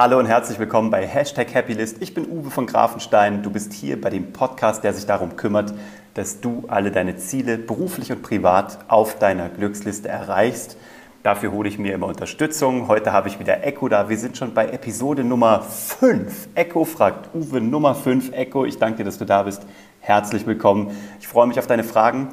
Hallo 0.00 0.18
und 0.18 0.24
herzlich 0.24 0.58
willkommen 0.58 0.90
bei 0.90 1.06
Hashtag 1.06 1.54
Happylist. 1.54 2.00
Ich 2.00 2.14
bin 2.14 2.26
Uwe 2.26 2.50
von 2.50 2.64
Grafenstein. 2.64 3.42
Du 3.42 3.50
bist 3.50 3.74
hier 3.74 4.00
bei 4.00 4.08
dem 4.08 4.32
Podcast, 4.32 4.82
der 4.82 4.94
sich 4.94 5.04
darum 5.04 5.36
kümmert, 5.36 5.74
dass 6.14 6.40
du 6.40 6.64
alle 6.68 6.90
deine 6.90 7.16
Ziele 7.16 7.58
beruflich 7.58 8.10
und 8.10 8.22
privat 8.22 8.78
auf 8.88 9.18
deiner 9.18 9.50
Glücksliste 9.50 10.08
erreichst. 10.08 10.78
Dafür 11.22 11.52
hole 11.52 11.68
ich 11.68 11.78
mir 11.78 11.92
immer 11.92 12.06
Unterstützung. 12.06 12.88
Heute 12.88 13.12
habe 13.12 13.28
ich 13.28 13.38
wieder 13.40 13.62
Echo 13.62 13.90
da. 13.90 14.08
Wir 14.08 14.16
sind 14.16 14.38
schon 14.38 14.54
bei 14.54 14.68
Episode 14.68 15.22
Nummer 15.22 15.60
5. 15.60 16.48
Echo 16.54 16.86
fragt 16.86 17.34
Uwe 17.34 17.60
Nummer 17.60 17.94
5. 17.94 18.32
Echo, 18.32 18.64
ich 18.64 18.78
danke 18.78 18.96
dir, 18.96 19.04
dass 19.04 19.18
du 19.18 19.26
da 19.26 19.42
bist. 19.42 19.66
Herzlich 20.00 20.46
willkommen. 20.46 20.96
Ich 21.20 21.28
freue 21.28 21.46
mich 21.46 21.58
auf 21.58 21.66
deine 21.66 21.84
Fragen 21.84 22.28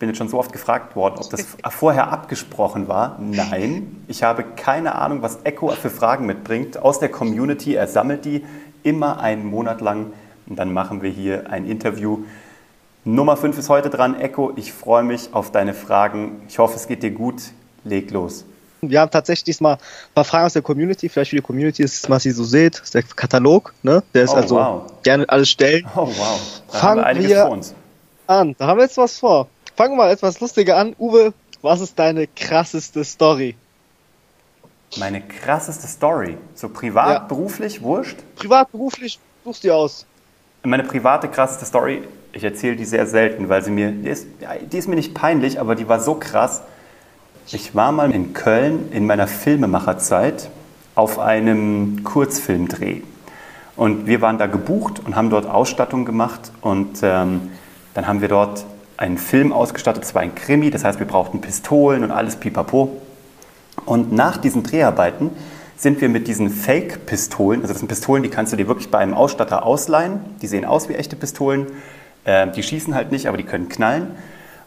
bin 0.00 0.08
jetzt 0.08 0.18
schon 0.18 0.28
so 0.28 0.38
oft 0.38 0.50
gefragt 0.50 0.96
worden, 0.96 1.16
ob 1.18 1.30
das 1.30 1.46
vorher 1.68 2.10
abgesprochen 2.10 2.88
war. 2.88 3.18
Nein, 3.20 4.02
ich 4.08 4.22
habe 4.22 4.42
keine 4.42 4.94
Ahnung, 4.94 5.20
was 5.20 5.40
Echo 5.44 5.68
für 5.68 5.90
Fragen 5.90 6.24
mitbringt 6.26 6.78
aus 6.78 6.98
der 6.98 7.10
Community. 7.10 7.74
Er 7.74 7.86
sammelt 7.86 8.24
die 8.24 8.42
immer 8.82 9.20
einen 9.20 9.44
Monat 9.44 9.82
lang 9.82 10.12
und 10.46 10.58
dann 10.58 10.72
machen 10.72 11.02
wir 11.02 11.10
hier 11.10 11.50
ein 11.50 11.66
Interview. 11.66 12.24
Nummer 13.04 13.36
5 13.36 13.58
ist 13.58 13.68
heute 13.68 13.90
dran. 13.90 14.18
Echo, 14.18 14.52
ich 14.56 14.72
freue 14.72 15.02
mich 15.02 15.34
auf 15.34 15.52
deine 15.52 15.74
Fragen. 15.74 16.42
Ich 16.48 16.58
hoffe, 16.58 16.76
es 16.76 16.88
geht 16.88 17.02
dir 17.02 17.10
gut. 17.10 17.42
Leg 17.84 18.10
los. 18.10 18.46
Wir 18.80 19.00
haben 19.00 19.10
tatsächlich 19.10 19.44
diesmal 19.44 19.74
ein 19.74 20.14
paar 20.14 20.24
Fragen 20.24 20.46
aus 20.46 20.54
der 20.54 20.62
Community. 20.62 21.10
Vielleicht 21.10 21.30
für 21.30 21.36
die 21.36 21.42
Community 21.42 21.82
ist 21.82 22.04
es, 22.04 22.08
was 22.08 22.24
ihr 22.24 22.32
so 22.32 22.44
seht, 22.44 22.78
ist 22.80 22.94
der 22.94 23.02
Katalog. 23.02 23.74
Ne? 23.82 24.02
Der 24.14 24.24
ist 24.24 24.32
oh, 24.32 24.36
also 24.36 24.56
wow. 24.56 24.82
gerne 25.02 25.28
alles 25.28 25.50
stellen. 25.50 25.86
Oh 25.94 26.06
wow. 26.06 26.62
Da 26.72 26.78
Fangen 26.78 27.18
wir, 27.18 27.28
wir 27.28 27.60
an. 28.26 28.54
Da 28.56 28.66
haben 28.66 28.78
wir 28.78 28.84
jetzt 28.84 28.96
was 28.96 29.18
vor. 29.18 29.48
Fangen 29.76 29.92
wir 29.92 30.04
mal 30.04 30.10
etwas 30.10 30.40
lustiger 30.40 30.76
an. 30.76 30.94
Uwe, 30.98 31.32
was 31.62 31.80
ist 31.80 31.98
deine 31.98 32.26
krasseste 32.26 33.04
Story? 33.04 33.56
Meine 34.96 35.20
krasseste 35.20 35.86
Story? 35.86 36.36
So 36.54 36.68
privat, 36.68 37.14
ja. 37.14 37.18
beruflich, 37.20 37.82
wurscht? 37.82 38.18
Privat, 38.36 38.72
beruflich, 38.72 39.18
suchst 39.44 39.64
dir 39.64 39.76
aus. 39.76 40.06
Meine 40.62 40.84
private 40.84 41.28
krasseste 41.28 41.64
Story, 41.64 42.02
ich 42.32 42.44
erzähle 42.44 42.76
die 42.76 42.84
sehr 42.84 43.06
selten, 43.06 43.48
weil 43.48 43.62
sie 43.62 43.70
mir, 43.70 43.92
die 43.92 44.08
ist, 44.08 44.26
die 44.70 44.76
ist 44.76 44.88
mir 44.88 44.96
nicht 44.96 45.14
peinlich, 45.14 45.60
aber 45.60 45.74
die 45.74 45.88
war 45.88 46.00
so 46.00 46.14
krass. 46.14 46.62
Ich 47.52 47.74
war 47.74 47.92
mal 47.92 48.10
in 48.12 48.32
Köln 48.32 48.90
in 48.92 49.06
meiner 49.06 49.26
Filmemacherzeit 49.26 50.50
auf 50.94 51.18
einem 51.18 52.04
Kurzfilmdreh. 52.04 53.02
Und 53.76 54.06
wir 54.06 54.20
waren 54.20 54.38
da 54.38 54.46
gebucht 54.46 55.00
und 55.04 55.16
haben 55.16 55.30
dort 55.30 55.46
Ausstattung 55.46 56.04
gemacht. 56.04 56.52
Und 56.60 56.98
ähm, 57.02 57.50
dann 57.94 58.06
haben 58.06 58.20
wir 58.20 58.28
dort 58.28 58.64
einen 59.00 59.16
Film 59.16 59.52
ausgestattet, 59.52 60.04
es 60.04 60.14
war 60.14 60.20
ein 60.20 60.34
Krimi, 60.34 60.70
das 60.70 60.84
heißt, 60.84 60.98
wir 60.98 61.06
brauchten 61.06 61.40
Pistolen 61.40 62.04
und 62.04 62.10
alles 62.10 62.36
pipapo. 62.36 63.00
Und 63.86 64.12
nach 64.12 64.36
diesen 64.36 64.62
Dreharbeiten 64.62 65.30
sind 65.78 66.02
wir 66.02 66.10
mit 66.10 66.28
diesen 66.28 66.50
Fake-Pistolen, 66.50 67.62
also 67.62 67.72
das 67.72 67.78
sind 67.80 67.88
Pistolen, 67.88 68.22
die 68.22 68.28
kannst 68.28 68.52
du 68.52 68.58
dir 68.58 68.68
wirklich 68.68 68.90
bei 68.90 68.98
einem 68.98 69.14
Ausstatter 69.14 69.64
ausleihen, 69.64 70.20
die 70.42 70.46
sehen 70.46 70.66
aus 70.66 70.90
wie 70.90 70.94
echte 70.94 71.16
Pistolen, 71.16 71.66
äh, 72.24 72.48
die 72.48 72.62
schießen 72.62 72.94
halt 72.94 73.10
nicht, 73.10 73.26
aber 73.26 73.38
die 73.38 73.44
können 73.44 73.70
knallen. 73.70 74.08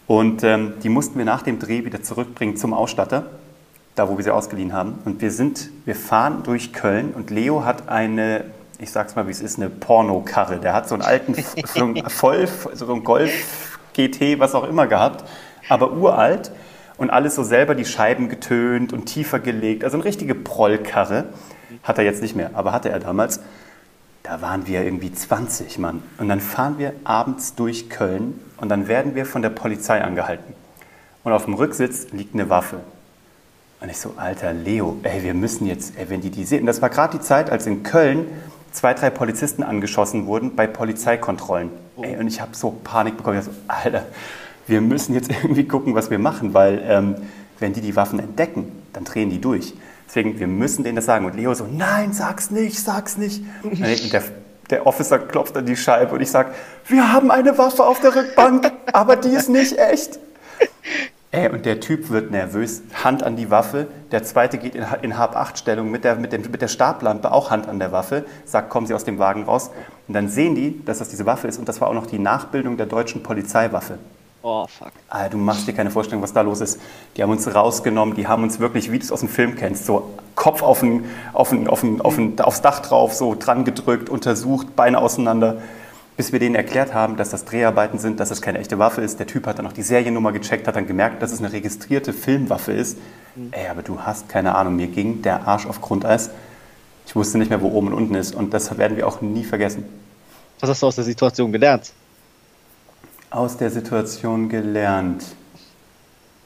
Und 0.07 0.43
ähm, 0.43 0.73
die 0.81 0.89
mussten 0.89 1.19
wir 1.19 1.25
nach 1.25 1.43
dem 1.43 1.59
Dreh 1.59 1.85
wieder 1.85 2.01
zurückbringen 2.01 2.57
zum 2.57 2.73
Ausstatter, 2.73 3.27
da 3.93 4.09
wo 4.09 4.17
wir 4.17 4.23
sie 4.23 4.31
ausgeliehen 4.31 4.73
haben. 4.73 4.97
Und 5.05 5.21
wir 5.21 5.29
sind, 5.29 5.69
wir 5.85 5.95
fahren 5.95 6.41
durch 6.43 6.73
Köln 6.73 7.11
und 7.11 7.29
Leo 7.29 7.65
hat 7.65 7.87
eine, 7.87 8.45
ich 8.79 8.89
sag's 8.89 9.15
mal 9.15 9.27
wie 9.27 9.31
es 9.31 9.41
ist, 9.41 9.59
eine 9.59 9.69
Pornokarre. 9.69 10.57
Der 10.57 10.73
hat 10.73 10.89
so 10.89 10.95
einen 10.95 11.03
alten, 11.03 11.35
so 11.67 11.83
einen 11.83 12.09
voll, 12.09 12.47
so 12.73 12.91
einen 12.91 13.03
Golf 13.03 13.72
GT, 13.93 14.39
was 14.39 14.55
auch 14.55 14.63
immer 14.63 14.87
gehabt, 14.87 15.23
aber 15.69 15.93
uralt 15.93 16.51
und 16.97 17.09
alles 17.09 17.35
so 17.35 17.43
selber 17.43 17.75
die 17.75 17.85
Scheiben 17.85 18.29
getönt 18.29 18.93
und 18.93 19.05
tiefer 19.05 19.39
gelegt. 19.39 19.83
Also 19.83 19.97
eine 19.97 20.05
richtige 20.05 20.35
Prollkarre. 20.35 21.25
Hat 21.81 21.97
er 21.97 22.03
jetzt 22.03 22.21
nicht 22.21 22.35
mehr, 22.35 22.51
aber 22.53 22.71
hatte 22.71 22.89
er 22.89 22.99
damals. 22.99 23.39
Da 24.21 24.41
waren 24.41 24.67
wir 24.67 24.83
irgendwie 24.83 25.11
20 25.11 25.79
Mann. 25.79 26.01
Und 26.17 26.29
dann 26.29 26.39
fahren 26.39 26.77
wir 26.77 26.93
abends 27.03 27.55
durch 27.55 27.89
Köln 27.89 28.39
und 28.57 28.69
dann 28.69 28.87
werden 28.87 29.15
wir 29.15 29.25
von 29.25 29.41
der 29.41 29.49
Polizei 29.49 30.01
angehalten. 30.01 30.53
Und 31.23 31.33
auf 31.33 31.45
dem 31.45 31.55
Rücksitz 31.55 32.11
liegt 32.11 32.33
eine 32.33 32.49
Waffe. 32.49 32.77
Und 33.81 33.89
ich 33.89 33.97
so, 33.97 34.13
alter 34.15 34.53
Leo, 34.53 34.97
ey, 35.03 35.23
wir 35.23 35.33
müssen 35.33 35.67
jetzt, 35.67 35.97
ey, 35.97 36.09
wenn 36.09 36.21
die 36.21 36.29
die 36.29 36.45
sehen. 36.45 36.61
Und 36.61 36.67
das 36.67 36.81
war 36.81 36.89
gerade 36.89 37.17
die 37.17 37.23
Zeit, 37.23 37.49
als 37.49 37.65
in 37.67 37.83
Köln 37.83 38.27
zwei, 38.73 38.93
drei 38.93 39.09
Polizisten 39.09 39.63
angeschossen 39.63 40.25
wurden 40.25 40.55
bei 40.55 40.67
Polizeikontrollen. 40.67 41.69
Oh. 41.95 42.03
Ey, 42.03 42.17
und 42.17 42.27
ich 42.27 42.41
habe 42.41 42.55
so 42.55 42.71
Panik 42.83 43.15
bekommen. 43.15 43.39
Ich 43.39 43.45
so, 43.45 43.51
Alter, 43.67 44.05
wir 44.67 44.81
müssen 44.81 45.13
jetzt 45.13 45.29
irgendwie 45.43 45.65
gucken, 45.65 45.95
was 45.95 46.09
wir 46.09 46.19
machen, 46.19 46.53
weil 46.53 46.83
ähm, 46.85 47.15
wenn 47.59 47.73
die 47.73 47.81
die 47.81 47.95
Waffen 47.95 48.19
entdecken, 48.19 48.71
dann 48.91 49.05
drehen 49.05 49.29
die 49.29 49.39
durch. 49.39 49.73
Deswegen, 50.07 50.39
wir 50.39 50.47
müssen 50.47 50.83
denen 50.83 50.95
das 50.95 51.05
sagen. 51.05 51.25
Und 51.25 51.35
Leo 51.35 51.53
so, 51.53 51.65
nein, 51.65 52.13
sag's 52.13 52.51
nicht, 52.51 52.77
sag's 52.79 53.17
nicht. 53.17 53.43
Und 53.63 53.79
der, 53.79 54.23
der 54.69 54.85
Officer 54.85 55.19
klopft 55.19 55.55
an 55.57 55.65
die 55.65 55.75
Scheibe 55.75 56.13
und 56.13 56.21
ich 56.21 56.29
sage, 56.29 56.53
wir 56.87 57.11
haben 57.11 57.31
eine 57.31 57.57
Waffe 57.57 57.85
auf 57.85 57.99
der 57.99 58.15
Rückbank, 58.15 58.71
aber 58.91 59.15
die 59.15 59.29
ist 59.29 59.49
nicht 59.49 59.77
echt. 59.77 60.19
Ey, 61.33 61.49
und 61.49 61.65
der 61.65 61.79
Typ 61.79 62.11
wird 62.11 62.29
nervös, 62.29 62.83
Hand 63.03 63.23
an 63.23 63.35
die 63.35 63.49
Waffe. 63.49 63.87
Der 64.11 64.21
zweite 64.21 64.59
geht 64.59 64.75
in, 64.75 64.85
in 65.01 65.17
Hab-8-Stellung 65.17 65.89
mit 65.89 66.03
der, 66.03 66.15
mit, 66.17 66.31
mit 66.31 66.61
der 66.61 66.67
Stablampe, 66.67 67.31
auch 67.31 67.49
Hand 67.49 67.67
an 67.67 67.79
der 67.79 67.91
Waffe, 67.91 68.23
sagt, 68.45 68.69
kommen 68.69 68.85
Sie 68.85 68.93
aus 68.93 69.03
dem 69.03 69.17
Wagen 69.17 69.41
raus. 69.45 69.71
Und 70.07 70.13
dann 70.13 70.29
sehen 70.29 70.53
die, 70.53 70.85
dass 70.85 70.99
das 70.99 71.09
diese 71.09 71.25
Waffe 71.25 71.47
ist. 71.47 71.57
Und 71.57 71.67
das 71.67 71.81
war 71.81 71.87
auch 71.87 71.95
noch 71.95 72.05
die 72.05 72.19
Nachbildung 72.19 72.77
der 72.77 72.85
deutschen 72.85 73.23
Polizeiwaffe. 73.23 73.97
Oh, 74.43 74.67
fuck. 74.67 74.91
Alter, 75.09 75.29
du 75.29 75.37
machst 75.39 75.67
dir 75.67 75.73
keine 75.73 75.89
Vorstellung, 75.89 76.21
was 76.21 76.33
da 76.33 76.41
los 76.41 76.61
ist. 76.61 76.79
Die 77.17 77.23
haben 77.23 77.31
uns 77.31 77.51
rausgenommen, 77.51 78.13
die 78.15 78.27
haben 78.27 78.43
uns 78.43 78.59
wirklich, 78.59 78.91
wie 78.91 78.99
du 78.99 79.03
es 79.03 79.11
aus 79.11 79.21
dem 79.21 79.29
Film 79.29 79.55
kennst, 79.55 79.87
so 79.87 80.13
Kopf 80.35 80.61
auf 80.61 80.83
ein, 80.83 81.05
auf 81.33 81.51
ein, 81.51 81.67
auf 81.67 81.81
ein, 81.81 81.99
auf 81.99 82.15
ein, 82.15 82.39
aufs 82.41 82.61
Dach 82.61 82.79
drauf, 82.81 83.15
so 83.15 83.35
dran 83.39 83.63
gedrückt, 83.63 84.07
untersucht, 84.07 84.75
Beine 84.75 84.99
auseinander 84.99 85.63
bis 86.15 86.31
wir 86.31 86.39
denen 86.39 86.55
erklärt 86.55 86.93
haben, 86.93 87.17
dass 87.17 87.29
das 87.29 87.45
Dreharbeiten 87.45 87.97
sind, 87.97 88.19
dass 88.19 88.29
es 88.29 88.41
keine 88.41 88.59
echte 88.59 88.77
Waffe 88.77 89.01
ist. 89.01 89.19
Der 89.19 89.27
Typ 89.27 89.47
hat 89.47 89.59
dann 89.59 89.67
auch 89.67 89.73
die 89.73 89.81
Seriennummer 89.81 90.31
gecheckt, 90.31 90.67
hat 90.67 90.75
dann 90.75 90.87
gemerkt, 90.87 91.21
dass 91.21 91.31
es 91.31 91.39
eine 91.39 91.51
registrierte 91.51 92.13
Filmwaffe 92.13 92.71
ist. 92.71 92.97
Mhm. 93.35 93.49
Ey, 93.51 93.67
aber 93.67 93.81
du 93.81 93.99
hast 93.99 94.29
keine 94.29 94.55
Ahnung, 94.55 94.75
mir 94.75 94.87
ging 94.87 95.21
der 95.21 95.47
Arsch 95.47 95.65
auf 95.65 95.81
Grundeis. 95.81 96.29
Ich 97.05 97.15
wusste 97.15 97.37
nicht 97.37 97.49
mehr, 97.49 97.61
wo 97.61 97.69
oben 97.69 97.87
und 97.87 97.93
unten 97.93 98.15
ist 98.15 98.35
und 98.35 98.53
das 98.53 98.77
werden 98.77 98.95
wir 98.95 99.07
auch 99.07 99.21
nie 99.21 99.43
vergessen. 99.43 99.85
Was 100.59 100.69
hast 100.69 100.81
du 100.81 100.87
aus 100.87 100.95
der 100.95 101.03
Situation 101.03 101.51
gelernt? 101.51 101.91
Aus 103.29 103.57
der 103.57 103.69
Situation 103.69 104.47
gelernt. 104.47 105.25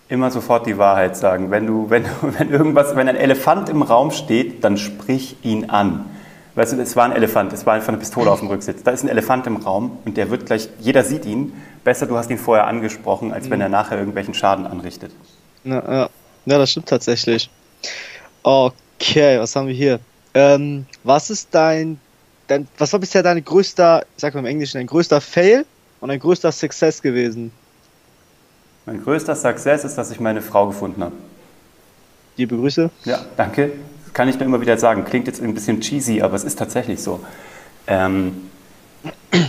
Immer 0.09 0.31
sofort 0.31 0.65
die 0.65 0.77
Wahrheit 0.77 1.17
sagen. 1.17 1.51
Wenn, 1.51 1.67
du, 1.67 1.89
wenn, 1.89 2.05
wenn, 2.21 2.49
irgendwas, 2.49 2.95
wenn 2.95 3.09
ein 3.09 3.17
Elefant 3.17 3.69
im 3.69 3.81
Raum 3.81 4.11
steht, 4.11 4.63
dann 4.63 4.77
sprich 4.77 5.35
ihn 5.43 5.69
an. 5.69 6.05
Weißt 6.57 6.73
du, 6.73 6.81
es 6.81 6.95
war 6.95 7.05
ein 7.05 7.11
Elefant, 7.11 7.53
es 7.53 7.67
war 7.67 7.75
einfach 7.75 7.89
eine 7.89 7.97
Pistole 7.97 8.31
auf 8.31 8.39
dem 8.39 8.47
Rücksitz. 8.47 8.81
Da 8.81 8.89
ist 8.89 9.03
ein 9.03 9.09
Elefant 9.09 9.45
im 9.45 9.57
Raum 9.57 9.99
und 10.05 10.17
der 10.17 10.31
wird 10.31 10.47
gleich, 10.47 10.69
jeder 10.79 11.03
sieht 11.03 11.23
ihn. 11.23 11.53
Besser, 11.83 12.07
du 12.07 12.17
hast 12.17 12.31
ihn 12.31 12.39
vorher 12.39 12.65
angesprochen, 12.65 13.31
als 13.31 13.51
wenn 13.51 13.61
er 13.61 13.69
nachher 13.69 13.99
irgendwelchen 13.99 14.33
Schaden 14.33 14.65
anrichtet. 14.65 15.11
Ja, 15.63 15.83
ja. 15.87 16.09
ja 16.47 16.57
das 16.57 16.71
stimmt 16.71 16.89
tatsächlich. 16.89 17.51
Okay, 18.41 19.39
was 19.39 19.55
haben 19.55 19.67
wir 19.67 19.75
hier? 19.75 19.99
Ähm, 20.33 20.87
was 21.03 21.29
ist 21.29 21.49
dein, 21.51 21.99
dein, 22.47 22.67
was 22.79 22.91
war 22.91 22.99
bisher 22.99 23.21
dein 23.21 23.45
größter, 23.45 24.01
ich 24.15 24.21
sag 24.21 24.33
mal 24.33 24.39
im 24.39 24.47
Englischen, 24.47 24.79
dein 24.79 24.87
größter 24.87 25.21
Fail 25.21 25.63
und 26.01 26.09
dein 26.09 26.19
größter 26.19 26.51
Success 26.51 27.03
gewesen? 27.03 27.51
Mein 28.87 29.03
größter 29.03 29.35
Success 29.35 29.83
ist, 29.83 29.95
dass 29.95 30.09
ich 30.09 30.19
meine 30.19 30.41
Frau 30.41 30.65
gefunden 30.65 31.03
habe. 31.03 31.13
Liebe 32.35 32.57
Grüße. 32.57 32.89
Ja, 33.05 33.19
danke 33.35 33.73
kann 34.13 34.29
ich 34.29 34.35
nur 34.35 34.45
immer 34.45 34.61
wieder 34.61 34.77
sagen. 34.77 35.05
Klingt 35.05 35.27
jetzt 35.27 35.41
ein 35.41 35.53
bisschen 35.53 35.81
cheesy, 35.81 36.21
aber 36.21 36.35
es 36.35 36.43
ist 36.43 36.57
tatsächlich 36.57 37.01
so. 37.01 37.19
Ähm, 37.87 38.49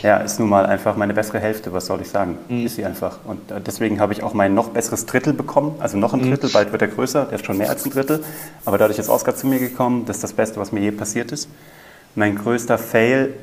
ja, 0.02 0.18
ist 0.18 0.38
nun 0.38 0.48
mal 0.48 0.66
einfach 0.66 0.96
meine 0.96 1.14
bessere 1.14 1.38
Hälfte, 1.40 1.72
was 1.72 1.86
soll 1.86 2.00
ich 2.00 2.08
sagen? 2.08 2.38
Mhm. 2.48 2.66
Ist 2.66 2.76
sie 2.76 2.84
einfach. 2.84 3.18
Und 3.24 3.50
äh, 3.50 3.60
deswegen 3.60 4.00
habe 4.00 4.12
ich 4.12 4.22
auch 4.22 4.34
mein 4.34 4.54
noch 4.54 4.70
besseres 4.70 5.06
Drittel 5.06 5.32
bekommen. 5.32 5.76
Also 5.80 5.96
noch 5.96 6.14
ein 6.14 6.20
mhm. 6.20 6.30
Drittel, 6.30 6.48
mhm. 6.48 6.52
bald 6.52 6.72
wird 6.72 6.82
er 6.82 6.88
größer, 6.88 7.26
der 7.26 7.38
ist 7.38 7.46
schon 7.46 7.58
mehr 7.58 7.70
als 7.70 7.84
ein 7.84 7.90
Drittel. 7.90 8.22
Aber 8.64 8.78
dadurch 8.78 8.98
ist 8.98 9.08
Oscar 9.08 9.34
zu 9.34 9.46
mir 9.46 9.58
gekommen. 9.58 10.04
Das 10.06 10.16
ist 10.16 10.22
das 10.22 10.32
Beste, 10.32 10.60
was 10.60 10.72
mir 10.72 10.80
je 10.80 10.90
passiert 10.90 11.32
ist. 11.32 11.48
Mein 12.14 12.36
größter 12.36 12.78
Fail, 12.78 13.34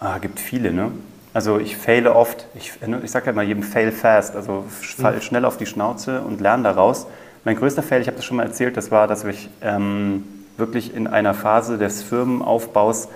ah, 0.00 0.18
gibt 0.18 0.40
viele, 0.40 0.72
ne? 0.72 0.92
Also 1.34 1.58
ich 1.58 1.76
faile 1.76 2.16
oft, 2.16 2.46
ich, 2.54 2.72
ich 3.02 3.10
sage 3.10 3.26
ja 3.26 3.32
immer 3.32 3.42
jedem 3.42 3.62
Fail 3.62 3.92
fast, 3.92 4.34
also 4.34 4.64
fall 4.68 5.16
mhm. 5.16 5.20
schnell 5.20 5.44
auf 5.44 5.56
die 5.56 5.66
Schnauze 5.66 6.22
und 6.22 6.40
lerne 6.40 6.64
daraus. 6.64 7.06
Mein 7.44 7.56
größter 7.56 7.82
Fail, 7.82 8.00
ich 8.00 8.06
habe 8.06 8.16
das 8.16 8.24
schon 8.24 8.36
mal 8.36 8.46
erzählt, 8.46 8.76
das 8.76 8.90
war, 8.90 9.06
dass 9.06 9.24
ich 9.24 9.48
ähm, 9.62 10.24
wirklich 10.56 10.94
in 10.94 11.06
einer 11.06 11.34
Phase 11.34 11.78
des 11.78 12.02
Firmenaufbaus 12.02 13.08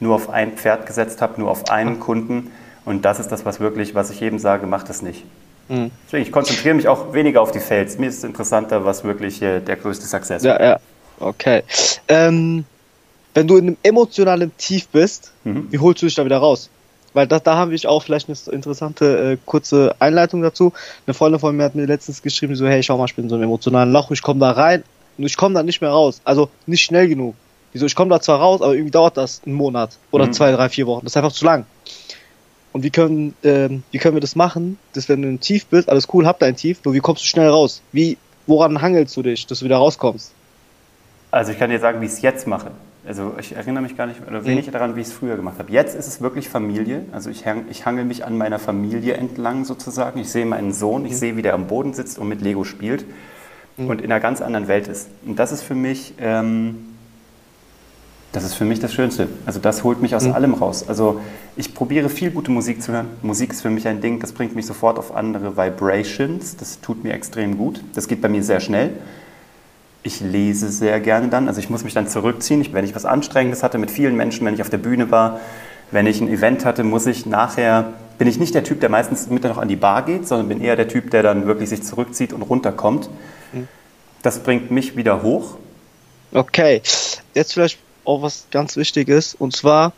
nur 0.00 0.14
auf 0.14 0.30
ein 0.30 0.52
Pferd 0.52 0.86
gesetzt 0.86 1.22
habe, 1.22 1.40
nur 1.40 1.50
auf 1.50 1.70
einen 1.70 2.00
Kunden. 2.00 2.50
Und 2.84 3.04
das 3.04 3.20
ist 3.20 3.30
das, 3.30 3.44
was 3.44 3.60
wirklich, 3.60 3.94
was 3.94 4.10
ich 4.10 4.20
jedem 4.20 4.38
sage, 4.38 4.66
macht 4.66 4.88
das 4.88 5.02
nicht. 5.02 5.24
Mhm. 5.68 5.90
Deswegen, 6.06 6.22
ich 6.24 6.32
konzentriere 6.32 6.74
mich 6.74 6.88
auch 6.88 7.12
weniger 7.12 7.42
auf 7.42 7.52
die 7.52 7.60
Fails. 7.60 7.98
Mir 7.98 8.08
ist 8.08 8.18
es 8.18 8.24
interessanter, 8.24 8.84
was 8.84 9.04
wirklich 9.04 9.40
äh, 9.42 9.60
der 9.60 9.76
größte 9.76 10.06
Success 10.06 10.42
ist. 10.42 10.46
Ja, 10.46 10.60
ja, 10.60 10.80
okay. 11.20 11.62
Ähm, 12.08 12.64
wenn 13.34 13.46
du 13.46 13.56
in 13.56 13.68
einem 13.68 13.76
emotionalen 13.82 14.56
Tief 14.56 14.88
bist, 14.88 15.32
mhm. 15.44 15.68
wie 15.70 15.78
holst 15.78 16.02
du 16.02 16.06
dich 16.06 16.14
da 16.14 16.24
wieder 16.24 16.38
raus? 16.38 16.70
Weil 17.12 17.26
da, 17.26 17.40
da 17.40 17.56
habe 17.56 17.74
ich 17.74 17.86
auch 17.86 18.02
vielleicht 18.02 18.28
eine 18.28 18.38
interessante 18.54 19.32
äh, 19.32 19.38
kurze 19.44 19.94
Einleitung 19.98 20.42
dazu. 20.42 20.72
Eine 21.06 21.14
Freundin 21.14 21.40
von 21.40 21.56
mir 21.56 21.64
hat 21.64 21.74
mir 21.74 21.86
letztens 21.86 22.22
geschrieben, 22.22 22.54
so, 22.54 22.66
hey, 22.66 22.82
schau 22.82 22.98
mal, 22.98 23.06
ich 23.06 23.16
bin 23.16 23.28
so 23.28 23.34
ein 23.36 23.42
emotionalen 23.42 23.92
Loch, 23.92 24.10
ich 24.10 24.22
komme 24.22 24.40
da 24.40 24.52
rein 24.52 24.84
und 25.18 25.24
ich 25.26 25.36
komme 25.36 25.54
da 25.54 25.62
nicht 25.62 25.80
mehr 25.80 25.90
raus. 25.90 26.20
Also 26.24 26.50
nicht 26.66 26.82
schnell 26.82 27.08
genug. 27.08 27.34
Wieso, 27.72 27.86
ich 27.86 27.94
komme 27.94 28.10
da 28.10 28.20
zwar 28.20 28.38
raus, 28.38 28.62
aber 28.62 28.74
irgendwie 28.74 28.90
dauert 28.90 29.16
das 29.16 29.42
einen 29.44 29.54
Monat 29.54 29.96
oder 30.10 30.26
Mhm. 30.26 30.32
zwei, 30.32 30.52
drei, 30.52 30.68
vier 30.68 30.86
Wochen. 30.86 31.04
Das 31.04 31.12
ist 31.12 31.16
einfach 31.16 31.32
zu 31.32 31.44
lang. 31.44 31.66
Und 32.72 32.84
wie 32.84 32.90
können, 32.90 33.34
ähm, 33.42 33.82
wie 33.90 33.98
können 33.98 34.14
wir 34.14 34.20
das 34.20 34.36
machen, 34.36 34.78
dass 34.92 35.08
wenn 35.08 35.22
du 35.22 35.28
im 35.28 35.40
Tief 35.40 35.66
bist, 35.66 35.88
alles 35.88 36.06
cool, 36.12 36.26
hab 36.26 36.38
dein 36.38 36.54
Tief, 36.54 36.78
nur 36.84 36.94
wie 36.94 37.00
kommst 37.00 37.22
du 37.22 37.26
schnell 37.26 37.48
raus? 37.48 37.82
Wie, 37.90 38.16
woran 38.46 38.80
hangelst 38.80 39.16
du 39.16 39.22
dich, 39.22 39.46
dass 39.46 39.58
du 39.58 39.64
wieder 39.64 39.76
rauskommst? 39.78 40.32
Also 41.32 41.52
ich 41.52 41.58
kann 41.58 41.70
dir 41.70 41.80
sagen, 41.80 42.00
wie 42.00 42.06
ich 42.06 42.12
es 42.12 42.22
jetzt 42.22 42.46
mache. 42.46 42.70
Also 43.06 43.34
ich 43.40 43.56
erinnere 43.56 43.82
mich 43.82 43.96
gar 43.96 44.06
nicht 44.06 44.20
oder 44.26 44.44
wenig 44.44 44.70
daran, 44.70 44.94
wie 44.94 45.00
ich 45.00 45.06
es 45.06 45.12
früher 45.12 45.36
gemacht 45.36 45.58
habe. 45.58 45.72
Jetzt 45.72 45.96
ist 45.96 46.06
es 46.06 46.20
wirklich 46.20 46.48
Familie. 46.48 47.04
Also 47.12 47.30
ich, 47.30 47.46
hang, 47.46 47.64
ich 47.70 47.86
hangel 47.86 48.04
mich 48.04 48.24
an 48.24 48.36
meiner 48.36 48.58
Familie 48.58 49.14
entlang 49.14 49.64
sozusagen. 49.64 50.20
Ich 50.20 50.30
sehe 50.30 50.44
meinen 50.44 50.72
Sohn, 50.72 51.06
ich 51.06 51.16
sehe, 51.16 51.36
wie 51.36 51.42
der 51.42 51.54
am 51.54 51.66
Boden 51.66 51.94
sitzt 51.94 52.18
und 52.18 52.28
mit 52.28 52.42
Lego 52.42 52.64
spielt 52.64 53.04
und 53.88 54.02
in 54.02 54.12
einer 54.12 54.20
ganz 54.20 54.40
anderen 54.42 54.68
Welt 54.68 54.88
ist. 54.88 55.08
Und 55.24 55.38
das 55.38 55.52
ist 55.52 55.62
für 55.62 55.74
mich, 55.74 56.14
ähm, 56.18 56.86
das 58.32 58.44
ist 58.44 58.54
für 58.54 58.64
mich 58.64 58.80
das 58.80 58.92
Schönste. 58.92 59.28
Also 59.46 59.58
das 59.58 59.82
holt 59.82 60.02
mich 60.02 60.14
aus 60.14 60.26
allem 60.26 60.54
raus. 60.54 60.86
Also 60.86 61.20
ich 61.56 61.74
probiere 61.74 62.08
viel 62.08 62.30
gute 62.30 62.50
Musik 62.50 62.82
zu 62.82 62.92
hören. 62.92 63.06
Musik 63.22 63.52
ist 63.52 63.62
für 63.62 63.70
mich 63.70 63.88
ein 63.88 64.00
Ding, 64.00 64.20
das 64.20 64.32
bringt 64.32 64.54
mich 64.54 64.66
sofort 64.66 64.98
auf 64.98 65.14
andere 65.14 65.56
Vibrations. 65.56 66.56
Das 66.56 66.80
tut 66.80 67.02
mir 67.02 67.14
extrem 67.14 67.56
gut. 67.56 67.82
Das 67.94 68.06
geht 68.06 68.20
bei 68.20 68.28
mir 68.28 68.42
sehr 68.42 68.60
schnell. 68.60 68.90
Ich 70.02 70.20
lese 70.20 70.70
sehr 70.70 70.98
gerne 71.00 71.28
dann, 71.28 71.46
also 71.46 71.60
ich 71.60 71.68
muss 71.68 71.84
mich 71.84 71.92
dann 71.92 72.08
zurückziehen. 72.08 72.60
Ich, 72.60 72.72
wenn 72.72 72.84
ich 72.84 72.94
was 72.94 73.04
Anstrengendes 73.04 73.62
hatte 73.62 73.76
mit 73.76 73.90
vielen 73.90 74.16
Menschen, 74.16 74.46
wenn 74.46 74.54
ich 74.54 74.62
auf 74.62 74.70
der 74.70 74.78
Bühne 74.78 75.10
war, 75.10 75.40
wenn 75.90 76.06
ich 76.06 76.20
ein 76.20 76.28
Event 76.28 76.64
hatte, 76.64 76.84
muss 76.84 77.06
ich 77.06 77.26
nachher, 77.26 77.92
bin 78.16 78.28
ich 78.28 78.38
nicht 78.38 78.54
der 78.54 78.64
Typ, 78.64 78.80
der 78.80 78.88
meistens 78.88 79.28
mit 79.28 79.44
noch 79.44 79.58
an 79.58 79.68
die 79.68 79.76
Bar 79.76 80.04
geht, 80.04 80.26
sondern 80.26 80.48
bin 80.48 80.60
eher 80.60 80.76
der 80.76 80.88
Typ, 80.88 81.10
der 81.10 81.22
dann 81.22 81.46
wirklich 81.46 81.68
sich 81.68 81.82
zurückzieht 81.82 82.32
und 82.32 82.42
runterkommt. 82.42 83.10
Das 84.22 84.40
bringt 84.40 84.70
mich 84.70 84.96
wieder 84.96 85.22
hoch. 85.22 85.56
Okay, 86.32 86.82
jetzt 87.34 87.54
vielleicht 87.54 87.78
auch 88.04 88.22
was 88.22 88.46
ganz 88.50 88.76
Wichtiges 88.76 89.34
und 89.34 89.56
zwar, 89.56 89.92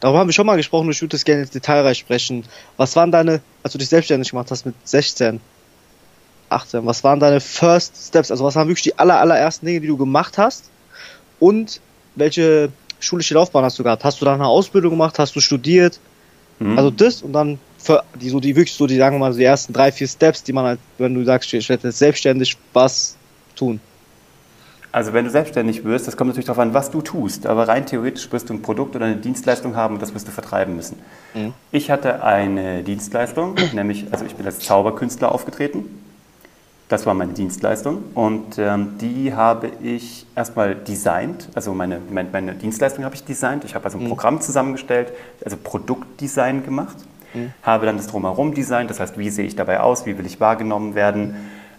darüber 0.00 0.20
haben 0.20 0.28
wir 0.28 0.32
schon 0.32 0.46
mal 0.46 0.56
gesprochen, 0.56 0.90
ich 0.90 1.00
würde 1.00 1.12
das 1.12 1.24
gerne 1.24 1.42
ins 1.42 1.50
Detailreich 1.50 1.98
sprechen. 1.98 2.44
Was 2.76 2.94
waren 2.96 3.10
deine, 3.10 3.40
als 3.62 3.72
du 3.72 3.78
dich 3.78 3.88
selbstständig 3.88 4.30
gemacht 4.30 4.50
hast 4.50 4.64
mit 4.64 4.74
16, 4.84 5.40
18, 6.48 6.86
was 6.86 7.04
waren 7.04 7.20
deine 7.20 7.40
First 7.40 7.96
Steps? 8.08 8.30
Also 8.30 8.44
was 8.44 8.54
waren 8.54 8.68
wirklich 8.68 8.82
die 8.82 8.98
aller, 8.98 9.20
allerersten 9.20 9.66
Dinge, 9.66 9.80
die 9.80 9.88
du 9.88 9.96
gemacht 9.96 10.38
hast? 10.38 10.70
Und 11.38 11.80
welche 12.14 12.70
schulische 13.00 13.34
Laufbahn 13.34 13.64
hast 13.64 13.78
du 13.78 13.82
gehabt? 13.82 14.04
Hast 14.04 14.20
du 14.20 14.24
da 14.24 14.34
eine 14.34 14.46
Ausbildung 14.46 14.92
gemacht? 14.92 15.18
Hast 15.18 15.36
du 15.36 15.40
studiert? 15.40 16.00
Mhm. 16.58 16.78
Also 16.78 16.90
das 16.90 17.22
und 17.22 17.32
dann 17.32 17.58
die 18.20 18.30
so 18.30 18.40
die 18.40 18.56
wirklich 18.56 18.74
so 18.74 18.86
die 18.86 18.96
sagen 18.96 19.16
wir 19.16 19.20
mal 19.20 19.32
so 19.32 19.38
die 19.38 19.44
ersten 19.44 19.72
drei 19.72 19.92
vier 19.92 20.08
Steps, 20.08 20.42
die 20.42 20.52
man 20.52 20.64
halt, 20.64 20.80
wenn 20.98 21.14
du 21.14 21.24
sagst, 21.24 21.52
ich 21.52 21.68
werde 21.68 21.88
jetzt 21.88 21.98
selbstständig 21.98 22.56
was 22.72 23.16
tun. 23.54 23.80
Also 24.92 25.12
wenn 25.12 25.26
du 25.26 25.30
selbstständig 25.30 25.84
wirst, 25.84 26.06
das 26.06 26.16
kommt 26.16 26.28
natürlich 26.28 26.46
darauf 26.46 26.58
an, 26.58 26.72
was 26.72 26.90
du 26.90 27.02
tust. 27.02 27.46
Aber 27.46 27.68
rein 27.68 27.84
theoretisch 27.84 28.32
wirst 28.32 28.48
du 28.48 28.54
ein 28.54 28.62
Produkt 28.62 28.96
oder 28.96 29.04
eine 29.04 29.16
Dienstleistung 29.16 29.76
haben 29.76 29.94
und 29.94 30.02
das 30.02 30.14
wirst 30.14 30.26
du 30.26 30.32
vertreiben 30.32 30.74
müssen. 30.74 30.98
Mhm. 31.34 31.52
Ich 31.70 31.90
hatte 31.90 32.24
eine 32.24 32.82
Dienstleistung, 32.82 33.56
nämlich, 33.74 34.06
also 34.10 34.24
ich 34.24 34.34
bin 34.34 34.46
als 34.46 34.60
Zauberkünstler 34.60 35.30
aufgetreten. 35.32 35.84
Das 36.88 37.04
war 37.04 37.14
meine 37.14 37.32
Dienstleistung 37.32 38.04
und 38.14 38.58
ähm, 38.58 38.94
die 39.00 39.34
habe 39.34 39.70
ich 39.82 40.24
erstmal 40.36 40.76
designt. 40.76 41.48
Also 41.54 41.74
meine, 41.74 42.00
meine, 42.10 42.28
meine 42.30 42.54
Dienstleistung 42.54 43.04
habe 43.04 43.16
ich 43.16 43.24
designt. 43.24 43.64
Ich 43.64 43.74
habe 43.74 43.84
also 43.86 43.98
ein 43.98 44.06
Programm 44.08 44.40
zusammengestellt, 44.40 45.12
also 45.44 45.56
Produktdesign 45.62 46.64
gemacht. 46.64 46.96
Habe 47.62 47.86
dann 47.86 47.96
das 47.96 48.06
Drumherum 48.06 48.54
designt, 48.54 48.88
das 48.88 49.00
heißt, 49.00 49.18
wie 49.18 49.30
sehe 49.30 49.46
ich 49.46 49.56
dabei 49.56 49.80
aus, 49.80 50.06
wie 50.06 50.16
will 50.16 50.24
ich 50.26 50.40
wahrgenommen 50.40 50.94
werden. 50.94 51.34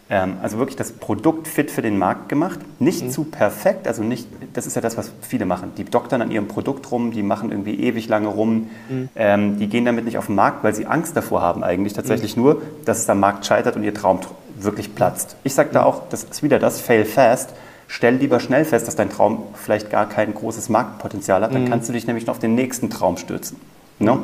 Ähm, 0.09 0.33
also 0.43 0.57
wirklich 0.57 0.75
das 0.75 0.91
Produkt 0.91 1.47
fit 1.47 1.71
für 1.71 1.81
den 1.81 1.97
Markt 1.97 2.27
gemacht. 2.27 2.59
Nicht 2.79 3.11
zu 3.11 3.23
perfekt, 3.23 3.87
also 3.87 4.03
nicht, 4.03 4.27
das 4.53 4.67
ist 4.67 4.75
ja 4.75 4.81
das, 4.81 4.97
was 4.97 5.11
viele 5.21 5.45
machen. 5.45 5.71
Die 5.77 5.85
doktern 5.85 6.21
an 6.21 6.31
ihrem 6.31 6.49
Produkt 6.49 6.91
rum, 6.91 7.11
die 7.11 7.23
machen 7.23 7.49
irgendwie 7.51 7.75
ewig 7.79 8.09
lange 8.09 8.27
rum. 8.27 8.69
Ähm, 9.15 9.57
die 9.57 9.67
gehen 9.67 9.85
damit 9.85 10.03
nicht 10.03 10.17
auf 10.17 10.25
den 10.27 10.35
Markt, 10.35 10.65
weil 10.65 10.75
sie 10.75 10.85
Angst 10.85 11.15
davor 11.15 11.41
haben 11.41 11.63
eigentlich 11.63 11.93
tatsächlich 11.93 12.35
nur, 12.35 12.61
dass 12.83 12.99
es 12.99 13.09
am 13.09 13.21
Markt 13.21 13.45
scheitert 13.45 13.77
und 13.77 13.83
ihr 13.83 13.93
Traum 13.93 14.19
tr- 14.19 14.27
wirklich 14.63 14.95
platzt. 14.95 15.35
Ich 15.43 15.53
sage 15.53 15.69
da 15.71 15.83
auch, 15.83 16.09
das 16.09 16.23
ist 16.23 16.43
wieder 16.43 16.59
das, 16.59 16.81
fail 16.81 17.05
fast. 17.05 17.53
Stell 17.87 18.15
lieber 18.15 18.39
schnell 18.39 18.65
fest, 18.65 18.87
dass 18.87 18.95
dein 18.95 19.09
Traum 19.09 19.43
vielleicht 19.53 19.89
gar 19.89 20.09
kein 20.09 20.33
großes 20.33 20.67
Marktpotenzial 20.69 21.41
hat. 21.41 21.55
Dann 21.55 21.69
kannst 21.69 21.87
du 21.87 21.93
dich 21.93 22.05
nämlich 22.05 22.25
noch 22.25 22.35
auf 22.35 22.39
den 22.39 22.53
nächsten 22.53 22.89
Traum 22.89 23.15
stürzen, 23.15 23.57
ne? 23.99 24.19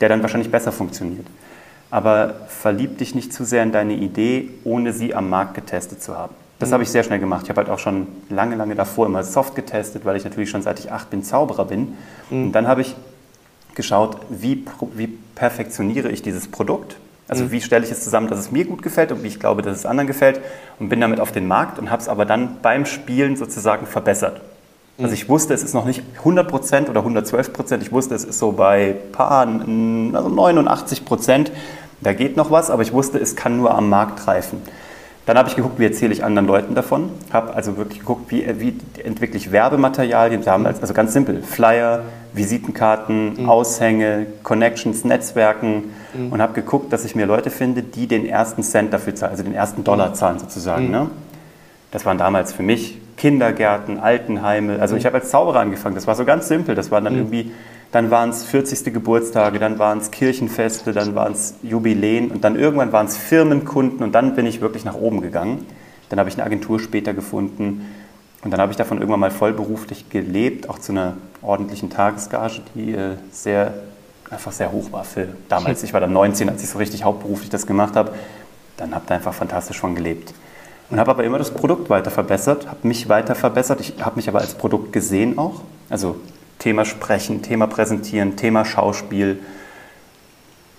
der 0.00 0.08
dann 0.08 0.22
wahrscheinlich 0.22 0.50
besser 0.50 0.70
funktioniert. 0.70 1.26
Aber 1.90 2.34
verlieb 2.46 2.98
dich 2.98 3.16
nicht 3.16 3.32
zu 3.32 3.44
sehr 3.44 3.64
in 3.64 3.72
deine 3.72 3.94
Idee, 3.94 4.50
ohne 4.62 4.92
sie 4.92 5.12
am 5.14 5.28
Markt 5.28 5.54
getestet 5.54 6.02
zu 6.02 6.16
haben. 6.16 6.34
Das 6.60 6.72
habe 6.72 6.82
ich 6.82 6.90
sehr 6.90 7.02
schnell 7.02 7.18
gemacht. 7.18 7.44
Ich 7.44 7.48
habe 7.48 7.62
halt 7.62 7.70
auch 7.70 7.78
schon 7.78 8.06
lange, 8.28 8.54
lange 8.54 8.74
davor 8.74 9.06
immer 9.06 9.24
soft 9.24 9.54
getestet, 9.56 10.04
weil 10.04 10.16
ich 10.16 10.24
natürlich 10.24 10.50
schon 10.50 10.62
seit 10.62 10.78
ich 10.78 10.92
acht 10.92 11.10
bin 11.10 11.24
Zauberer 11.24 11.64
bin. 11.64 11.96
Und 12.30 12.52
dann 12.52 12.68
habe 12.68 12.82
ich 12.82 12.94
geschaut, 13.74 14.18
wie, 14.28 14.64
wie 14.94 15.06
perfektioniere 15.34 16.10
ich 16.10 16.20
dieses 16.20 16.48
Produkt. 16.48 16.96
Also 17.30 17.52
wie 17.52 17.60
stelle 17.60 17.84
ich 17.84 17.92
es 17.92 18.02
zusammen, 18.02 18.28
dass 18.28 18.38
es 18.40 18.50
mir 18.50 18.64
gut 18.64 18.82
gefällt 18.82 19.12
und 19.12 19.22
wie 19.22 19.28
ich 19.28 19.38
glaube, 19.38 19.62
dass 19.62 19.76
es 19.76 19.86
anderen 19.86 20.08
gefällt. 20.08 20.40
Und 20.80 20.88
bin 20.88 21.00
damit 21.00 21.20
auf 21.20 21.30
den 21.32 21.46
Markt 21.46 21.78
und 21.78 21.90
habe 21.90 22.02
es 22.02 22.08
aber 22.08 22.24
dann 22.26 22.56
beim 22.60 22.84
Spielen 22.86 23.36
sozusagen 23.36 23.86
verbessert. 23.86 24.40
Also 25.00 25.14
ich 25.14 25.28
wusste, 25.30 25.54
es 25.54 25.62
ist 25.62 25.72
noch 25.72 25.86
nicht 25.86 26.02
100% 26.24 26.90
oder 26.90 27.00
112%. 27.00 27.80
Ich 27.80 27.90
wusste, 27.92 28.14
es 28.14 28.24
ist 28.24 28.38
so 28.38 28.52
bei 28.52 28.94
paar, 29.12 29.46
also 29.46 30.28
89%. 30.28 31.46
Da 32.02 32.12
geht 32.12 32.36
noch 32.36 32.50
was, 32.50 32.70
aber 32.70 32.82
ich 32.82 32.92
wusste, 32.92 33.18
es 33.18 33.36
kann 33.36 33.56
nur 33.56 33.74
am 33.74 33.88
Markt 33.88 34.26
reifen. 34.26 34.60
Dann 35.26 35.38
habe 35.38 35.48
ich 35.48 35.56
geguckt, 35.56 35.78
wie 35.78 35.84
erzähle 35.84 36.12
ich 36.12 36.24
anderen 36.24 36.46
Leuten 36.48 36.74
davon. 36.74 37.10
Habe 37.32 37.54
also 37.54 37.76
wirklich 37.76 38.00
geguckt, 38.00 38.30
wie, 38.30 38.44
wie 38.58 38.74
entwickle 39.04 39.36
ich 39.36 39.52
Werbematerialien. 39.52 40.44
Wir 40.44 40.52
haben 40.52 40.66
als- 40.66 40.80
also 40.80 40.92
ganz 40.94 41.12
simpel 41.12 41.42
Flyer, 41.42 42.02
Visitenkarten, 42.32 43.46
Aushänge, 43.46 44.26
Connections, 44.42 45.04
Netzwerken 45.04 45.84
und 46.30 46.40
habe 46.40 46.52
geguckt, 46.52 46.92
dass 46.92 47.04
ich 47.04 47.14
mir 47.14 47.26
Leute 47.26 47.50
finde, 47.50 47.82
die 47.82 48.06
den 48.06 48.26
ersten 48.26 48.62
Cent 48.62 48.92
dafür 48.92 49.14
zahlen, 49.14 49.32
also 49.32 49.42
den 49.42 49.54
ersten 49.54 49.84
Dollar 49.84 50.14
zahlen 50.14 50.38
sozusagen. 50.38 50.90
Ne? 50.90 51.10
Das 51.90 52.06
waren 52.06 52.18
damals 52.18 52.52
für 52.52 52.62
mich 52.62 52.98
Kindergärten, 53.16 53.98
Altenheime. 53.98 54.80
Also 54.80 54.96
ich 54.96 55.04
habe 55.04 55.16
als 55.16 55.30
Zauberer 55.30 55.60
angefangen. 55.60 55.94
Das 55.94 56.06
war 56.06 56.14
so 56.14 56.24
ganz 56.24 56.48
simpel. 56.48 56.74
Das 56.74 56.90
waren 56.90 57.04
dann 57.04 57.16
irgendwie, 57.16 57.50
dann 57.92 58.10
waren 58.10 58.30
es 58.30 58.44
40. 58.44 58.94
Geburtstage, 58.94 59.58
dann 59.58 59.78
waren 59.78 59.98
es 59.98 60.10
Kirchenfeste, 60.10 60.92
dann 60.92 61.14
waren 61.14 61.32
es 61.32 61.56
Jubiläen 61.62 62.30
und 62.30 62.44
dann 62.44 62.56
irgendwann 62.56 62.92
waren 62.92 63.06
es 63.06 63.16
Firmenkunden 63.16 64.02
und 64.02 64.12
dann 64.12 64.34
bin 64.36 64.46
ich 64.46 64.60
wirklich 64.60 64.84
nach 64.84 64.94
oben 64.94 65.20
gegangen. 65.20 65.66
Dann 66.08 66.18
habe 66.18 66.28
ich 66.28 66.36
eine 66.36 66.44
Agentur 66.44 66.80
später 66.80 67.12
gefunden 67.12 67.86
und 68.42 68.52
dann 68.52 68.60
habe 68.60 68.72
ich 68.72 68.78
davon 68.78 68.98
irgendwann 68.98 69.20
mal 69.20 69.30
vollberuflich 69.30 70.08
gelebt, 70.08 70.70
auch 70.70 70.78
zu 70.78 70.92
einer 70.92 71.14
ordentlichen 71.42 71.90
Tagesgage, 71.90 72.62
die 72.74 72.92
äh, 72.94 73.16
sehr 73.30 73.74
einfach 74.30 74.52
sehr 74.52 74.70
hoch 74.72 74.92
war 74.92 75.04
für 75.04 75.28
damals. 75.48 75.82
Ich 75.82 75.92
war 75.92 76.00
dann 76.00 76.12
19, 76.12 76.48
als 76.48 76.62
ich 76.62 76.70
so 76.70 76.78
richtig 76.78 77.04
hauptberuflich 77.04 77.50
das 77.50 77.66
gemacht 77.66 77.96
habe. 77.96 78.12
Dann 78.76 78.94
habe 78.94 79.04
ich 79.06 79.10
einfach 79.10 79.34
fantastisch 79.34 79.80
von 79.80 79.94
gelebt. 79.94 80.32
Und 80.88 80.98
habe 80.98 81.10
aber 81.10 81.24
immer 81.24 81.38
das 81.38 81.52
Produkt 81.52 81.90
weiter 81.90 82.10
verbessert, 82.10 82.66
habe 82.66 82.86
mich 82.86 83.08
weiter 83.08 83.34
verbessert. 83.34 83.80
Ich 83.80 83.94
habe 84.00 84.16
mich 84.16 84.28
aber 84.28 84.40
als 84.40 84.54
Produkt 84.54 84.92
gesehen 84.92 85.38
auch. 85.38 85.62
Also 85.88 86.16
Thema 86.58 86.84
Sprechen, 86.84 87.42
Thema 87.42 87.66
Präsentieren, 87.66 88.36
Thema 88.36 88.64
Schauspiel. 88.64 89.40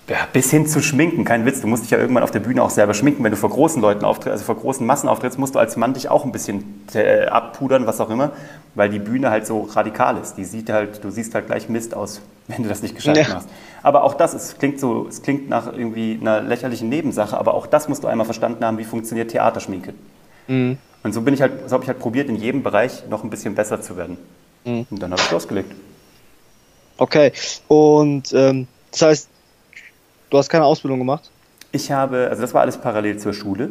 Ja, 0.08 0.26
bis 0.32 0.50
hin 0.50 0.66
zu 0.66 0.82
Schminken, 0.82 1.24
kein 1.24 1.46
Witz. 1.46 1.60
Du 1.60 1.68
musst 1.68 1.84
dich 1.84 1.90
ja 1.92 1.98
irgendwann 1.98 2.24
auf 2.24 2.32
der 2.32 2.40
Bühne 2.40 2.62
auch 2.62 2.70
selber 2.70 2.92
schminken. 2.92 3.22
Wenn 3.22 3.30
du 3.30 3.36
vor 3.36 3.50
großen 3.50 3.80
Leuten 3.80 4.04
auftrittst, 4.04 4.32
also 4.32 4.44
vor 4.44 4.56
großen 4.56 4.84
Massen 4.84 5.08
auftrittst, 5.08 5.38
musst 5.38 5.54
du 5.54 5.58
als 5.60 5.76
Mann 5.76 5.94
dich 5.94 6.08
auch 6.08 6.24
ein 6.24 6.32
bisschen 6.32 6.84
äh, 6.92 7.26
abpudern, 7.26 7.86
was 7.86 8.00
auch 8.00 8.10
immer, 8.10 8.32
weil 8.74 8.90
die 8.90 8.98
Bühne 8.98 9.30
halt 9.30 9.46
so 9.46 9.62
radikal 9.62 10.18
ist. 10.18 10.34
Die 10.34 10.44
sieht 10.44 10.70
halt, 10.70 11.04
du 11.04 11.10
siehst 11.10 11.34
halt 11.34 11.46
gleich 11.46 11.68
Mist 11.68 11.94
aus, 11.94 12.20
wenn 12.48 12.62
du 12.64 12.68
das 12.68 12.82
nicht 12.82 12.96
gescheit 12.96 13.16
Ja. 13.16 13.28
machst. 13.34 13.48
Aber 13.84 14.02
auch 14.02 14.14
das 14.14 14.34
ist, 14.34 14.58
klingt 14.58 14.80
so, 14.80 15.06
es 15.08 15.22
klingt 15.22 15.48
nach 15.48 15.72
irgendwie 15.72 16.18
einer 16.20 16.40
lächerlichen 16.40 16.88
Nebensache, 16.88 17.36
aber 17.38 17.54
auch 17.54 17.66
das 17.68 17.88
musst 17.88 18.02
du 18.02 18.08
einmal 18.08 18.24
verstanden 18.26 18.64
haben, 18.64 18.78
wie 18.78 18.84
funktioniert 18.84 19.30
Theaterschminke. 19.30 19.94
Mhm. 20.48 20.78
Und 21.04 21.12
so 21.12 21.20
bin 21.22 21.32
ich 21.34 21.40
halt, 21.42 21.68
so 21.68 21.74
habe 21.74 21.84
ich 21.84 21.88
halt 21.88 22.00
probiert, 22.00 22.28
in 22.28 22.36
jedem 22.36 22.62
Bereich 22.64 23.04
noch 23.08 23.22
ein 23.22 23.30
bisschen 23.30 23.54
besser 23.54 23.80
zu 23.80 23.96
werden. 23.96 24.18
Mhm. 24.64 24.86
Und 24.90 25.00
dann 25.00 25.12
habe 25.12 25.22
ich 25.22 25.30
losgelegt. 25.30 25.72
Okay. 26.98 27.32
Und 27.68 28.32
ähm, 28.32 28.66
das 28.90 29.02
heißt, 29.02 29.28
du 30.32 30.38
hast 30.38 30.48
keine 30.48 30.64
Ausbildung 30.64 30.98
gemacht? 30.98 31.30
Ich 31.70 31.92
habe, 31.92 32.28
also 32.28 32.42
das 32.42 32.54
war 32.54 32.62
alles 32.62 32.78
parallel 32.78 33.18
zur 33.18 33.32
Schule. 33.32 33.70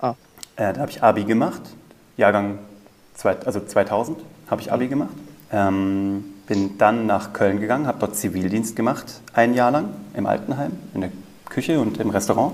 Ah. 0.00 0.14
Äh, 0.56 0.72
da 0.74 0.80
habe 0.80 0.90
ich 0.90 1.02
Abi 1.02 1.24
gemacht, 1.24 1.62
Jahrgang 2.16 2.58
zwei, 3.14 3.36
also 3.44 3.60
2000 3.60 4.18
habe 4.50 4.60
ich 4.60 4.72
Abi 4.72 4.88
gemacht. 4.88 5.14
Ähm, 5.50 6.24
bin 6.46 6.76
dann 6.78 7.06
nach 7.06 7.32
Köln 7.32 7.60
gegangen, 7.60 7.86
habe 7.86 7.98
dort 7.98 8.16
Zivildienst 8.16 8.76
gemacht, 8.76 9.20
ein 9.32 9.54
Jahr 9.54 9.70
lang 9.70 9.88
im 10.14 10.26
Altenheim, 10.26 10.72
in 10.94 11.00
der 11.00 11.10
Küche 11.48 11.80
und 11.80 11.98
im 11.98 12.10
Restaurant. 12.10 12.52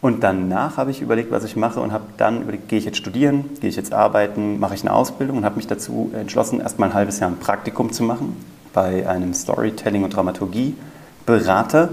Und 0.00 0.22
danach 0.22 0.76
habe 0.76 0.92
ich 0.92 1.02
überlegt, 1.02 1.32
was 1.32 1.42
ich 1.42 1.56
mache 1.56 1.80
und 1.80 1.92
habe 1.92 2.04
dann 2.18 2.42
überlegt, 2.42 2.68
gehe 2.68 2.78
ich 2.78 2.84
jetzt 2.84 2.98
studieren, 2.98 3.50
gehe 3.60 3.68
ich 3.68 3.74
jetzt 3.74 3.92
arbeiten, 3.92 4.60
mache 4.60 4.74
ich 4.74 4.82
eine 4.82 4.92
Ausbildung 4.92 5.38
und 5.38 5.44
habe 5.44 5.56
mich 5.56 5.66
dazu 5.66 6.12
entschlossen, 6.14 6.60
erst 6.60 6.78
mal 6.78 6.86
ein 6.86 6.94
halbes 6.94 7.18
Jahr 7.18 7.30
ein 7.30 7.38
Praktikum 7.38 7.92
zu 7.92 8.04
machen 8.04 8.36
bei 8.72 9.08
einem 9.08 9.34
Storytelling- 9.34 10.04
und 10.04 10.14
Dramaturgie-Berater. 10.14 11.88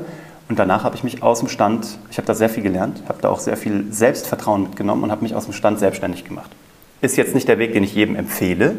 Und 0.48 0.60
danach 0.60 0.84
habe 0.84 0.96
ich 0.96 1.04
mich 1.04 1.24
aus 1.24 1.40
dem 1.40 1.50
Stand, 1.50 1.98
ich 2.12 2.18
habe 2.18 2.28
da 2.28 2.36
sehr 2.36 2.50
viel 2.50 2.62
gelernt, 2.62 3.02
habe 3.08 3.22
da 3.22 3.30
auch 3.30 3.40
sehr 3.40 3.58
viel 3.58 3.86
Selbstvertrauen 3.92 4.64
mitgenommen 4.64 5.04
und 5.04 5.12
habe 5.12 5.24
mich 5.24 5.34
aus 5.34 5.46
dem 5.46 5.54
Stand 5.54 5.80
selbstständig 5.80 6.24
gemacht. 6.24 6.52
Ist 7.02 7.18
jetzt 7.18 7.34
nicht 7.34 7.48
der 7.48 7.58
Weg, 7.58 7.74
den 7.74 7.84
ich 7.84 7.96
jedem 7.96 8.16
empfehle, 8.16 8.76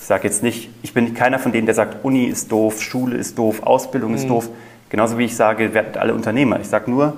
Ich 0.00 0.06
sage 0.06 0.24
jetzt 0.24 0.42
nicht, 0.42 0.70
ich 0.82 0.94
bin 0.94 1.14
keiner 1.14 1.38
von 1.38 1.52
denen, 1.52 1.66
der 1.66 1.76
sagt, 1.76 2.04
Uni 2.04 2.24
ist 2.24 2.50
doof, 2.50 2.82
Schule 2.82 3.16
ist 3.16 3.38
doof, 3.38 3.62
Ausbildung 3.62 4.14
ist 4.14 4.28
doof. 4.28 4.48
Genauso 4.90 5.16
wie 5.16 5.24
ich 5.26 5.36
sage, 5.36 5.74
werdet 5.74 5.96
alle 5.96 6.12
Unternehmer. 6.12 6.58
Ich 6.60 6.68
sage 6.68 6.90
nur, 6.90 7.16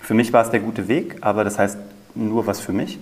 für 0.00 0.14
mich 0.14 0.32
war 0.32 0.44
es 0.44 0.50
der 0.50 0.60
gute 0.60 0.86
Weg, 0.86 1.16
aber 1.22 1.44
das 1.44 1.58
heißt 1.58 1.78
nur 2.14 2.46
was 2.46 2.60
für 2.60 2.72
mich. 2.72 2.98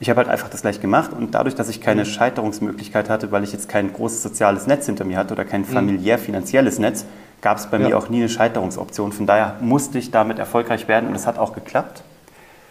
Ich 0.00 0.10
habe 0.10 0.18
halt 0.18 0.28
einfach 0.28 0.48
das 0.48 0.62
gleich 0.62 0.80
gemacht 0.80 1.12
und 1.12 1.34
dadurch, 1.34 1.54
dass 1.54 1.68
ich 1.68 1.80
keine 1.80 2.06
Scheiterungsmöglichkeit 2.06 3.08
hatte, 3.08 3.30
weil 3.30 3.44
ich 3.44 3.52
jetzt 3.52 3.68
kein 3.68 3.92
großes 3.92 4.22
soziales 4.22 4.66
Netz 4.66 4.86
hinter 4.86 5.04
mir 5.04 5.18
hatte 5.18 5.34
oder 5.34 5.44
kein 5.44 5.64
familiär-finanzielles 5.64 6.78
Netz, 6.78 7.04
gab 7.40 7.58
es 7.58 7.66
bei 7.66 7.78
Ja. 7.78 7.88
mir 7.88 7.98
auch 7.98 8.08
nie 8.08 8.18
eine 8.18 8.28
Scheiterungsoption. 8.28 9.12
Von 9.12 9.26
daher 9.26 9.56
musste 9.60 9.98
ich 9.98 10.10
damit 10.10 10.38
erfolgreich 10.38 10.88
werden 10.88 11.08
und 11.08 11.14
es 11.14 11.26
hat 11.26 11.38
auch 11.38 11.52
geklappt. 11.54 12.02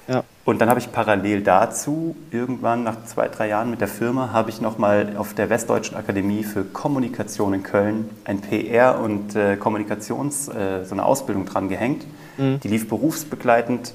Ja. 0.08 0.24
Und 0.44 0.60
dann 0.60 0.70
habe 0.70 0.80
ich 0.80 0.92
parallel 0.92 1.42
dazu, 1.44 2.16
irgendwann 2.32 2.84
nach 2.84 3.04
zwei, 3.06 3.28
drei 3.28 3.48
Jahren 3.48 3.70
mit 3.70 3.80
der 3.82 3.88
Firma, 3.88 4.32
habe 4.34 4.50
ich 4.50 4.60
nochmal 4.60 5.14
auf 5.18 5.36
der 5.36 5.52
Westdeutschen 5.52 5.96
Akademie 5.96 6.44
für 6.44 6.64
Kommunikation 6.64 7.54
in 7.54 7.62
Köln 7.62 8.10
ein 8.26 8.42
PR- 8.42 9.00
und 9.00 9.36
äh, 9.36 9.56
Kommunikations-, 9.56 10.50
äh, 10.50 10.84
so 10.86 10.96
eine 10.96 11.06
Ausbildung 11.06 11.46
dran 11.46 11.70
gehängt. 11.70 12.06
Die 12.40 12.68
lief 12.70 12.88
berufsbegleitend 12.88 13.94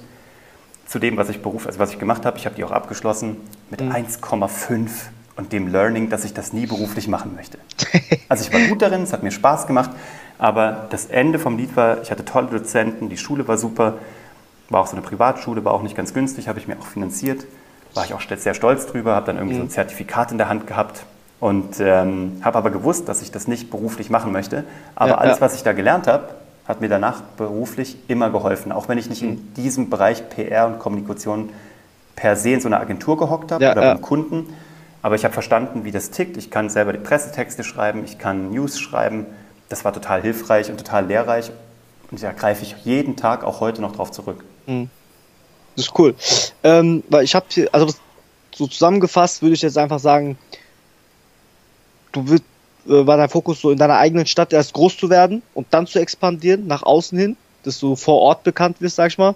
zu 0.86 0.98
dem, 0.98 1.16
was 1.16 1.30
ich, 1.30 1.40
Beruf, 1.40 1.66
also 1.66 1.78
was 1.78 1.90
ich 1.92 1.98
gemacht 1.98 2.26
habe. 2.26 2.36
Ich 2.36 2.44
habe 2.44 2.54
die 2.54 2.62
auch 2.62 2.72
abgeschlossen 2.72 3.38
mit 3.70 3.80
1,5 3.80 4.90
und 5.36 5.52
dem 5.52 5.68
Learning, 5.68 6.10
dass 6.10 6.24
ich 6.24 6.34
das 6.34 6.52
nie 6.52 6.66
beruflich 6.66 7.08
machen 7.08 7.34
möchte. 7.34 7.58
Also 8.28 8.48
ich 8.48 8.52
war 8.52 8.68
gut 8.68 8.82
darin, 8.82 9.02
es 9.02 9.12
hat 9.12 9.22
mir 9.22 9.30
Spaß 9.30 9.66
gemacht, 9.66 9.90
aber 10.38 10.86
das 10.90 11.06
Ende 11.06 11.38
vom 11.38 11.56
Lied 11.56 11.76
war, 11.76 12.02
ich 12.02 12.10
hatte 12.10 12.24
tolle 12.24 12.48
Dozenten, 12.48 13.08
die 13.08 13.18
Schule 13.18 13.46
war 13.46 13.58
super, 13.58 13.94
war 14.70 14.80
auch 14.80 14.86
so 14.86 14.96
eine 14.96 15.02
Privatschule, 15.02 15.64
war 15.64 15.72
auch 15.72 15.82
nicht 15.82 15.94
ganz 15.94 16.14
günstig, 16.14 16.48
habe 16.48 16.58
ich 16.58 16.66
mir 16.66 16.76
auch 16.80 16.86
finanziert, 16.86 17.44
war 17.92 18.04
ich 18.04 18.14
auch 18.14 18.20
sehr 18.22 18.54
stolz 18.54 18.86
drüber, 18.86 19.14
habe 19.14 19.26
dann 19.26 19.36
irgendwie 19.36 19.56
so 19.56 19.62
ein 19.62 19.70
Zertifikat 19.70 20.32
in 20.32 20.38
der 20.38 20.48
Hand 20.48 20.66
gehabt 20.66 21.04
und 21.38 21.78
ähm, 21.80 22.40
habe 22.42 22.58
aber 22.58 22.70
gewusst, 22.70 23.08
dass 23.08 23.22
ich 23.22 23.30
das 23.30 23.46
nicht 23.46 23.70
beruflich 23.70 24.10
machen 24.10 24.32
möchte. 24.32 24.64
Aber 24.96 25.10
Ja, 25.10 25.18
alles, 25.18 25.36
ja. 25.36 25.40
was 25.42 25.54
ich 25.54 25.62
da 25.62 25.72
gelernt 25.72 26.06
habe, 26.06 26.34
hat 26.66 26.80
mir 26.80 26.88
danach 26.88 27.20
beruflich 27.36 27.98
immer 28.08 28.30
geholfen, 28.30 28.72
auch 28.72 28.88
wenn 28.88 28.98
ich 28.98 29.10
nicht 29.10 29.22
in 29.22 29.52
diesem 29.54 29.90
Bereich 29.90 30.28
PR 30.30 30.66
und 30.66 30.78
Kommunikation 30.78 31.50
per 32.16 32.36
se 32.36 32.50
in 32.50 32.60
so 32.60 32.68
einer 32.68 32.80
Agentur 32.80 33.18
gehockt 33.18 33.52
habe 33.52 33.62
Ja, 33.62 33.72
oder 33.72 33.82
beim 33.82 34.00
Kunden. 34.00 34.54
Aber 35.04 35.16
ich 35.16 35.24
habe 35.24 35.34
verstanden, 35.34 35.84
wie 35.84 35.90
das 35.90 36.12
tickt. 36.12 36.38
Ich 36.38 36.50
kann 36.50 36.70
selber 36.70 36.94
die 36.94 36.98
Pressetexte 36.98 37.62
schreiben, 37.62 38.04
ich 38.06 38.16
kann 38.16 38.50
News 38.50 38.80
schreiben. 38.80 39.26
Das 39.68 39.84
war 39.84 39.92
total 39.92 40.22
hilfreich 40.22 40.70
und 40.70 40.78
total 40.78 41.04
lehrreich. 41.04 41.50
Und 42.10 42.22
da 42.22 42.32
greife 42.32 42.62
ich 42.62 42.74
jeden 42.86 43.14
Tag, 43.14 43.44
auch 43.44 43.60
heute 43.60 43.82
noch 43.82 43.94
drauf 43.94 44.12
zurück. 44.12 44.42
Das 45.76 45.84
ist 45.84 45.98
cool. 45.98 46.14
Ähm, 46.62 47.02
weil 47.10 47.22
ich 47.22 47.34
habe 47.34 47.44
hier, 47.50 47.68
also 47.72 47.92
so 48.54 48.66
zusammengefasst 48.66 49.42
würde 49.42 49.52
ich 49.52 49.60
jetzt 49.60 49.76
einfach 49.76 49.98
sagen, 49.98 50.38
du 52.12 52.26
wirst, 52.26 52.44
äh, 52.86 53.06
war 53.06 53.18
dein 53.18 53.28
Fokus 53.28 53.60
so 53.60 53.70
in 53.70 53.76
deiner 53.76 53.98
eigenen 53.98 54.24
Stadt 54.24 54.54
erst 54.54 54.72
groß 54.72 54.96
zu 54.96 55.10
werden 55.10 55.42
und 55.52 55.66
dann 55.70 55.86
zu 55.86 55.98
expandieren 55.98 56.66
nach 56.66 56.82
außen 56.82 57.18
hin, 57.18 57.36
dass 57.64 57.78
du 57.78 57.94
vor 57.94 58.22
Ort 58.22 58.42
bekannt 58.42 58.80
wirst, 58.80 58.96
sag 58.96 59.08
ich 59.08 59.18
mal. 59.18 59.34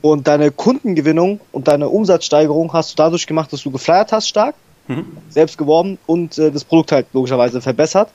Und 0.00 0.26
deine 0.26 0.50
Kundengewinnung 0.52 1.40
und 1.52 1.68
deine 1.68 1.90
Umsatzsteigerung 1.90 2.72
hast 2.72 2.92
du 2.92 2.96
dadurch 2.96 3.26
gemacht, 3.26 3.52
dass 3.52 3.62
du 3.62 3.70
geflyert 3.70 4.10
hast 4.10 4.28
stark, 4.28 4.54
selbst 5.28 5.58
geworben 5.58 5.98
und 6.06 6.38
äh, 6.38 6.50
das 6.50 6.64
Produkt 6.64 6.92
halt 6.92 7.06
logischerweise 7.12 7.60
verbessert. 7.60 8.10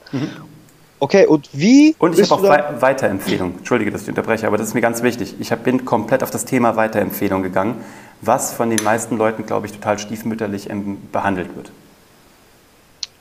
Okay, 0.99 1.25
und 1.25 1.49
wie 1.51 1.95
Und 1.97 2.17
ich 2.17 2.29
habe 2.29 2.41
auch 2.41 2.47
Wei 2.47 2.79
Weiterempfehlung. 2.79 3.55
Entschuldige, 3.57 3.89
dass 3.89 4.03
ich 4.03 4.09
unterbreche, 4.09 4.45
aber 4.45 4.57
das 4.57 4.67
ist 4.67 4.73
mir 4.75 4.81
ganz 4.81 5.01
wichtig. 5.01 5.33
Ich 5.39 5.51
hab, 5.51 5.63
bin 5.63 5.83
komplett 5.83 6.21
auf 6.21 6.29
das 6.29 6.45
Thema 6.45 6.75
Weiterempfehlung 6.75 7.41
gegangen, 7.41 7.83
was 8.21 8.53
von 8.53 8.69
den 8.69 8.83
meisten 8.83 9.17
Leuten, 9.17 9.47
glaube 9.47 9.65
ich, 9.65 9.73
total 9.73 9.97
stiefmütterlich 9.97 10.69
ähm, 10.69 10.99
behandelt 11.11 11.55
wird. 11.55 11.71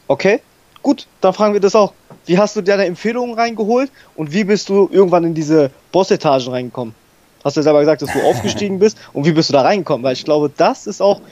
Okay, 0.09 0.41
gut, 0.83 1.07
dann 1.23 1.33
fragen 1.33 1.55
wir 1.55 1.61
das 1.61 1.75
auch. 1.75 1.95
Wie 2.27 2.39
hast 2.39 2.55
du 2.55 2.61
deine 2.61 2.85
Empfehlungen 2.85 3.35
reingeholt 3.35 3.91
und 4.15 4.33
wie 4.33 4.45
bist 4.45 4.69
du 4.69 4.91
irgendwann 4.93 5.25
in 5.25 5.35
diese 5.35 5.71
Bossetagen 5.91 6.49
reingekommen? 6.49 6.95
Hast 7.43 7.57
du 7.57 7.61
ja 7.61 7.65
selber 7.65 7.81
gesagt, 7.81 8.03
dass 8.03 8.13
du 8.13 8.21
aufgestiegen 8.29 8.79
bist 8.79 8.99
und 9.15 9.25
wie 9.25 9.33
bist 9.33 9.49
du 9.49 9.55
da 9.55 9.63
reingekommen? 9.63 10.05
Weil 10.05 10.13
ich 10.13 10.25
glaube, 10.27 10.51
das 10.55 10.87
ist 10.87 11.01
auch 11.01 11.23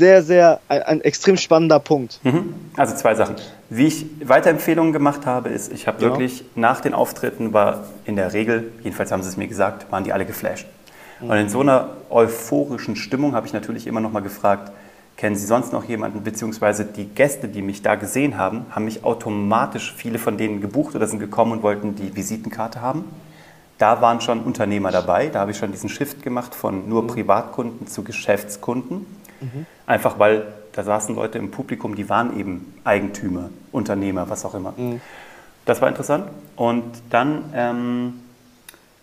sehr, 0.00 0.22
sehr 0.22 0.60
ein, 0.68 0.82
ein 0.82 1.00
extrem 1.02 1.36
spannender 1.36 1.78
Punkt. 1.78 2.20
Mhm. 2.24 2.54
Also 2.76 2.96
zwei 2.96 3.14
Sachen. 3.14 3.36
Wie 3.68 3.86
ich 3.86 4.06
Weiterempfehlungen 4.24 4.92
gemacht 4.92 5.26
habe, 5.26 5.50
ist, 5.50 5.70
ich 5.72 5.86
habe 5.86 6.02
Ja. 6.02 6.08
wirklich 6.08 6.44
nach 6.54 6.80
den 6.80 6.94
Auftritten 6.94 7.52
war 7.52 7.84
in 8.06 8.16
der 8.16 8.32
Regel, 8.32 8.72
jedenfalls 8.82 9.12
haben 9.12 9.22
sie 9.22 9.28
es 9.28 9.36
mir 9.36 9.46
gesagt, 9.46 9.92
waren 9.92 10.02
die 10.04 10.12
alle 10.12 10.24
geflasht. 10.24 10.66
Und 11.20 11.36
in 11.36 11.50
so 11.50 11.60
einer 11.60 11.90
euphorischen 12.08 12.96
Stimmung 12.96 13.34
habe 13.34 13.46
ich 13.46 13.52
natürlich 13.52 13.86
immer 13.86 14.00
noch 14.00 14.10
mal 14.10 14.22
gefragt, 14.22 14.72
kennen 15.18 15.36
Sie 15.36 15.44
sonst 15.44 15.70
noch 15.70 15.84
jemanden, 15.84 16.22
beziehungsweise 16.22 16.86
die 16.86 17.04
Gäste, 17.04 17.46
die 17.46 17.60
mich 17.60 17.82
da 17.82 17.94
gesehen 17.94 18.38
haben, 18.38 18.64
haben 18.70 18.86
mich 18.86 19.04
automatisch, 19.04 19.92
viele 19.94 20.18
von 20.18 20.38
denen 20.38 20.62
gebucht 20.62 20.94
oder 20.94 21.06
sind 21.06 21.18
gekommen 21.18 21.52
und 21.52 21.62
wollten 21.62 21.94
die 21.94 22.16
Visitenkarte 22.16 22.80
haben. 22.80 23.04
Da 23.76 24.00
waren 24.00 24.22
schon 24.22 24.40
Unternehmer 24.40 24.90
dabei, 24.92 25.26
da 25.28 25.40
habe 25.40 25.50
ich 25.50 25.58
schon 25.58 25.72
diesen 25.72 25.90
Shift 25.90 26.22
gemacht 26.22 26.54
von 26.54 26.88
nur 26.88 27.06
Privatkunden 27.06 27.86
zu 27.86 28.02
Geschäftskunden. 28.02 29.04
Einfach 29.90 30.20
weil 30.20 30.46
da 30.70 30.84
saßen 30.84 31.16
Leute 31.16 31.38
im 31.38 31.50
Publikum, 31.50 31.96
die 31.96 32.08
waren 32.08 32.38
eben 32.38 32.74
Eigentümer, 32.84 33.50
Unternehmer, 33.72 34.30
was 34.30 34.44
auch 34.44 34.54
immer. 34.54 34.72
Das 35.64 35.82
war 35.82 35.88
interessant. 35.88 36.28
Und 36.54 36.84
dann 37.10 37.52
ähm, 37.56 38.20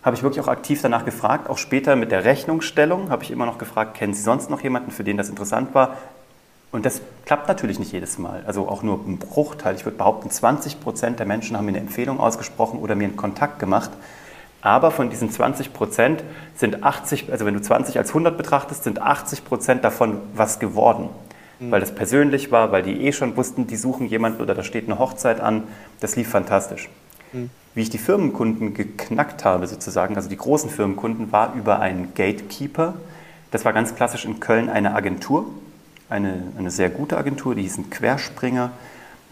habe 0.02 0.16
ich 0.16 0.22
wirklich 0.22 0.42
auch 0.42 0.48
aktiv 0.48 0.80
danach 0.80 1.04
gefragt, 1.04 1.50
auch 1.50 1.58
später 1.58 1.94
mit 1.94 2.10
der 2.10 2.24
Rechnungsstellung 2.24 3.10
habe 3.10 3.22
ich 3.22 3.30
immer 3.30 3.44
noch 3.44 3.58
gefragt, 3.58 3.98
kennen 3.98 4.14
Sie 4.14 4.22
sonst 4.22 4.48
noch 4.48 4.62
jemanden, 4.62 4.90
für 4.90 5.04
den 5.04 5.18
das 5.18 5.28
interessant 5.28 5.74
war? 5.74 5.98
Und 6.72 6.86
das 6.86 7.02
klappt 7.26 7.48
natürlich 7.48 7.78
nicht 7.78 7.92
jedes 7.92 8.16
Mal, 8.16 8.42
also 8.46 8.66
auch 8.66 8.82
nur 8.82 8.98
ein 9.06 9.18
Bruchteil. 9.18 9.74
Ich 9.74 9.84
würde 9.84 9.98
behaupten, 9.98 10.30
20 10.30 10.80
Prozent 10.80 11.18
der 11.18 11.26
Menschen 11.26 11.54
haben 11.58 11.66
mir 11.66 11.72
eine 11.72 11.80
Empfehlung 11.80 12.18
ausgesprochen 12.18 12.78
oder 12.78 12.94
mir 12.94 13.08
einen 13.08 13.16
Kontakt 13.16 13.58
gemacht. 13.58 13.90
Aber 14.60 14.90
von 14.90 15.08
diesen 15.10 15.30
20 15.30 15.72
Prozent 15.72 16.24
sind 16.56 16.82
80, 16.82 17.30
also 17.30 17.46
wenn 17.46 17.54
du 17.54 17.60
20 17.60 17.98
als 17.98 18.10
100 18.10 18.36
betrachtest, 18.36 18.84
sind 18.84 19.00
80 19.00 19.44
Prozent 19.44 19.84
davon 19.84 20.20
was 20.34 20.58
geworden. 20.58 21.10
Weil 21.60 21.80
das 21.80 21.92
persönlich 21.92 22.52
war, 22.52 22.70
weil 22.70 22.82
die 22.84 23.04
eh 23.04 23.12
schon 23.12 23.36
wussten, 23.36 23.66
die 23.66 23.76
suchen 23.76 24.06
jemanden 24.06 24.40
oder 24.40 24.54
da 24.54 24.62
steht 24.62 24.84
eine 24.86 24.98
Hochzeit 24.98 25.40
an. 25.40 25.64
Das 26.00 26.14
lief 26.14 26.28
fantastisch. 26.28 26.88
Wie 27.74 27.82
ich 27.82 27.90
die 27.90 27.98
Firmenkunden 27.98 28.74
geknackt 28.74 29.44
habe, 29.44 29.66
sozusagen, 29.66 30.16
also 30.16 30.28
die 30.28 30.36
großen 30.36 30.70
Firmenkunden, 30.70 31.32
war 31.32 31.54
über 31.54 31.80
einen 31.80 32.14
Gatekeeper. 32.14 32.94
Das 33.50 33.64
war 33.64 33.72
ganz 33.72 33.94
klassisch 33.94 34.24
in 34.24 34.40
Köln 34.40 34.68
eine 34.68 34.94
Agentur, 34.94 35.46
eine, 36.08 36.44
eine 36.56 36.70
sehr 36.70 36.90
gute 36.90 37.16
Agentur, 37.16 37.54
die 37.54 37.62
hießen 37.62 37.90
Querspringer. 37.90 38.70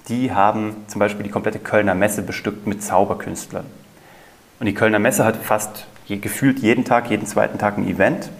Die 0.09 0.33
haben 0.33 0.76
zum 0.88 0.99
Beispiel 0.99 1.25
die 1.25 1.30
komplette 1.30 1.59
Kölner 1.59 1.95
Messe 1.95 2.23
bestückt 2.23 2.66
mit 2.66 2.83
Zauberkünstlern. 2.83 3.66
Und 4.59 4.67
die 4.67 4.75
Kölner 4.75 4.99
Messe 4.99 5.25
hat 5.25 5.37
fast 5.37 5.87
je, 6.07 6.17
gefühlt 6.17 6.61
jeden 6.61 6.85
Tag, 6.85 7.11
jeden 7.11 7.27
zweiten 7.27 7.59
Tag 7.59 7.79
ein 7.79 7.87
Event. 7.87 8.31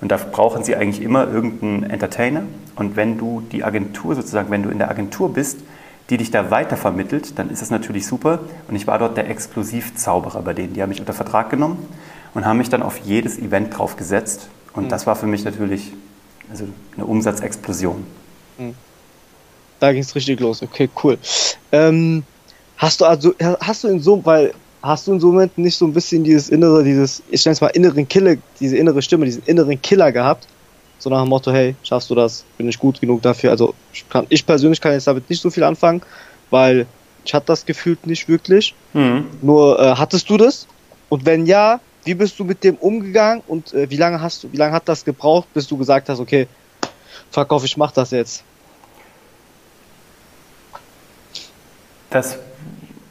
Und 0.00 0.10
da 0.10 0.16
brauchen 0.16 0.64
sie 0.64 0.74
eigentlich 0.76 1.02
immer 1.02 1.28
irgendeinen 1.28 1.84
Entertainer. 1.84 2.42
Und 2.74 2.96
wenn 2.96 3.18
du 3.18 3.42
die 3.52 3.64
Agentur 3.64 4.14
sozusagen, 4.14 4.50
wenn 4.50 4.62
du 4.62 4.68
in 4.68 4.78
der 4.78 4.90
Agentur 4.90 5.32
bist, 5.32 5.60
die 6.10 6.16
dich 6.16 6.30
da 6.30 6.50
weitervermittelt, 6.50 7.38
dann 7.38 7.50
ist 7.50 7.62
das 7.62 7.70
natürlich 7.70 8.06
super. 8.06 8.40
Und 8.68 8.74
ich 8.74 8.86
war 8.86 8.98
dort 8.98 9.16
der 9.16 9.30
Exklusivzauberer 9.30 10.42
bei 10.42 10.52
denen. 10.52 10.74
Die 10.74 10.82
haben 10.82 10.88
mich 10.90 11.00
unter 11.00 11.12
Vertrag 11.12 11.50
genommen 11.50 11.88
und 12.34 12.44
haben 12.44 12.58
mich 12.58 12.68
dann 12.68 12.82
auf 12.82 12.98
jedes 12.98 13.38
Event 13.38 13.78
draufgesetzt. 13.78 14.48
Und 14.74 14.90
das 14.90 15.06
war 15.06 15.16
für 15.16 15.26
mich 15.26 15.44
natürlich 15.44 15.92
also 16.50 16.64
eine 16.96 17.06
Umsatzexplosion. 17.06 18.04
Da 19.78 19.92
ging 19.92 20.02
es 20.02 20.14
richtig 20.14 20.40
los. 20.40 20.62
Okay, 20.62 20.88
cool. 21.02 21.18
Ähm, 21.70 22.24
hast 22.76 23.00
du 23.00 23.04
also, 23.04 23.34
hast 23.60 23.84
du 23.84 23.88
in 23.88 24.00
so, 24.00 24.24
weil 24.24 24.52
hast 24.82 25.06
du 25.06 25.12
in 25.12 25.20
so 25.20 25.28
Momenten 25.28 25.62
nicht 25.62 25.76
so 25.76 25.86
ein 25.86 25.92
bisschen 25.92 26.24
dieses 26.24 26.48
innere, 26.48 26.82
dieses, 26.82 27.22
ich 27.30 27.44
nenne 27.44 27.52
es 27.52 27.60
mal 27.60 27.68
inneren 27.68 28.08
Killer, 28.08 28.36
diese 28.58 28.76
innere 28.76 29.00
Stimme, 29.00 29.24
diesen 29.24 29.44
inneren 29.44 29.80
Killer 29.80 30.12
gehabt? 30.12 30.46
So 30.98 31.10
nach 31.10 31.22
dem 31.22 31.28
Motto, 31.28 31.52
hey, 31.52 31.74
schaffst 31.82 32.10
du 32.10 32.14
das? 32.14 32.44
Bin 32.58 32.68
ich 32.68 32.78
gut 32.78 33.00
genug 33.00 33.22
dafür? 33.22 33.50
Also 33.50 33.74
ich, 33.92 34.08
kann, 34.08 34.26
ich 34.28 34.44
persönlich 34.44 34.80
kann 34.80 34.92
jetzt 34.92 35.06
damit 35.06 35.28
nicht 35.30 35.42
so 35.42 35.50
viel 35.50 35.64
anfangen, 35.64 36.02
weil 36.50 36.86
ich 37.24 37.34
hatte 37.34 37.46
das 37.46 37.64
gefühlt 37.64 38.06
nicht 38.06 38.28
wirklich. 38.28 38.74
Mhm. 38.92 39.26
Nur 39.40 39.78
äh, 39.78 39.94
hattest 39.96 40.28
du 40.30 40.36
das? 40.36 40.66
Und 41.08 41.26
wenn 41.26 41.46
ja, 41.46 41.80
wie 42.04 42.14
bist 42.14 42.38
du 42.38 42.44
mit 42.44 42.64
dem 42.64 42.76
umgegangen 42.76 43.42
und 43.46 43.72
äh, 43.74 43.88
wie 43.90 43.96
lange 43.96 44.20
hast 44.20 44.44
du, 44.44 44.52
wie 44.52 44.56
lange 44.56 44.74
hat 44.74 44.88
das 44.88 45.04
gebraucht, 45.04 45.48
bis 45.54 45.66
du 45.66 45.76
gesagt 45.76 46.08
hast, 46.08 46.20
okay, 46.20 46.48
fuck 47.30 47.52
off, 47.52 47.64
ich 47.64 47.76
mach 47.76 47.92
das 47.92 48.10
jetzt? 48.10 48.42
Das, 52.10 52.38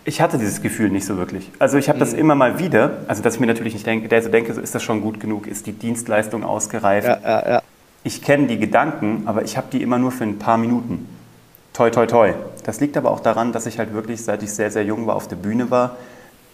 ich 0.03 0.22
hatte 0.22 0.38
dieses 0.38 0.62
Gefühl 0.62 0.89
nicht 0.89 1.05
so 1.05 1.17
wirklich. 1.17 1.50
Also 1.60 1.77
ich 1.77 1.89
habe 1.89 2.00
das 2.00 2.13
immer 2.13 2.36
mal 2.36 2.60
wieder, 2.60 3.00
also 3.08 3.22
dass 3.22 3.36
ich 3.36 3.39
mir 3.39 3.48
natürlich 3.48 3.74
nicht 3.74 3.86
denke, 3.86 4.08
der 4.08 4.22
so 4.22 4.29
denke, 4.29 4.53
so 4.53 4.62
ist 4.62 4.74
das 4.74 4.81
schon 4.81 5.01
gut 5.01 5.20
genug, 5.20 5.48
ist 5.48 5.67
die 5.67 5.74
Dienstleistung 5.74 6.43
ausgereift. 6.43 7.08
Ja, 7.08 7.20
ja, 7.24 7.50
ja. 7.50 7.62
Ich 8.03 8.24
kenne 8.24 8.48
die 8.48 8.58
Gedanken, 8.58 9.24
aber 9.25 9.43
ich 9.43 9.58
habe 9.58 9.67
die 9.72 9.81
immer 9.81 10.00
nur 10.00 10.12
für 10.12 10.24
ein 10.24 10.39
paar 10.39 10.58
Minuten. 10.58 11.08
Toi, 11.74 11.91
toi, 11.91 12.08
toi. 12.08 12.34
Das 12.63 12.79
liegt 12.79 12.98
aber 12.98 13.12
auch 13.12 13.20
daran, 13.20 13.51
dass 13.51 13.67
ich 13.67 13.77
halt 13.77 13.93
wirklich, 13.93 14.24
seit 14.24 14.41
ich 14.41 14.51
sehr, 14.51 14.72
sehr 14.72 14.84
jung 14.84 15.05
war, 15.05 15.15
auf 15.15 15.27
der 15.27 15.36
Bühne 15.36 15.70
war. 15.70 15.98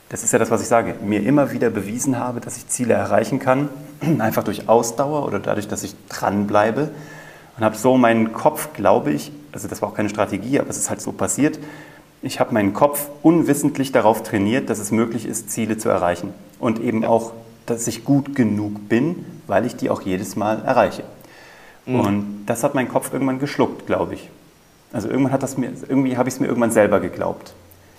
Das 0.09 0.23
ist 0.23 0.33
ja 0.33 0.39
das, 0.39 0.51
was 0.51 0.61
ich 0.61 0.67
sage, 0.67 0.95
mir 1.01 1.23
immer 1.23 1.51
wieder 1.51 1.69
bewiesen 1.69 2.19
habe, 2.19 2.41
dass 2.41 2.57
ich 2.57 2.67
Ziele 2.67 2.93
erreichen 2.93 3.39
kann, 3.39 3.69
einfach 4.19 4.43
durch 4.43 4.67
Ausdauer 4.67 5.25
oder 5.25 5.39
dadurch, 5.39 5.67
dass 5.67 5.83
ich 5.83 5.95
dranbleibe. 6.09 6.91
Und 7.57 7.63
habe 7.63 7.75
so 7.75 7.97
meinen 7.97 8.33
Kopf, 8.33 8.73
glaube 8.73 9.11
ich, 9.11 9.31
also 9.51 9.67
das 9.67 9.81
war 9.81 9.89
auch 9.89 9.95
keine 9.95 10.09
Strategie, 10.09 10.59
aber 10.59 10.69
es 10.69 10.77
ist 10.77 10.89
halt 10.89 11.01
so 11.01 11.11
passiert. 11.11 11.57
Ich 12.21 12.39
habe 12.39 12.53
meinen 12.53 12.73
Kopf 12.73 13.09
unwissentlich 13.21 13.91
darauf 13.91 14.23
trainiert, 14.23 14.69
dass 14.69 14.79
es 14.79 14.91
möglich 14.91 15.25
ist, 15.25 15.51
Ziele 15.51 15.77
zu 15.77 15.89
erreichen. 15.89 16.33
Und 16.59 16.79
eben 16.79 17.03
ja. 17.03 17.09
auch, 17.09 17.33
dass 17.65 17.87
ich 17.87 18.03
gut 18.03 18.35
genug 18.35 18.89
bin, 18.89 19.25
weil 19.45 19.65
ich 19.65 19.75
die 19.75 19.89
auch 19.89 20.01
jedes 20.01 20.35
Mal 20.35 20.63
erreiche. 20.65 21.03
Mhm. 21.85 21.99
Und 21.99 22.45
das 22.45 22.63
hat 22.63 22.75
mein 22.75 22.89
Kopf 22.89 23.13
irgendwann 23.13 23.39
geschluckt, 23.39 23.85
glaube 23.85 24.15
ich. 24.15 24.29
Also 24.93 25.09
irgendwann 25.09 25.33
hat 25.33 25.43
das 25.43 25.57
mir, 25.57 25.71
irgendwie 25.87 26.17
habe 26.17 26.29
ich 26.29 26.35
es 26.35 26.39
mir 26.39 26.47
irgendwann 26.47 26.71
selber 26.71 26.99
geglaubt. 26.99 27.53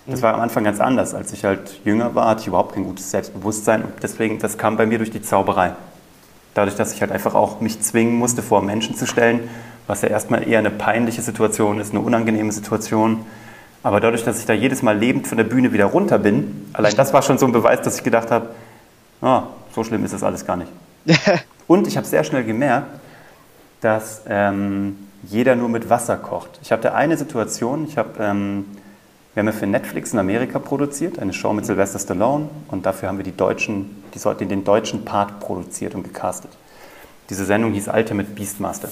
Das 0.06 0.20
mhm. 0.20 0.25
war 0.25 0.34
am 0.34 0.40
Anfang 0.40 0.64
ganz 0.64 0.80
anders. 0.80 1.14
Als 1.14 1.32
ich 1.32 1.44
halt 1.44 1.80
jünger 1.84 2.14
war, 2.14 2.28
hatte 2.28 2.42
ich 2.42 2.46
überhaupt 2.48 2.75
kein 2.75 2.84
gutes 2.84 3.10
Selbstbewusstsein. 3.10 3.82
Und 3.82 3.92
deswegen, 4.02 4.38
das 4.38 4.58
kam 4.58 4.76
bei 4.76 4.87
mir 4.87 4.98
durch 4.98 5.10
die 5.10 5.22
Zauberei. 5.22 5.72
Dadurch, 6.54 6.76
dass 6.76 6.92
ich 6.92 7.00
halt 7.02 7.12
einfach 7.12 7.34
auch 7.34 7.60
mich 7.60 7.80
zwingen 7.82 8.16
musste, 8.16 8.42
vor 8.42 8.62
Menschen 8.62 8.96
zu 8.96 9.06
stellen, 9.06 9.48
was 9.87 10.02
ja 10.02 10.08
erstmal 10.08 10.48
eher 10.48 10.58
eine 10.58 10.70
peinliche 10.70 11.22
Situation 11.22 11.78
ist, 11.78 11.90
eine 11.90 12.00
unangenehme 12.00 12.52
Situation. 12.52 13.25
Aber 13.82 14.00
dadurch, 14.00 14.25
dass 14.25 14.40
ich 14.40 14.47
da 14.47 14.52
jedes 14.52 14.82
Mal 14.82 14.97
lebend 14.97 15.26
von 15.26 15.38
der 15.38 15.44
Bühne 15.44 15.73
wieder 15.73 15.87
runter 15.87 16.18
bin, 16.18 16.68
allein 16.73 16.94
das 16.97 17.12
war 17.12 17.23
schon 17.23 17.38
so 17.38 17.47
ein 17.47 17.52
Beweis, 17.52 17.80
dass 17.82 17.99
ich 17.99 18.04
gedacht 18.04 18.30
habe, 18.30 18.50
oh, 19.20 19.42
so 19.75 19.85
schlimm 19.85 20.04
ist 20.04 20.14
das 20.14 20.23
alles 20.23 20.44
gar 20.44 20.56
nicht. 20.56 20.70
Und 21.66 21.87
ich 21.87 21.97
habe 21.97 22.06
sehr 22.06 22.25
schnell 22.25 22.44
gemerkt, 22.44 22.88
dass 23.80 24.23
ähm, 24.28 24.97
jeder 25.23 25.54
nur 25.54 25.68
mit 25.68 25.88
Wasser 25.90 26.16
kocht. 26.16 26.58
Ich 26.62 26.73
hatte 26.73 26.94
eine 26.94 27.16
Situation, 27.16 27.87
ich 27.87 27.97
habe, 27.97 28.23
ähm, 28.23 28.64
wir 29.35 29.42
haben 29.42 29.47
ja 29.47 29.52
für 29.52 29.66
Netflix 29.66 30.12
in 30.12 30.18
Amerika 30.18 30.58
produziert, 30.58 31.18
eine 31.18 31.32
Show 31.32 31.52
mit 31.52 31.66
Sylvester 31.66 31.99
Stallone 31.99 32.49
und 32.68 32.87
dafür 32.87 33.08
haben 33.08 33.18
wir 33.18 33.25
die 33.25 33.37
deutschen, 33.37 34.02
die, 34.14 34.47
den 34.47 34.64
deutschen 34.64 35.04
Part 35.04 35.38
produziert 35.40 35.94
und 35.94 36.02
gecastet. 36.02 36.50
Diese 37.30 37.44
Sendung 37.44 37.73
hieß 37.73 37.88
Ultimate 37.88 38.30
Beastmaster. 38.30 38.88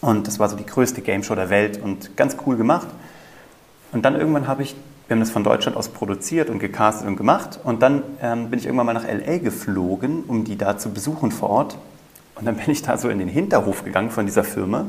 Und 0.00 0.26
das 0.26 0.38
war 0.38 0.48
so 0.48 0.56
die 0.56 0.66
größte 0.66 1.00
Game 1.00 1.22
Show 1.22 1.34
der 1.34 1.50
Welt 1.50 1.80
und 1.82 2.16
ganz 2.16 2.36
cool 2.46 2.56
gemacht. 2.56 2.88
Und 3.92 4.04
dann 4.04 4.14
irgendwann 4.14 4.46
habe 4.46 4.62
ich, 4.62 4.74
wir 5.08 5.14
haben 5.14 5.20
das 5.20 5.30
von 5.30 5.44
Deutschland 5.44 5.76
aus 5.76 5.88
produziert 5.88 6.50
und 6.50 6.58
gecastet 6.58 7.08
und 7.08 7.16
gemacht. 7.16 7.58
Und 7.64 7.82
dann 7.82 8.02
ähm, 8.22 8.50
bin 8.50 8.58
ich 8.58 8.66
irgendwann 8.66 8.86
mal 8.86 8.92
nach 8.92 9.04
LA 9.04 9.38
geflogen, 9.38 10.24
um 10.26 10.44
die 10.44 10.56
da 10.56 10.78
zu 10.78 10.90
besuchen 10.90 11.32
vor 11.32 11.50
Ort. 11.50 11.78
Und 12.36 12.46
dann 12.46 12.56
bin 12.56 12.70
ich 12.70 12.82
da 12.82 12.96
so 12.96 13.08
in 13.08 13.18
den 13.18 13.28
Hinterhof 13.28 13.84
gegangen 13.84 14.10
von 14.10 14.26
dieser 14.26 14.44
Firma, 14.44 14.86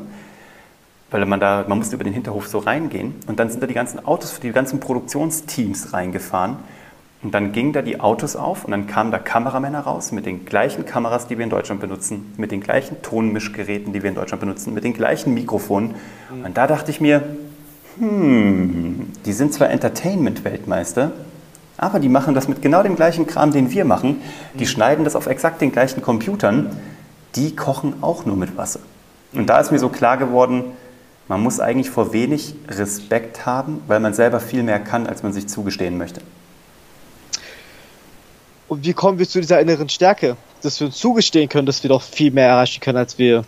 weil 1.10 1.26
man 1.26 1.40
da, 1.40 1.66
man 1.68 1.80
musste 1.80 1.96
über 1.96 2.04
den 2.04 2.14
Hinterhof 2.14 2.48
so 2.48 2.60
reingehen. 2.60 3.16
Und 3.28 3.40
dann 3.40 3.50
sind 3.50 3.62
da 3.62 3.68
die 3.68 3.74
ganzen 3.74 4.06
Autos, 4.06 4.40
die 4.40 4.52
ganzen 4.52 4.80
Produktionsteams 4.80 5.94
reingefahren. 5.94 6.58
Und 7.24 7.34
dann 7.36 7.52
gingen 7.52 7.74
da 7.74 7.84
die 7.84 8.00
Autos 8.00 8.36
auf 8.36 8.66
und 8.66 8.72
dann 8.72 8.88
kamen 8.88 9.12
da 9.12 9.20
Kameramänner 9.20 9.82
raus 9.82 10.12
mit 10.12 10.26
den 10.26 10.46
gleichen 10.46 10.86
Kameras, 10.86 11.28
die 11.28 11.38
wir 11.38 11.44
in 11.44 11.52
Deutschland 11.52 11.80
benutzen, 11.80 12.34
mit 12.38 12.52
den 12.52 12.62
gleichen 12.62 13.04
Tonmischgeräten, 13.04 13.94
die 13.94 14.02
wir 14.02 14.10
in 14.10 14.16
Deutschland 14.16 14.40
benutzen, 14.40 14.74
mit 14.74 14.84
den 14.84 14.94
gleichen 14.94 15.36
Mikrofonen. 15.36 15.94
Mhm. 16.34 16.46
Und 16.46 16.58
da 16.58 16.66
dachte 16.66 16.90
ich 16.90 17.00
mir, 17.00 17.22
hm, 18.02 19.12
die 19.26 19.34
sind 19.34 19.54
zwar 19.54 19.70
Entertainment-Weltmeister, 19.70 21.12
aber 21.78 22.00
die 22.00 22.10
machen 22.10 22.34
das 22.34 22.48
mit 22.48 22.64
genau 22.64 22.82
dem 22.82 22.96
gleichen 22.96 23.28
Kram, 23.28 23.52
den 23.52 23.70
wir 23.70 23.86
machen. 23.86 24.22
Die 24.56 24.66
schneiden 24.66 25.06
das 25.06 25.16
auf 25.16 25.28
exakt 25.28 25.62
den 25.62 25.72
gleichen 25.72 26.02
Computern. 26.02 26.76
Die 27.36 27.56
kochen 27.56 28.02
auch 28.02 28.26
nur 28.26 28.36
mit 28.38 28.58
Wasser. 28.58 28.80
Und 29.34 29.48
da 29.48 29.60
ist 29.60 29.72
mir 29.72 29.78
so 29.78 29.90
klar 29.90 30.18
geworden, 30.18 30.64
man 31.28 31.42
muss 31.42 31.60
eigentlich 31.60 31.92
vor 31.92 32.12
wenig 32.12 32.56
Respekt 32.68 33.46
haben, 33.46 33.84
weil 33.86 34.00
man 34.00 34.16
selber 34.16 34.40
viel 34.40 34.64
mehr 34.64 34.80
kann, 34.80 35.06
als 35.06 35.22
man 35.22 35.32
sich 35.32 35.48
zugestehen 35.48 36.00
möchte. 36.00 36.22
Und 38.68 38.84
wie 38.84 38.94
kommen 38.94 39.20
wir 39.20 39.30
zu 39.30 39.42
dieser 39.42 39.60
inneren 39.60 39.90
Stärke, 39.90 40.38
dass 40.64 40.80
wir 40.80 40.88
uns 40.88 40.98
zugestehen 40.98 41.50
können, 41.50 41.68
dass 41.68 41.84
wir 41.84 41.90
doch 41.90 42.02
viel 42.02 42.32
mehr 42.32 42.48
erreichen 42.48 42.82
können, 42.82 42.98
als 42.98 43.20
wir 43.20 43.44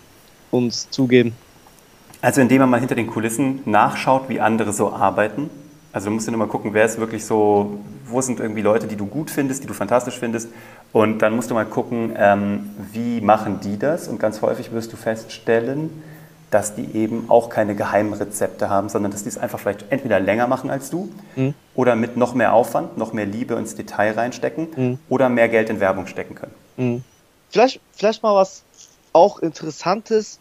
uns 0.51 0.91
zugeben? 0.91 1.35
Also 2.23 2.39
indem 2.39 2.61
man 2.61 2.69
mal 2.69 2.79
hinter 2.79 2.95
den 2.95 3.07
Kulissen 3.07 3.59
nachschaut, 3.65 4.29
wie 4.29 4.39
andere 4.39 4.71
so 4.71 4.93
arbeiten. 4.93 5.49
Also 5.91 6.07
du 6.07 6.15
musst 6.15 6.25
ja 6.25 6.31
nur 6.31 6.39
mal 6.39 6.47
gucken, 6.47 6.73
wer 6.73 6.85
ist 6.85 6.97
wirklich 6.97 7.25
so, 7.25 7.81
wo 8.05 8.21
sind 8.21 8.39
irgendwie 8.39 8.61
Leute, 8.61 8.87
die 8.87 8.95
du 8.95 9.07
gut 9.07 9.29
findest, 9.29 9.61
die 9.61 9.67
du 9.67 9.73
fantastisch 9.73 10.17
findest. 10.17 10.47
Und 10.93 11.19
dann 11.19 11.35
musst 11.35 11.51
du 11.51 11.53
mal 11.53 11.65
gucken, 11.65 12.13
ähm, 12.17 12.69
wie 12.93 13.19
machen 13.19 13.59
die 13.61 13.77
das. 13.77 14.07
Und 14.07 14.21
ganz 14.21 14.41
häufig 14.41 14.71
wirst 14.71 14.93
du 14.93 14.95
feststellen, 14.95 15.89
dass 16.49 16.75
die 16.75 16.95
eben 16.95 17.25
auch 17.27 17.49
keine 17.49 17.75
Geheimrezepte 17.75 18.69
haben, 18.69 18.87
sondern 18.87 19.11
dass 19.11 19.23
die 19.23 19.29
es 19.29 19.37
einfach 19.37 19.59
vielleicht 19.59 19.91
entweder 19.91 20.21
länger 20.21 20.47
machen 20.47 20.69
als 20.69 20.89
du 20.89 21.11
mhm. 21.35 21.53
oder 21.75 21.97
mit 21.97 22.15
noch 22.15 22.35
mehr 22.35 22.53
Aufwand, 22.53 22.97
noch 22.97 23.11
mehr 23.11 23.25
Liebe 23.25 23.55
ins 23.55 23.75
Detail 23.75 24.13
reinstecken 24.13 24.67
mhm. 24.77 24.99
oder 25.09 25.27
mehr 25.27 25.49
Geld 25.49 25.69
in 25.69 25.81
Werbung 25.81 26.07
stecken 26.07 26.35
können. 26.35 26.53
Mhm. 26.77 27.03
Vielleicht, 27.49 27.81
vielleicht 27.91 28.23
mal 28.23 28.33
was 28.33 28.63
auch 29.11 29.39
Interessantes, 29.39 30.39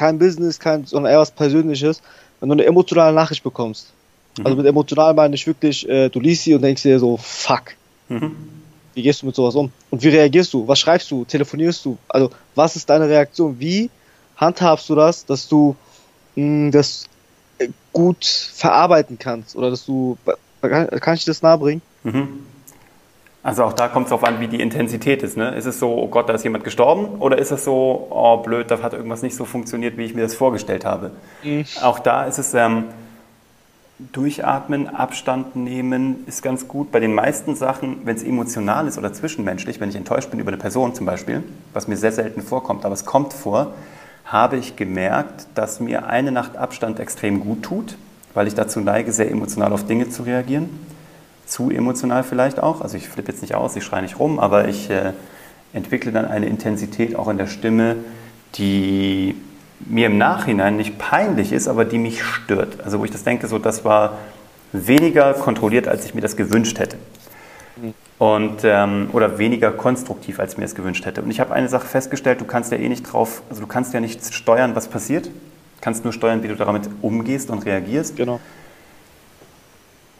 kein 0.00 0.18
Business, 0.18 0.58
kein, 0.58 0.86
sondern 0.86 1.12
eher 1.12 1.18
was 1.18 1.30
Persönliches, 1.30 2.00
wenn 2.40 2.48
du 2.48 2.54
eine 2.54 2.64
emotionale 2.64 3.14
Nachricht 3.14 3.44
bekommst. 3.44 3.92
Mhm. 4.38 4.46
Also 4.46 4.56
mit 4.56 4.66
emotional 4.66 5.12
meine 5.12 5.34
ich 5.34 5.46
wirklich, 5.46 5.86
äh, 5.86 6.08
du 6.08 6.20
liest 6.20 6.44
sie 6.44 6.54
und 6.54 6.62
denkst 6.62 6.82
dir 6.82 6.98
so, 6.98 7.18
fuck. 7.18 7.74
Mhm. 8.08 8.34
Wie 8.94 9.02
gehst 9.02 9.20
du 9.20 9.26
mit 9.26 9.34
sowas 9.34 9.54
um? 9.54 9.70
Und 9.90 10.02
wie 10.02 10.08
reagierst 10.08 10.54
du? 10.54 10.66
Was 10.66 10.80
schreibst 10.80 11.10
du? 11.10 11.26
Telefonierst 11.26 11.84
du? 11.84 11.98
Also, 12.08 12.30
was 12.54 12.76
ist 12.76 12.88
deine 12.88 13.10
Reaktion? 13.10 13.60
Wie 13.60 13.90
handhabst 14.36 14.88
du 14.88 14.94
das, 14.94 15.26
dass 15.26 15.46
du 15.48 15.76
mh, 16.34 16.46
mm, 16.46 16.70
das 16.70 17.04
äh, 17.58 17.68
gut 17.92 18.24
verarbeiten 18.24 19.18
kannst 19.18 19.54
oder 19.54 19.68
dass 19.68 19.84
du 19.84 20.16
kann 20.62 21.14
ich 21.14 21.26
das 21.26 21.42
nahebringen? 21.42 21.82
Mhm. 22.04 22.46
Also 23.42 23.64
auch 23.64 23.72
da 23.72 23.88
kommt 23.88 24.06
es 24.06 24.10
darauf 24.10 24.24
an, 24.24 24.40
wie 24.40 24.48
die 24.48 24.60
Intensität 24.60 25.22
ist. 25.22 25.36
Ne? 25.36 25.54
Ist 25.54 25.64
es 25.64 25.78
so, 25.78 25.94
oh 25.94 26.08
Gott, 26.08 26.28
da 26.28 26.34
ist 26.34 26.44
jemand 26.44 26.62
gestorben? 26.62 27.20
Oder 27.20 27.38
ist 27.38 27.50
es 27.50 27.64
so, 27.64 28.06
oh 28.10 28.36
blöd, 28.38 28.70
da 28.70 28.82
hat 28.82 28.92
irgendwas 28.92 29.22
nicht 29.22 29.34
so 29.34 29.46
funktioniert, 29.46 29.96
wie 29.96 30.04
ich 30.04 30.14
mir 30.14 30.22
das 30.22 30.34
vorgestellt 30.34 30.84
habe? 30.84 31.12
Mhm. 31.42 31.64
Auch 31.80 32.00
da 32.00 32.24
ist 32.24 32.38
es 32.38 32.52
ähm, 32.52 32.84
durchatmen, 34.12 34.88
Abstand 34.88 35.56
nehmen, 35.56 36.24
ist 36.26 36.42
ganz 36.42 36.68
gut. 36.68 36.92
Bei 36.92 37.00
den 37.00 37.14
meisten 37.14 37.54
Sachen, 37.54 38.00
wenn 38.04 38.16
es 38.16 38.22
emotional 38.22 38.86
ist 38.86 38.98
oder 38.98 39.12
zwischenmenschlich, 39.12 39.80
wenn 39.80 39.88
ich 39.88 39.96
enttäuscht 39.96 40.30
bin 40.30 40.38
über 40.38 40.50
eine 40.50 40.58
Person 40.58 40.94
zum 40.94 41.06
Beispiel, 41.06 41.42
was 41.72 41.88
mir 41.88 41.96
sehr 41.96 42.12
selten 42.12 42.42
vorkommt, 42.42 42.84
aber 42.84 42.94
es 42.94 43.06
kommt 43.06 43.32
vor, 43.32 43.72
habe 44.24 44.58
ich 44.58 44.76
gemerkt, 44.76 45.46
dass 45.54 45.80
mir 45.80 46.06
eine 46.06 46.30
Nacht 46.30 46.56
Abstand 46.56 47.00
extrem 47.00 47.40
gut 47.40 47.62
tut, 47.62 47.96
weil 48.34 48.46
ich 48.46 48.54
dazu 48.54 48.80
neige, 48.80 49.12
sehr 49.12 49.30
emotional 49.30 49.72
auf 49.72 49.86
Dinge 49.86 50.08
zu 50.10 50.22
reagieren. 50.22 50.68
Zu 51.50 51.70
emotional 51.70 52.24
vielleicht 52.24 52.62
auch. 52.62 52.80
Also 52.80 52.96
ich 52.96 53.08
flippe 53.08 53.32
jetzt 53.32 53.42
nicht 53.42 53.54
aus, 53.54 53.76
ich 53.76 53.84
schreie 53.84 54.02
nicht 54.02 54.18
rum, 54.18 54.38
aber 54.38 54.68
ich 54.68 54.88
äh, 54.88 55.12
entwickle 55.72 56.12
dann 56.12 56.24
eine 56.24 56.46
Intensität 56.46 57.16
auch 57.16 57.28
in 57.28 57.36
der 57.36 57.46
Stimme, 57.46 57.96
die 58.54 59.34
mir 59.80 60.06
im 60.06 60.16
Nachhinein 60.16 60.76
nicht 60.76 60.98
peinlich 60.98 61.52
ist, 61.52 61.68
aber 61.68 61.84
die 61.84 61.98
mich 61.98 62.22
stört. 62.22 62.78
Also 62.84 63.00
wo 63.00 63.04
ich 63.04 63.10
das 63.10 63.24
denke, 63.24 63.46
so 63.46 63.58
das 63.58 63.84
war 63.84 64.18
weniger 64.72 65.34
kontrolliert, 65.34 65.88
als 65.88 66.04
ich 66.04 66.14
mir 66.14 66.22
das 66.22 66.36
gewünscht 66.36 66.78
hätte. 66.78 66.96
Mhm 67.76 67.94
und, 68.20 68.64
ähm, 68.64 69.08
oder 69.14 69.38
weniger 69.38 69.72
konstruktiv, 69.72 70.40
als 70.40 70.52
ich 70.52 70.58
mir 70.58 70.66
es 70.66 70.74
gewünscht 70.74 71.06
hätte. 71.06 71.22
Und 71.22 71.30
ich 71.30 71.40
habe 71.40 71.54
eine 71.54 71.70
Sache 71.70 71.86
festgestellt, 71.86 72.38
du 72.38 72.44
kannst 72.44 72.70
ja 72.70 72.76
eh 72.76 72.86
nicht 72.86 73.10
drauf, 73.10 73.42
also 73.48 73.62
du 73.62 73.66
kannst 73.66 73.94
ja 73.94 74.00
nicht 74.00 74.34
steuern, 74.34 74.76
was 74.76 74.88
passiert, 74.88 75.24
du 75.24 75.32
kannst 75.80 76.04
nur 76.04 76.12
steuern, 76.12 76.42
wie 76.42 76.48
du 76.48 76.54
damit 76.54 76.82
umgehst 77.00 77.48
und 77.48 77.64
reagierst. 77.64 78.16
Genau. 78.16 78.38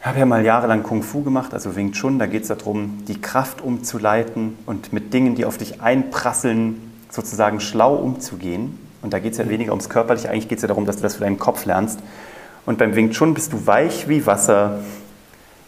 Ich 0.01 0.07
habe 0.07 0.17
ja 0.17 0.25
mal 0.25 0.43
jahrelang 0.43 0.81
Kung 0.81 1.03
Fu 1.03 1.21
gemacht, 1.21 1.53
also 1.53 1.75
Wing 1.75 1.91
Chun, 1.91 2.17
da 2.17 2.25
geht 2.25 2.41
es 2.41 2.47
darum, 2.47 3.05
die 3.07 3.21
Kraft 3.21 3.61
umzuleiten 3.61 4.57
und 4.65 4.91
mit 4.91 5.13
Dingen, 5.13 5.35
die 5.35 5.45
auf 5.45 5.59
dich 5.59 5.79
einprasseln, 5.79 6.91
sozusagen 7.11 7.59
schlau 7.59 7.93
umzugehen. 7.93 8.79
Und 9.03 9.13
da 9.13 9.19
geht 9.19 9.33
es 9.33 9.37
ja 9.37 9.47
weniger 9.47 9.73
ums 9.73 9.89
Körperliche, 9.89 10.31
eigentlich 10.31 10.47
geht 10.47 10.57
es 10.57 10.63
ja 10.63 10.67
darum, 10.67 10.87
dass 10.87 10.95
du 10.95 11.03
das 11.03 11.17
für 11.17 11.21
deinen 11.21 11.37
Kopf 11.37 11.65
lernst. 11.65 11.99
Und 12.65 12.79
beim 12.79 12.95
Wing 12.95 13.11
Chun 13.11 13.35
bist 13.35 13.53
du 13.53 13.67
weich 13.67 14.07
wie 14.07 14.25
Wasser, 14.25 14.79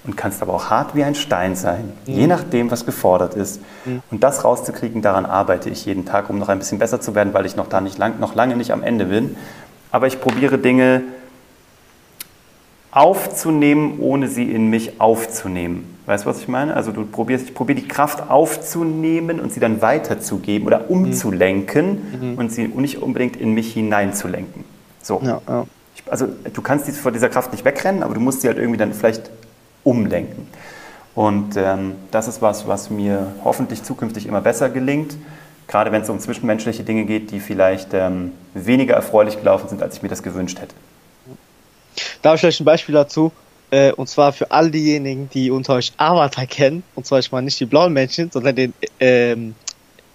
und 0.03 0.17
kannst 0.17 0.41
aber 0.41 0.53
auch 0.53 0.69
hart 0.69 0.95
wie 0.95 1.03
ein 1.03 1.15
Stein 1.15 1.55
sein, 1.55 1.93
mhm. 2.07 2.13
je 2.13 2.27
nachdem, 2.27 2.71
was 2.71 2.85
gefordert 2.85 3.35
ist. 3.35 3.61
Mhm. 3.85 4.01
Und 4.09 4.23
das 4.23 4.43
rauszukriegen, 4.43 5.03
daran 5.03 5.27
arbeite 5.27 5.69
ich 5.69 5.85
jeden 5.85 6.05
Tag, 6.05 6.31
um 6.31 6.39
noch 6.39 6.49
ein 6.49 6.57
bisschen 6.57 6.79
besser 6.79 6.99
zu 6.99 7.15
werden, 7.15 7.33
weil 7.33 7.45
ich 7.45 7.55
noch, 7.55 7.69
da 7.69 7.81
nicht 7.81 7.99
lang, 7.99 8.19
noch 8.19 8.35
lange 8.35 8.57
nicht 8.57 8.71
am 8.71 8.83
Ende 8.83 9.05
bin. 9.05 9.37
Aber 9.91 10.07
ich 10.07 10.19
probiere 10.19 10.57
Dinge 10.57 11.03
aufzunehmen, 12.93 13.99
ohne 13.99 14.27
sie 14.27 14.51
in 14.51 14.69
mich 14.69 15.01
aufzunehmen. 15.01 15.97
Weißt 16.05 16.25
du, 16.25 16.29
was 16.29 16.39
ich 16.39 16.47
meine? 16.47 16.75
Also 16.75 16.91
du 16.91 17.05
probierst, 17.05 17.49
ich 17.49 17.55
probiere 17.55 17.79
die 17.79 17.87
Kraft 17.87 18.29
aufzunehmen 18.29 19.39
und 19.39 19.53
sie 19.53 19.59
dann 19.59 19.81
weiterzugeben 19.81 20.67
oder 20.67 20.89
umzulenken 20.89 22.33
mhm. 22.33 22.37
und 22.37 22.51
sie 22.51 22.67
nicht 22.67 23.01
unbedingt 23.01 23.37
in 23.37 23.53
mich 23.53 23.73
hineinzulenken. 23.73 24.65
So. 25.01 25.21
Ja, 25.23 25.41
ja. 25.47 25.65
also 26.09 26.27
du 26.53 26.61
kannst 26.61 26.89
vor 26.97 27.11
dieser 27.11 27.29
Kraft 27.29 27.51
nicht 27.51 27.65
wegrennen, 27.65 28.03
aber 28.03 28.13
du 28.13 28.19
musst 28.19 28.41
sie 28.41 28.47
halt 28.47 28.57
irgendwie 28.57 28.77
dann 28.77 28.93
vielleicht 28.93 29.31
umlenken. 29.83 30.47
Und 31.15 31.55
ähm, 31.57 31.93
das 32.11 32.27
ist 32.27 32.41
was, 32.41 32.67
was 32.67 32.89
mir 32.89 33.33
hoffentlich 33.43 33.83
zukünftig 33.83 34.25
immer 34.25 34.41
besser 34.41 34.69
gelingt, 34.69 35.15
gerade 35.67 35.91
wenn 35.91 36.01
es 36.01 36.09
um 36.09 36.19
zwischenmenschliche 36.19 36.83
Dinge 36.83 37.05
geht, 37.05 37.31
die 37.31 37.39
vielleicht 37.39 37.93
ähm, 37.93 38.33
weniger 38.53 38.95
erfreulich 38.95 39.37
gelaufen 39.37 39.69
sind, 39.69 39.81
als 39.81 39.97
ich 39.97 40.03
mir 40.03 40.09
das 40.09 40.21
gewünscht 40.21 40.59
hätte. 40.59 40.75
Da 42.23 42.29
habe 42.29 42.35
ich 42.35 42.41
vielleicht 42.41 42.59
ein 42.61 42.65
Beispiel 42.65 42.95
dazu. 42.95 43.31
Äh, 43.69 43.91
und 43.91 44.07
zwar 44.09 44.33
für 44.33 44.49
all 44.51 44.69
diejenigen, 44.71 45.29
die 45.33 45.49
unter 45.51 45.73
euch 45.75 45.93
Avatar 45.97 46.45
kennen. 46.47 46.83
Und 46.95 47.05
zwar 47.05 47.19
ich 47.19 47.31
meine 47.31 47.45
nicht 47.45 47.59
die 47.59 47.65
blauen 47.65 47.93
Männchen, 47.93 48.29
sondern 48.31 48.55
den 48.55 48.73
ähm, 48.99 49.55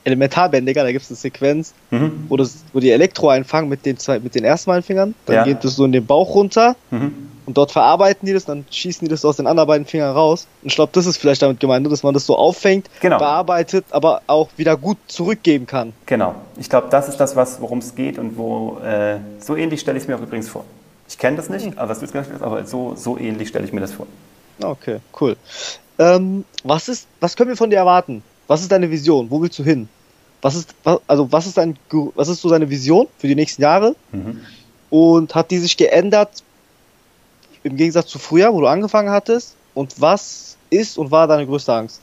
Elementarbändiger, 0.04 0.84
da 0.84 0.92
gibt 0.92 1.04
es 1.04 1.10
eine 1.10 1.16
Sequenz, 1.16 1.74
Mhm. 1.90 2.26
wo, 2.28 2.36
das, 2.36 2.58
wo 2.72 2.80
die 2.80 2.90
Elektro 2.90 3.28
einfangen 3.28 3.68
mit 3.68 3.84
den, 3.84 3.98
zwei, 3.98 4.18
mit 4.20 4.34
den 4.34 4.44
ersten 4.44 4.70
beiden 4.70 4.82
Fingern, 4.82 5.14
dann 5.26 5.36
Ja. 5.36 5.44
geht 5.44 5.64
das 5.64 5.76
so 5.76 5.84
in 5.84 5.92
den 5.92 6.06
Bauch 6.06 6.34
runter 6.34 6.76
Mhm. 6.90 7.12
und 7.46 7.58
dort 7.58 7.72
verarbeiten 7.72 8.24
die 8.24 8.32
das, 8.32 8.44
dann 8.46 8.64
schießen 8.70 9.06
die 9.06 9.10
das 9.10 9.24
aus 9.24 9.36
den 9.36 9.46
anderen 9.46 9.66
beiden 9.66 9.86
Fingern 9.86 10.12
raus. 10.14 10.46
Und 10.62 10.68
ich 10.68 10.76
glaube, 10.76 10.92
das 10.94 11.04
ist 11.04 11.18
vielleicht 11.18 11.42
damit 11.42 11.60
gemeint, 11.60 11.82
ne, 11.82 11.90
dass 11.90 12.02
man 12.04 12.14
das 12.14 12.24
so 12.24 12.36
auffängt, 12.36 12.88
Genau. 13.00 13.18
bearbeitet, 13.18 13.84
aber 13.90 14.22
auch 14.28 14.48
wieder 14.56 14.76
gut 14.78 14.96
zurückgeben 15.08 15.66
kann. 15.66 15.92
Genau. 16.06 16.36
Ich 16.58 16.70
glaube, 16.70 16.86
das 16.90 17.08
ist 17.08 17.18
das, 17.18 17.36
was- 17.36 17.60
worum 17.60 17.78
es 17.80 17.94
geht 17.94 18.18
und 18.18 18.38
wo 18.38 18.78
äh, 18.78 19.16
so 19.40 19.56
ähnlich 19.56 19.80
stelle 19.80 19.98
ich 19.98 20.04
es 20.04 20.08
mir 20.08 20.16
auch 20.16 20.22
übrigens 20.22 20.48
vor. 20.48 20.64
Ich 21.08 21.16
kenne 21.18 21.36
das 21.36 21.48
nicht, 21.48 21.78
aber 21.78 21.88
was 21.88 21.98
du 21.98 22.04
jetzt 22.04 22.12
gesagt 22.12 22.32
hast, 22.32 22.42
aber 22.42 22.64
so, 22.66 22.94
so 22.94 23.18
ähnlich 23.18 23.48
stelle 23.48 23.64
ich 23.64 23.72
mir 23.72 23.80
das 23.80 23.92
vor. 23.92 24.06
Okay, 24.62 25.00
cool. 25.20 25.36
Ähm, 25.98 26.44
was 26.64 26.88
ist, 26.88 27.06
was 27.20 27.34
können 27.34 27.48
wir 27.48 27.56
von 27.56 27.70
dir 27.70 27.76
erwarten? 27.76 28.22
Was 28.46 28.60
ist 28.60 28.70
deine 28.70 28.90
Vision? 28.90 29.30
Wo 29.30 29.40
willst 29.40 29.58
du 29.58 29.64
hin? 29.64 29.88
Was 30.42 30.54
ist, 30.54 30.74
also 31.06 31.30
was 31.32 31.46
ist 31.46 31.56
dein, 31.56 31.76
was 32.14 32.28
ist 32.28 32.40
so 32.40 32.48
deine 32.48 32.68
Vision 32.68 33.08
für 33.18 33.26
die 33.26 33.34
nächsten 33.34 33.62
Jahre? 33.62 33.96
Mhm. 34.12 34.40
Und 34.90 35.34
hat 35.34 35.50
die 35.50 35.58
sich 35.58 35.76
geändert 35.76 36.42
im 37.62 37.76
Gegensatz 37.76 38.06
zu 38.08 38.18
früher, 38.18 38.52
wo 38.52 38.60
du 38.60 38.66
angefangen 38.66 39.10
hattest? 39.10 39.54
Und 39.74 40.00
was 40.00 40.56
ist 40.70 40.98
und 40.98 41.10
war 41.10 41.26
deine 41.26 41.46
größte 41.46 41.72
Angst? 41.72 42.00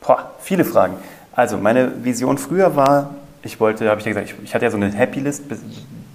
Boah, 0.00 0.32
viele 0.40 0.64
Fragen. 0.64 0.96
Also, 1.32 1.56
meine 1.56 2.04
Vision 2.04 2.38
früher 2.38 2.74
war, 2.74 3.14
ich 3.42 3.60
wollte, 3.60 3.88
habe 3.88 4.00
ich 4.00 4.06
ja 4.06 4.12
gesagt, 4.12 4.30
ich, 4.30 4.44
ich 4.44 4.54
hatte 4.54 4.64
ja 4.64 4.70
so 4.70 4.76
eine 4.76 4.90
Happy 4.90 5.20
List, 5.20 5.44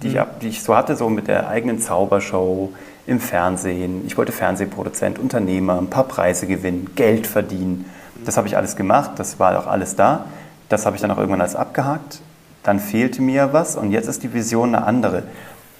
die, 0.04 0.08
ich, 0.10 0.20
ab- 0.20 0.40
die 0.40 0.48
ich 0.48 0.62
so 0.62 0.76
hatte, 0.76 0.96
so 0.96 1.08
mit 1.08 1.28
der 1.28 1.48
eigenen 1.48 1.80
Zaubershow 1.80 2.72
im 3.06 3.20
Fernsehen. 3.20 4.02
Ich 4.06 4.16
wollte 4.16 4.32
Fernsehproduzent, 4.32 5.18
Unternehmer, 5.18 5.78
ein 5.78 5.88
paar 5.90 6.04
Preise 6.04 6.46
gewinnen, 6.46 6.90
Geld 6.94 7.26
verdienen. 7.26 7.84
Das 8.24 8.36
habe 8.36 8.46
ich 8.46 8.56
alles 8.56 8.76
gemacht, 8.76 9.12
das 9.16 9.38
war 9.38 9.58
auch 9.58 9.66
alles 9.66 9.96
da. 9.96 10.26
Das 10.68 10.86
habe 10.86 10.96
ich 10.96 11.02
dann 11.02 11.10
auch 11.10 11.18
irgendwann 11.18 11.40
alles 11.42 11.56
abgehakt. 11.56 12.20
Dann 12.62 12.78
fehlte 12.80 13.20
mir 13.20 13.52
was 13.52 13.76
und 13.76 13.90
jetzt 13.90 14.06
ist 14.08 14.22
die 14.22 14.32
Vision 14.32 14.74
eine 14.74 14.86
andere. 14.86 15.24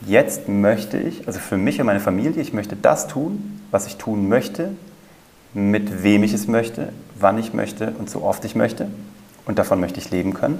Jetzt 0.07 0.49
möchte 0.49 0.99
ich, 0.99 1.27
also 1.27 1.39
für 1.41 1.57
mich 1.57 1.81
und 1.81 1.87
meine 1.87 2.01
Familie, 2.01 2.43
ich 2.43 2.53
möchte 2.53 2.77
das 2.77 3.07
tun, 3.07 3.61
was 3.71 3.87
ich 3.87 3.97
tun 3.97 4.29
möchte, 4.29 4.71
mit 5.55 6.03
wem 6.03 6.23
ich 6.25 6.35
es 6.35 6.47
möchte, 6.47 6.91
wann 7.19 7.39
ich 7.39 7.55
möchte 7.55 7.95
und 7.99 8.11
so 8.11 8.23
oft 8.23 8.45
ich 8.45 8.55
möchte. 8.55 8.89
Und 9.47 9.59
davon 9.59 9.81
möchte 9.81 9.99
ich 10.01 10.11
leben 10.11 10.35
können. 10.35 10.59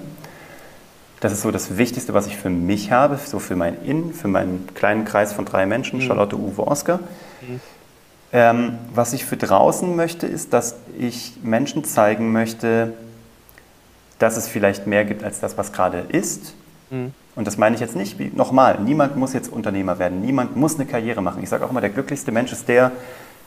Das 1.25 1.33
ist 1.33 1.41
so 1.41 1.51
das 1.51 1.79
Wichtigste, 1.79 2.13
was 2.13 2.27
ich 2.27 2.37
für 2.37 2.51
mich 2.51 2.93
habe, 2.93 3.17
so 3.17 3.39
für 3.39 3.57
mein 3.57 3.83
In, 3.83 4.13
für 4.13 4.29
meinen 4.29 4.69
kleinen 4.75 5.07
Kreis 5.07 5.33
von 5.33 5.47
drei 5.47 5.65
Menschen, 5.65 6.03
Charlotte, 6.03 6.37
Uwe, 6.37 6.67
Oskar. 6.67 7.01
Ähm, 8.31 8.75
was 8.95 9.15
ich 9.15 9.25
für 9.25 9.39
draußen 9.39 9.97
möchte, 9.97 10.27
ist, 10.27 10.53
dass 10.53 10.77
ich 10.99 11.33
Menschen 11.43 11.83
zeigen 11.83 12.31
möchte, 12.33 12.93
dass 14.19 14.37
es 14.37 14.49
vielleicht 14.49 14.87
mehr 14.87 15.07
gibt 15.07 15.25
als 15.25 15.41
das, 15.41 15.57
was 15.57 15.73
gerade 15.73 16.05
ist. 16.11 16.53
Und 17.37 17.47
das 17.47 17.57
meine 17.57 17.75
ich 17.75 17.81
jetzt 17.81 17.97
nicht 17.97 18.19
wie 18.19 18.31
nochmal. 18.35 18.79
Niemand 18.81 19.17
muss 19.17 19.33
jetzt 19.33 19.51
Unternehmer 19.51 19.99
werden. 19.99 20.21
Niemand 20.21 20.57
muss 20.57 20.75
eine 20.75 20.85
Karriere 20.85 21.23
machen. 21.23 21.43
Ich 21.43 21.49
sage 21.49 21.65
auch 21.65 21.71
immer, 21.71 21.81
der 21.81 21.89
glücklichste 21.89 22.33
Mensch 22.33 22.53
ist 22.53 22.69
der, 22.69 22.93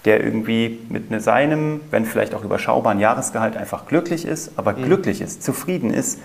der 0.04 0.24
irgendwie 0.24 0.80
mit 0.90 1.12
ne- 1.12 1.22
seinem, 1.22 1.82
wenn 1.92 2.08
vielleicht 2.08 2.34
auch 2.34 2.44
überschaubaren 2.44 3.00
Jahresgehalt 3.00 3.56
einfach 3.56 3.86
glücklich 3.86 4.26
ist, 4.26 4.54
aber 4.56 4.74
glücklich 4.74 5.22
ist, 5.22 5.44
zufrieden 5.44 5.94
ist, 5.94 6.18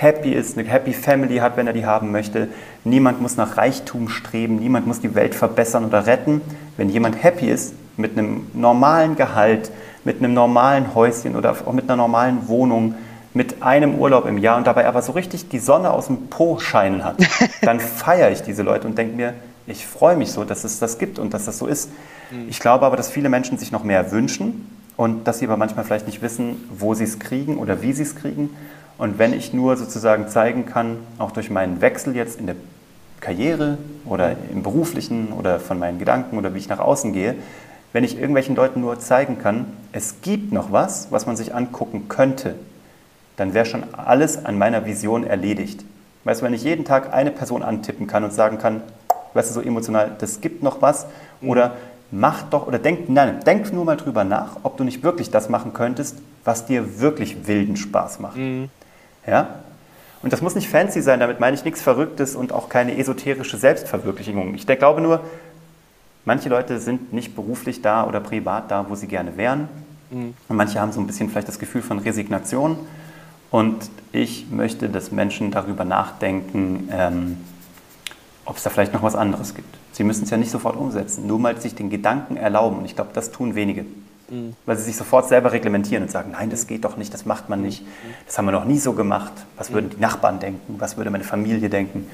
happy 0.00 0.32
ist, 0.32 0.56
eine 0.56 0.68
happy 0.68 0.92
Family 0.92 1.38
hat, 1.38 1.56
wenn 1.56 1.66
er 1.66 1.72
die 1.72 1.84
haben 1.84 2.12
möchte. 2.12 2.48
Niemand 2.84 3.20
muss 3.20 3.36
nach 3.36 3.56
Reichtum 3.56 4.08
streben, 4.08 4.56
niemand 4.56 4.86
muss 4.86 5.00
die 5.00 5.16
Welt 5.16 5.34
verbessern 5.34 5.84
oder 5.84 6.06
retten. 6.06 6.40
Wenn 6.76 6.88
jemand 6.88 7.22
happy 7.22 7.48
ist, 7.48 7.74
mit 7.96 8.16
einem 8.16 8.46
normalen 8.54 9.16
Gehalt, 9.16 9.72
mit 10.04 10.18
einem 10.18 10.34
normalen 10.34 10.94
Häuschen 10.94 11.34
oder 11.34 11.50
auch 11.50 11.72
mit 11.72 11.84
einer 11.84 11.96
normalen 11.96 12.46
Wohnung, 12.46 12.94
mit 13.34 13.60
einem 13.62 13.96
Urlaub 13.96 14.26
im 14.26 14.38
Jahr 14.38 14.56
und 14.56 14.68
dabei 14.68 14.86
aber 14.86 15.02
so 15.02 15.12
richtig 15.12 15.48
die 15.48 15.58
Sonne 15.58 15.90
aus 15.90 16.06
dem 16.06 16.28
Po 16.28 16.60
scheinen 16.60 17.04
hat, 17.04 17.16
dann 17.62 17.80
feiere 17.80 18.30
ich 18.30 18.42
diese 18.42 18.62
Leute 18.62 18.86
und 18.86 18.96
denke 18.96 19.16
mir, 19.16 19.34
ich 19.66 19.84
freue 19.84 20.16
mich 20.16 20.30
so, 20.30 20.44
dass 20.44 20.62
es 20.62 20.78
das 20.78 20.98
gibt 20.98 21.18
und 21.18 21.34
dass 21.34 21.44
das 21.44 21.58
so 21.58 21.66
ist. 21.66 21.90
Ich 22.48 22.60
glaube 22.60 22.86
aber, 22.86 22.96
dass 22.96 23.10
viele 23.10 23.28
Menschen 23.28 23.58
sich 23.58 23.72
noch 23.72 23.84
mehr 23.84 24.12
wünschen 24.12 24.66
und 24.96 25.26
dass 25.26 25.38
sie 25.40 25.46
aber 25.46 25.56
manchmal 25.56 25.84
vielleicht 25.84 26.06
nicht 26.06 26.22
wissen, 26.22 26.68
wo 26.70 26.94
sie 26.94 27.04
es 27.04 27.18
kriegen 27.18 27.58
oder 27.58 27.82
wie 27.82 27.92
sie 27.92 28.02
es 28.02 28.16
kriegen. 28.16 28.50
Und 28.98 29.18
wenn 29.18 29.32
ich 29.32 29.54
nur 29.54 29.76
sozusagen 29.76 30.28
zeigen 30.28 30.66
kann, 30.66 30.98
auch 31.18 31.30
durch 31.30 31.50
meinen 31.50 31.80
Wechsel 31.80 32.16
jetzt 32.16 32.40
in 32.40 32.46
der 32.46 32.56
Karriere 33.20 33.78
oder 34.04 34.36
im 34.52 34.62
beruflichen 34.62 35.32
oder 35.32 35.60
von 35.60 35.78
meinen 35.78 35.98
Gedanken 35.98 36.36
oder 36.36 36.52
wie 36.54 36.58
ich 36.58 36.68
nach 36.68 36.80
außen 36.80 37.12
gehe, 37.12 37.36
wenn 37.92 38.04
ich 38.04 38.16
irgendwelchen 38.16 38.54
Leuten 38.54 38.80
nur 38.80 38.98
zeigen 38.98 39.38
kann, 39.38 39.66
es 39.92 40.20
gibt 40.20 40.52
noch 40.52 40.72
was, 40.72 41.10
was 41.10 41.26
man 41.26 41.36
sich 41.36 41.54
angucken 41.54 42.08
könnte, 42.08 42.56
dann 43.36 43.54
wäre 43.54 43.64
schon 43.64 43.84
alles 43.94 44.44
an 44.44 44.58
meiner 44.58 44.84
Vision 44.84 45.24
erledigt. 45.24 45.84
Weißt 46.24 46.40
du, 46.40 46.44
wenn 46.46 46.52
ich 46.52 46.64
jeden 46.64 46.84
Tag 46.84 47.14
eine 47.14 47.30
Person 47.30 47.62
antippen 47.62 48.06
kann 48.06 48.24
und 48.24 48.32
sagen 48.32 48.58
kann, 48.58 48.82
weißt 49.34 49.50
du, 49.50 49.54
so 49.54 49.60
emotional, 49.60 50.10
das 50.18 50.40
gibt 50.40 50.62
noch 50.62 50.82
was, 50.82 51.06
oder 51.40 51.76
mach 52.10 52.42
doch, 52.42 52.66
oder 52.66 52.78
denk, 52.78 53.08
nein, 53.08 53.40
denk 53.46 53.72
nur 53.72 53.84
mal 53.84 53.96
drüber 53.96 54.24
nach, 54.24 54.56
ob 54.64 54.76
du 54.76 54.84
nicht 54.84 55.02
wirklich 55.02 55.30
das 55.30 55.48
machen 55.48 55.72
könntest, 55.72 56.18
was 56.44 56.66
dir 56.66 57.00
wirklich 57.00 57.46
wilden 57.46 57.76
Spaß 57.76 58.18
macht. 58.20 58.36
Ja? 59.28 59.60
Und 60.22 60.32
das 60.32 60.42
muss 60.42 60.54
nicht 60.54 60.68
fancy 60.68 61.00
sein, 61.00 61.20
damit 61.20 61.38
meine 61.38 61.54
ich 61.54 61.64
nichts 61.64 61.80
Verrücktes 61.80 62.34
und 62.34 62.52
auch 62.52 62.68
keine 62.68 62.98
esoterische 62.98 63.56
Selbstverwirklichung. 63.56 64.54
Ich 64.54 64.66
glaube 64.66 65.00
nur, 65.00 65.20
manche 66.24 66.48
Leute 66.48 66.80
sind 66.80 67.12
nicht 67.12 67.36
beruflich 67.36 67.82
da 67.82 68.04
oder 68.04 68.20
privat 68.20 68.70
da, 68.70 68.86
wo 68.88 68.94
sie 68.94 69.06
gerne 69.06 69.36
wären. 69.36 69.68
Und 70.48 70.56
manche 70.56 70.80
haben 70.80 70.92
so 70.92 71.00
ein 71.00 71.06
bisschen 71.06 71.28
vielleicht 71.28 71.48
das 71.48 71.58
Gefühl 71.58 71.82
von 71.82 71.98
Resignation. 71.98 72.78
Und 73.50 73.90
ich 74.12 74.46
möchte, 74.50 74.88
dass 74.88 75.12
Menschen 75.12 75.50
darüber 75.50 75.84
nachdenken, 75.84 76.88
ähm, 76.92 77.36
ob 78.44 78.56
es 78.56 78.62
da 78.62 78.70
vielleicht 78.70 78.94
noch 78.94 79.02
was 79.02 79.14
anderes 79.14 79.54
gibt. 79.54 79.76
Sie 79.92 80.04
müssen 80.04 80.24
es 80.24 80.30
ja 80.30 80.36
nicht 80.36 80.50
sofort 80.50 80.76
umsetzen, 80.76 81.26
nur 81.26 81.38
mal 81.38 81.60
sich 81.60 81.74
den 81.74 81.90
Gedanken 81.90 82.36
erlauben. 82.36 82.78
Und 82.78 82.84
ich 82.84 82.94
glaube, 82.94 83.10
das 83.14 83.30
tun 83.30 83.54
wenige. 83.54 83.84
Weil 84.66 84.76
sie 84.76 84.84
sich 84.84 84.96
sofort 84.96 85.28
selber 85.28 85.52
reglementieren 85.52 86.02
und 86.02 86.10
sagen, 86.10 86.32
nein, 86.32 86.50
das 86.50 86.66
geht 86.66 86.84
doch 86.84 86.96
nicht, 86.96 87.14
das 87.14 87.24
macht 87.24 87.48
man 87.48 87.62
nicht. 87.62 87.84
Das 88.26 88.36
haben 88.36 88.44
wir 88.44 88.52
noch 88.52 88.64
nie 88.64 88.78
so 88.78 88.92
gemacht. 88.92 89.32
Was 89.56 89.72
würden 89.72 89.90
die 89.90 90.00
Nachbarn 90.00 90.38
denken? 90.38 90.76
Was 90.78 90.96
würde 90.96 91.10
meine 91.10 91.24
Familie 91.24 91.70
denken? 91.70 92.06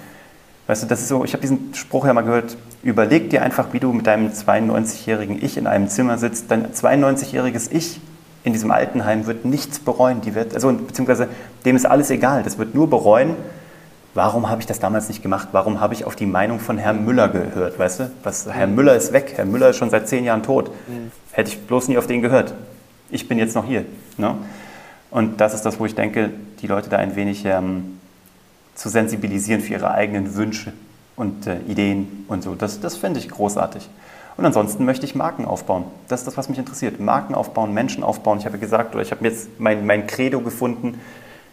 Weißt 0.67 0.83
du, 0.83 0.87
das 0.87 1.01
ist 1.01 1.09
so, 1.09 1.25
ich 1.25 1.33
habe 1.33 1.43
diesen 1.43 1.75
Spruch 1.75 2.07
ja 2.07 2.15
mal 2.15 2.23
gehört, 2.23 2.57
überleg 2.83 3.29
dir 3.31 3.43
einfach, 3.43 3.73
wie 3.73 3.81
du 3.81 3.93
mit 3.93 4.07
deinem 4.07 4.29
92-jährigen 4.29 5.45
Ich 5.45 5.59
in 5.59 5.67
einem 5.67 5.89
Zimmer 5.89 6.17
sitzt. 6.17 6.51
Dein 6.51 6.73
92-jähriges 6.73 7.71
Ich 7.71 8.01
in 8.45 8.53
diesem 8.53 8.71
Altenheim 8.71 9.27
wird 9.27 9.45
nichts 9.45 9.79
bereuen. 9.79 10.21
Die 10.21 10.35
wird, 10.35 10.55
also, 10.55 10.73
beziehungsweise 10.73 11.29
dem 11.65 11.77
ist 11.77 11.85
alles 11.85 12.11
egal. 12.11 12.43
Das 12.43 12.57
wird 12.57 12.75
nur 12.75 12.89
bereuen, 12.89 13.37
warum 14.15 14.49
habe 14.49 14.61
ich 14.61 14.67
das 14.67 14.79
damals 14.79 15.09
nicht 15.09 15.23
gemacht? 15.23 15.49
Warum 15.53 15.81
habe 15.81 15.93
ich 15.93 16.05
auf 16.07 16.17
die 16.17 16.27
Meinung 16.27 16.61
von 16.61 16.79
Herrn 16.79 17.05
Müller 17.05 17.29
gehört? 17.29 17.79
Weißt 17.79 18.01
du, 18.01 18.11
was, 18.23 18.47
Herr 18.51 18.67
Müller 18.67 18.95
ist 18.97 19.13
weg. 19.13 19.35
Herr 19.37 19.45
Müller 19.45 19.71
ist 19.71 19.77
schon 19.77 19.91
seit 19.91 20.09
zehn 20.09 20.25
Jahren 20.25 20.43
tot. 20.43 20.71
Hätte 21.35 21.51
ich 21.51 21.67
bloß 21.67 21.89
nie 21.89 21.99
auf 21.99 22.07
den 22.07 22.23
gehört. 22.23 22.55
Ich 23.11 23.27
bin 23.27 23.39
jetzt 23.39 23.57
noch 23.57 23.67
hier. 23.67 23.85
Ne? 24.19 24.37
Und 25.11 25.41
das 25.41 25.53
ist 25.53 25.63
das, 25.63 25.81
wo 25.81 25.85
ich 25.85 25.97
denke, 25.97 26.31
die 26.61 26.69
Leute 26.69 26.89
da 26.89 26.97
ein 26.99 27.17
wenig 27.17 27.45
ähm, 27.45 27.99
zu 28.77 28.89
sensibilisieren 28.89 29.61
für 29.61 29.73
ihre 29.73 29.91
eigenen 29.91 30.37
Wünsche 30.37 30.73
und 31.17 31.49
äh, 31.49 31.59
Ideen 31.67 32.25
und 32.29 32.45
so. 32.45 32.55
Das, 32.55 32.79
das 32.79 32.97
finde 32.97 33.19
ich 33.19 33.29
großartig. 33.29 33.89
Und 34.37 34.47
ansonsten 34.47 34.85
möchte 34.85 35.07
ich 35.07 35.17
Marken 35.17 35.45
aufbauen. 35.45 35.85
Das 36.07 36.21
ist 36.21 36.27
das, 36.27 36.37
was 36.37 36.49
mich 36.49 36.59
interessiert. 36.59 37.01
Marken 37.01 37.35
aufbauen, 37.35 37.75
Menschen 37.75 38.05
aufbauen. 38.05 38.39
Ich 38.39 38.47
habe 38.47 38.59
gesagt, 38.59 38.95
oder 38.95 39.03
ich 39.03 39.11
habe 39.11 39.25
jetzt 39.25 39.49
mein, 39.59 39.87
mein 39.87 40.07
Credo 40.07 40.41
gefunden. 40.41 41.01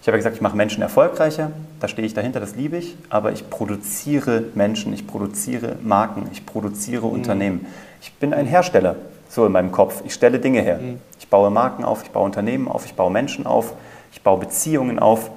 Ich 0.01 0.07
habe 0.07 0.17
gesagt, 0.17 0.35
ich 0.35 0.41
mache 0.41 0.55
Menschen 0.55 0.83
erfolgreicher. 0.83 1.51
Da 1.79 1.87
stehe 1.87 2.05
ich 2.05 2.13
dahinter, 2.13 2.39
das 2.39 2.55
liebe 2.55 2.77
ich. 2.77 2.97
Aber 3.09 3.31
ich 3.31 3.49
produziere 3.49 4.43
Menschen, 4.53 4.93
ich 4.93 5.07
produziere 5.07 5.77
Marken, 5.81 6.29
ich 6.31 6.45
produziere 6.45 7.07
Unternehmen. 7.07 7.65
Ich 7.99 8.13
bin 8.13 8.33
ein 8.33 8.45
Hersteller, 8.45 8.95
so 9.31 9.45
in 9.45 9.51
meinem 9.53 9.71
Kopf. 9.71 10.03
Ich 10.05 10.13
stelle 10.13 10.39
Dinge 10.39 10.61
her. 10.61 10.79
Ich 11.17 11.27
baue 11.29 11.49
Marken 11.49 11.85
auf, 11.85 12.03
ich 12.03 12.11
baue 12.11 12.25
Unternehmen 12.25 12.67
auf, 12.67 12.85
ich 12.85 12.93
baue 12.93 13.11
Menschen 13.11 13.45
auf, 13.45 13.73
ich 14.11 14.21
baue 14.21 14.39
Beziehungen 14.39 14.99
auf. 14.99 15.31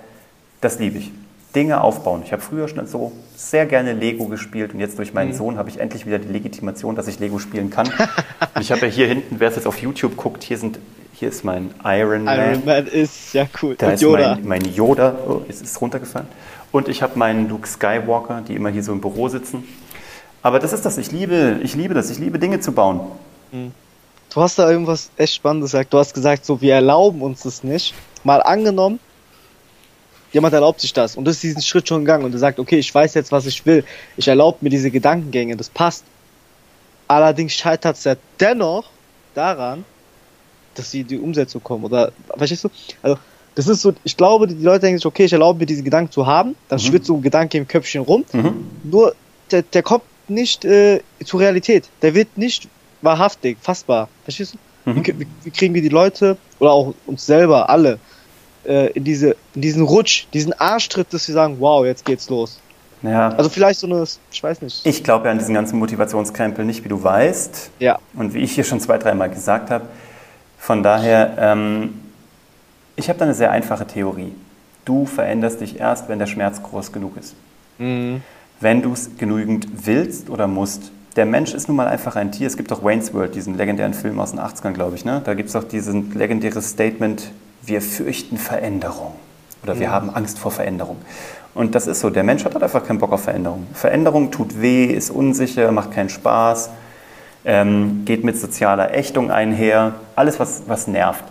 Das 0.60 0.78
liebe 0.78 0.98
ich. 0.98 1.12
Dinge 1.54 1.80
aufbauen. 1.80 2.22
Ich 2.24 2.32
habe 2.32 2.42
früher 2.42 2.66
schon 2.66 2.84
so 2.88 3.12
sehr 3.36 3.66
gerne 3.66 3.92
Lego 3.92 4.26
gespielt 4.26 4.74
und 4.74 4.80
jetzt 4.80 4.98
durch 4.98 5.14
meinen 5.14 5.32
Sohn 5.32 5.56
habe 5.56 5.68
ich 5.68 5.78
endlich 5.78 6.04
wieder 6.04 6.18
die 6.18 6.32
Legitimation, 6.32 6.96
dass 6.96 7.06
ich 7.06 7.20
Lego 7.20 7.38
spielen 7.38 7.70
kann. 7.70 7.86
und 7.86 8.60
ich 8.60 8.72
habe 8.72 8.86
ja 8.86 8.88
hier 8.88 9.06
hinten, 9.06 9.36
wer 9.38 9.50
es 9.50 9.54
jetzt 9.54 9.66
auf 9.68 9.78
YouTube 9.80 10.16
guckt, 10.16 10.42
hier, 10.42 10.58
sind, 10.58 10.80
hier 11.12 11.28
ist 11.28 11.44
mein 11.44 11.70
Iron 11.84 12.24
Man. 12.24 12.38
Iron 12.38 12.64
Man 12.64 12.86
ist 12.88 13.32
ja 13.34 13.46
cool. 13.62 13.76
Da 13.76 13.86
Und 13.86 13.92
ist 13.92 14.00
Yoda. 14.00 14.34
Mein, 14.34 14.62
mein 14.62 14.74
Yoda, 14.74 15.14
oh, 15.28 15.42
es 15.48 15.62
ist 15.62 15.80
runtergefallen. 15.80 16.26
Und 16.72 16.88
ich 16.88 17.02
habe 17.02 17.16
meinen 17.16 17.48
Luke 17.48 17.68
Skywalker, 17.68 18.42
die 18.48 18.56
immer 18.56 18.70
hier 18.70 18.82
so 18.82 18.90
im 18.90 19.00
Büro 19.00 19.28
sitzen. 19.28 19.62
Aber 20.42 20.58
das 20.58 20.72
ist 20.72 20.84
das, 20.84 20.98
ich 20.98 21.12
liebe, 21.12 21.60
ich 21.62 21.76
liebe 21.76 21.94
das, 21.94 22.10
ich 22.10 22.18
liebe 22.18 22.40
Dinge 22.40 22.58
zu 22.58 22.72
bauen. 22.72 23.00
Du 24.34 24.40
hast 24.40 24.58
da 24.58 24.68
irgendwas 24.68 25.10
echt 25.16 25.34
Spannendes 25.34 25.70
gesagt. 25.70 25.92
Du 25.92 25.98
hast 25.98 26.12
gesagt, 26.12 26.44
so, 26.44 26.60
wir 26.60 26.74
erlauben 26.74 27.22
uns 27.22 27.42
das 27.42 27.62
nicht. 27.62 27.94
Mal 28.24 28.42
angenommen, 28.42 28.98
jemand 30.32 30.54
erlaubt 30.54 30.80
sich 30.80 30.92
das 30.92 31.16
und 31.16 31.28
ist 31.28 31.42
diesen 31.42 31.62
Schritt 31.62 31.86
schon 31.88 32.00
gegangen 32.00 32.24
und 32.24 32.32
er 32.32 32.38
sagt, 32.38 32.58
okay, 32.58 32.78
ich 32.78 32.92
weiß 32.92 33.14
jetzt, 33.14 33.30
was 33.30 33.46
ich 33.46 33.64
will. 33.64 33.84
Ich 34.16 34.26
erlaube 34.26 34.58
mir 34.62 34.70
diese 34.70 34.90
Gedankengänge, 34.90 35.56
das 35.56 35.68
passt. 35.68 36.04
Allerdings 37.06 37.52
scheitert 37.52 37.96
es 37.96 38.04
ja 38.04 38.16
dennoch 38.40 38.86
daran, 39.34 39.84
dass 40.74 40.90
sie 40.90 41.02
in 41.02 41.06
die 41.06 41.18
Umsetzung 41.18 41.62
kommen. 41.62 41.84
Oder, 41.84 42.10
verstehst 42.36 42.64
du? 42.64 42.70
Also, 43.02 43.18
Das 43.56 43.68
ist 43.68 43.82
so, 43.82 43.94
ich 44.02 44.16
glaube, 44.16 44.48
die 44.48 44.60
Leute 44.64 44.80
denken 44.80 44.98
sich, 44.98 45.06
okay, 45.06 45.26
ich 45.26 45.32
erlaube 45.32 45.60
mir 45.60 45.66
diesen 45.66 45.84
Gedanken 45.84 46.10
zu 46.10 46.26
haben, 46.26 46.56
dann 46.68 46.78
Mhm. 46.80 46.82
schwirrt 46.82 47.04
so 47.04 47.14
ein 47.14 47.22
Gedanke 47.22 47.56
im 47.56 47.68
Köpfchen 47.68 48.02
rum, 48.02 48.24
Mhm. 48.32 48.66
nur 48.82 49.14
der, 49.52 49.62
der 49.62 49.84
kommt 49.84 50.02
nicht 50.26 50.64
äh, 50.64 50.98
zur 51.24 51.38
Realität. 51.38 51.84
Der 52.02 52.14
wird 52.14 52.36
nicht 52.36 52.66
wahrhaftig, 53.04 53.58
fassbar. 53.60 54.08
Verstehst 54.24 54.54
du? 54.54 54.90
Mhm. 54.90 55.06
Wie, 55.06 55.26
wie, 55.44 55.50
kriegen 55.50 55.74
wir 55.74 55.82
die 55.82 55.88
Leute 55.88 56.36
oder 56.58 56.72
auch 56.72 56.94
uns 57.06 57.24
selber, 57.24 57.68
alle, 57.70 57.98
äh, 58.64 58.90
in, 58.92 59.04
diese, 59.04 59.36
in 59.54 59.62
diesen 59.62 59.82
Rutsch, 59.82 60.26
diesen 60.32 60.52
Arschtritt, 60.54 61.12
dass 61.12 61.28
wir 61.28 61.34
sagen, 61.34 61.56
wow, 61.60 61.84
jetzt 61.84 62.04
geht's 62.04 62.28
los. 62.28 62.58
Ja. 63.02 63.28
Also 63.30 63.50
vielleicht 63.50 63.80
so 63.80 63.86
eine, 63.86 64.04
ich 64.32 64.42
weiß 64.42 64.62
nicht. 64.62 64.86
ich 64.86 65.04
glaube 65.04 65.26
ja 65.26 65.32
an 65.32 65.38
diesen 65.38 65.54
ganzen 65.54 65.78
Motivationskrempel 65.78 66.64
nicht, 66.64 66.84
wie 66.84 66.88
du 66.88 67.02
weißt. 67.02 67.70
Ja. 67.78 67.98
Und 68.14 68.32
wie 68.32 68.38
ich 68.38 68.52
hier 68.52 68.64
schon 68.64 68.80
zwei, 68.80 68.96
dreimal 68.96 69.28
gesagt 69.28 69.70
habe. 69.70 69.84
Von 70.58 70.82
daher, 70.82 71.36
ähm, 71.38 72.00
ich 72.96 73.08
habe 73.08 73.18
da 73.18 73.26
eine 73.26 73.34
sehr 73.34 73.50
einfache 73.50 73.86
Theorie. 73.86 74.32
Du 74.86 75.04
veränderst 75.04 75.60
dich 75.60 75.78
erst, 75.78 76.08
wenn 76.08 76.18
der 76.18 76.26
Schmerz 76.26 76.62
groß 76.62 76.92
genug 76.92 77.16
ist. 77.18 77.34
Mhm. 77.78 78.22
Wenn 78.60 78.80
du 78.80 78.92
es 78.92 79.10
genügend 79.18 79.66
willst 79.84 80.30
oder 80.30 80.46
musst. 80.46 80.90
Der 81.16 81.26
Mensch 81.26 81.54
ist 81.54 81.68
nun 81.68 81.76
mal 81.76 81.86
einfach 81.86 82.16
ein 82.16 82.32
Tier. 82.32 82.46
Es 82.46 82.56
gibt 82.56 82.72
auch 82.72 82.82
Wayne's 82.82 83.14
World, 83.14 83.34
diesen 83.34 83.56
legendären 83.56 83.94
Film 83.94 84.18
aus 84.18 84.32
den 84.32 84.40
80ern, 84.40 84.72
glaube 84.72 84.96
ich. 84.96 85.04
Ne? 85.04 85.22
Da 85.24 85.34
gibt 85.34 85.48
es 85.48 85.56
auch 85.56 85.64
diesen 85.64 86.12
legendäres 86.12 86.70
Statement, 86.70 87.30
wir 87.62 87.80
fürchten 87.80 88.36
Veränderung. 88.36 89.12
Oder 89.62 89.78
wir 89.78 89.90
haben 89.90 90.10
Angst 90.10 90.38
vor 90.38 90.50
Veränderung. 90.50 90.96
Und 91.54 91.74
das 91.74 91.86
ist 91.86 92.00
so. 92.00 92.10
Der 92.10 92.24
Mensch 92.24 92.44
hat 92.44 92.54
halt 92.54 92.64
einfach 92.64 92.84
keinen 92.84 92.98
Bock 92.98 93.12
auf 93.12 93.22
Veränderung. 93.22 93.66
Veränderung 93.72 94.30
tut 94.30 94.60
weh, 94.60 94.86
ist 94.86 95.10
unsicher, 95.10 95.70
macht 95.72 95.92
keinen 95.92 96.08
Spaß, 96.10 96.70
ähm, 97.44 98.02
geht 98.04 98.24
mit 98.24 98.38
sozialer 98.38 98.92
Ächtung 98.92 99.30
einher. 99.30 99.94
Alles, 100.16 100.40
was, 100.40 100.64
was 100.66 100.86
nervt. 100.86 101.24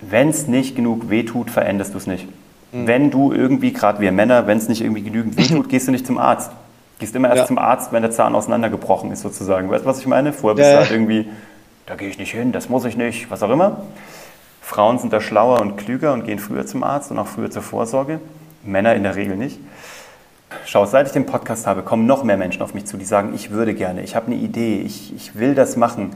Wenn 0.00 0.28
es 0.28 0.46
nicht 0.48 0.76
genug 0.76 1.08
wehtut, 1.08 1.50
veränderst 1.50 1.94
du 1.94 1.98
es 1.98 2.06
nicht. 2.06 2.28
Wenn 2.72 3.10
du 3.10 3.32
irgendwie, 3.32 3.72
gerade 3.72 4.00
wir 4.00 4.10
Männer, 4.10 4.46
wenn 4.46 4.58
es 4.58 4.68
nicht 4.68 4.82
irgendwie 4.82 5.02
genügend 5.02 5.36
wehtut, 5.36 5.68
gehst 5.70 5.86
du 5.86 5.92
nicht 5.92 6.06
zum 6.06 6.18
Arzt. 6.18 6.50
Gehst 6.98 7.14
immer 7.16 7.28
erst 7.28 7.40
Ja. 7.40 7.46
zum 7.46 7.58
Arzt, 7.58 7.92
wenn 7.92 8.02
der 8.02 8.10
Zahn 8.10 8.34
auseinandergebrochen 8.34 9.10
ist, 9.10 9.22
sozusagen. 9.22 9.70
Weißt 9.70 9.84
du, 9.84 9.88
was 9.88 9.98
ich 9.98 10.06
meine? 10.06 10.32
Vorher 10.32 10.56
bist 10.56 10.70
du 10.72 10.76
halt 10.76 10.90
irgendwie, 10.90 11.28
da 11.86 11.96
gehe 11.96 12.08
ich 12.08 12.18
nicht 12.18 12.30
hin, 12.32 12.52
das 12.52 12.68
muss 12.68 12.84
ich 12.84 12.96
nicht, 12.96 13.30
was 13.30 13.42
auch 13.42 13.50
immer. 13.50 13.82
Frauen 14.62 14.98
sind 14.98 15.12
da 15.12 15.20
schlauer 15.20 15.60
und 15.60 15.76
klüger 15.76 16.12
und 16.12 16.24
gehen 16.24 16.38
früher 16.38 16.64
zum 16.66 16.82
Arzt 16.84 17.10
und 17.10 17.18
auch 17.18 17.26
früher 17.26 17.50
zur 17.50 17.62
Vorsorge. 17.62 18.20
Männer 18.62 18.94
in 18.94 19.02
der 19.02 19.14
Regel 19.16 19.36
nicht. 19.36 19.58
Schau, 20.66 20.86
seit 20.86 21.06
ich 21.06 21.12
den 21.12 21.26
Podcast 21.26 21.66
habe, 21.66 21.82
kommen 21.82 22.06
noch 22.06 22.24
mehr 22.24 22.36
Menschen 22.36 22.62
auf 22.62 22.72
mich 22.74 22.86
zu, 22.86 22.96
die 22.96 23.04
sagen, 23.04 23.32
ich 23.34 23.50
würde 23.50 23.74
gerne, 23.74 24.02
ich 24.02 24.16
habe 24.16 24.26
eine 24.26 24.36
Idee, 24.36 24.80
ich, 24.80 25.14
ich 25.14 25.36
will 25.38 25.54
das 25.54 25.76
machen, 25.76 26.14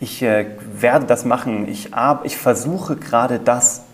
ich 0.00 0.22
äh, 0.22 0.46
werde 0.78 1.06
das 1.06 1.24
machen, 1.24 1.68
ich, 1.68 1.90
ich 2.24 2.36
versuche 2.36 2.96
gerade 2.96 3.38
das. 3.38 3.84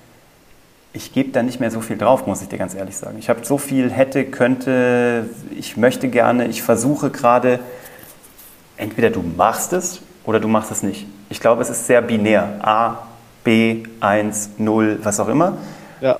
Ich 0.94 1.12
gebe 1.14 1.30
da 1.30 1.42
nicht 1.42 1.58
mehr 1.58 1.70
so 1.70 1.80
viel 1.80 1.96
drauf, 1.96 2.26
muss 2.26 2.42
ich 2.42 2.48
dir 2.48 2.58
ganz 2.58 2.74
ehrlich 2.74 2.96
sagen. 2.96 3.16
Ich 3.18 3.30
habe 3.30 3.44
so 3.44 3.56
viel 3.56 3.90
hätte, 3.90 4.24
könnte, 4.26 5.30
ich 5.56 5.76
möchte 5.76 6.08
gerne, 6.08 6.46
ich 6.48 6.62
versuche 6.62 7.10
gerade, 7.10 7.60
entweder 8.76 9.08
du 9.10 9.22
machst 9.22 9.72
es 9.72 10.02
oder 10.24 10.38
du 10.38 10.48
machst 10.48 10.70
es 10.70 10.82
nicht. 10.82 11.06
Ich 11.30 11.40
glaube, 11.40 11.62
es 11.62 11.70
ist 11.70 11.86
sehr 11.86 12.02
binär. 12.02 12.58
A, 12.62 13.06
B, 13.42 13.84
1, 14.00 14.50
0, 14.58 14.98
was 15.02 15.18
auch 15.18 15.28
immer. 15.28 15.56
Ja. 16.02 16.18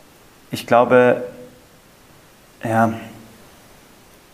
Ich 0.51 0.67
glaube, 0.67 1.23
ja, 2.65 2.95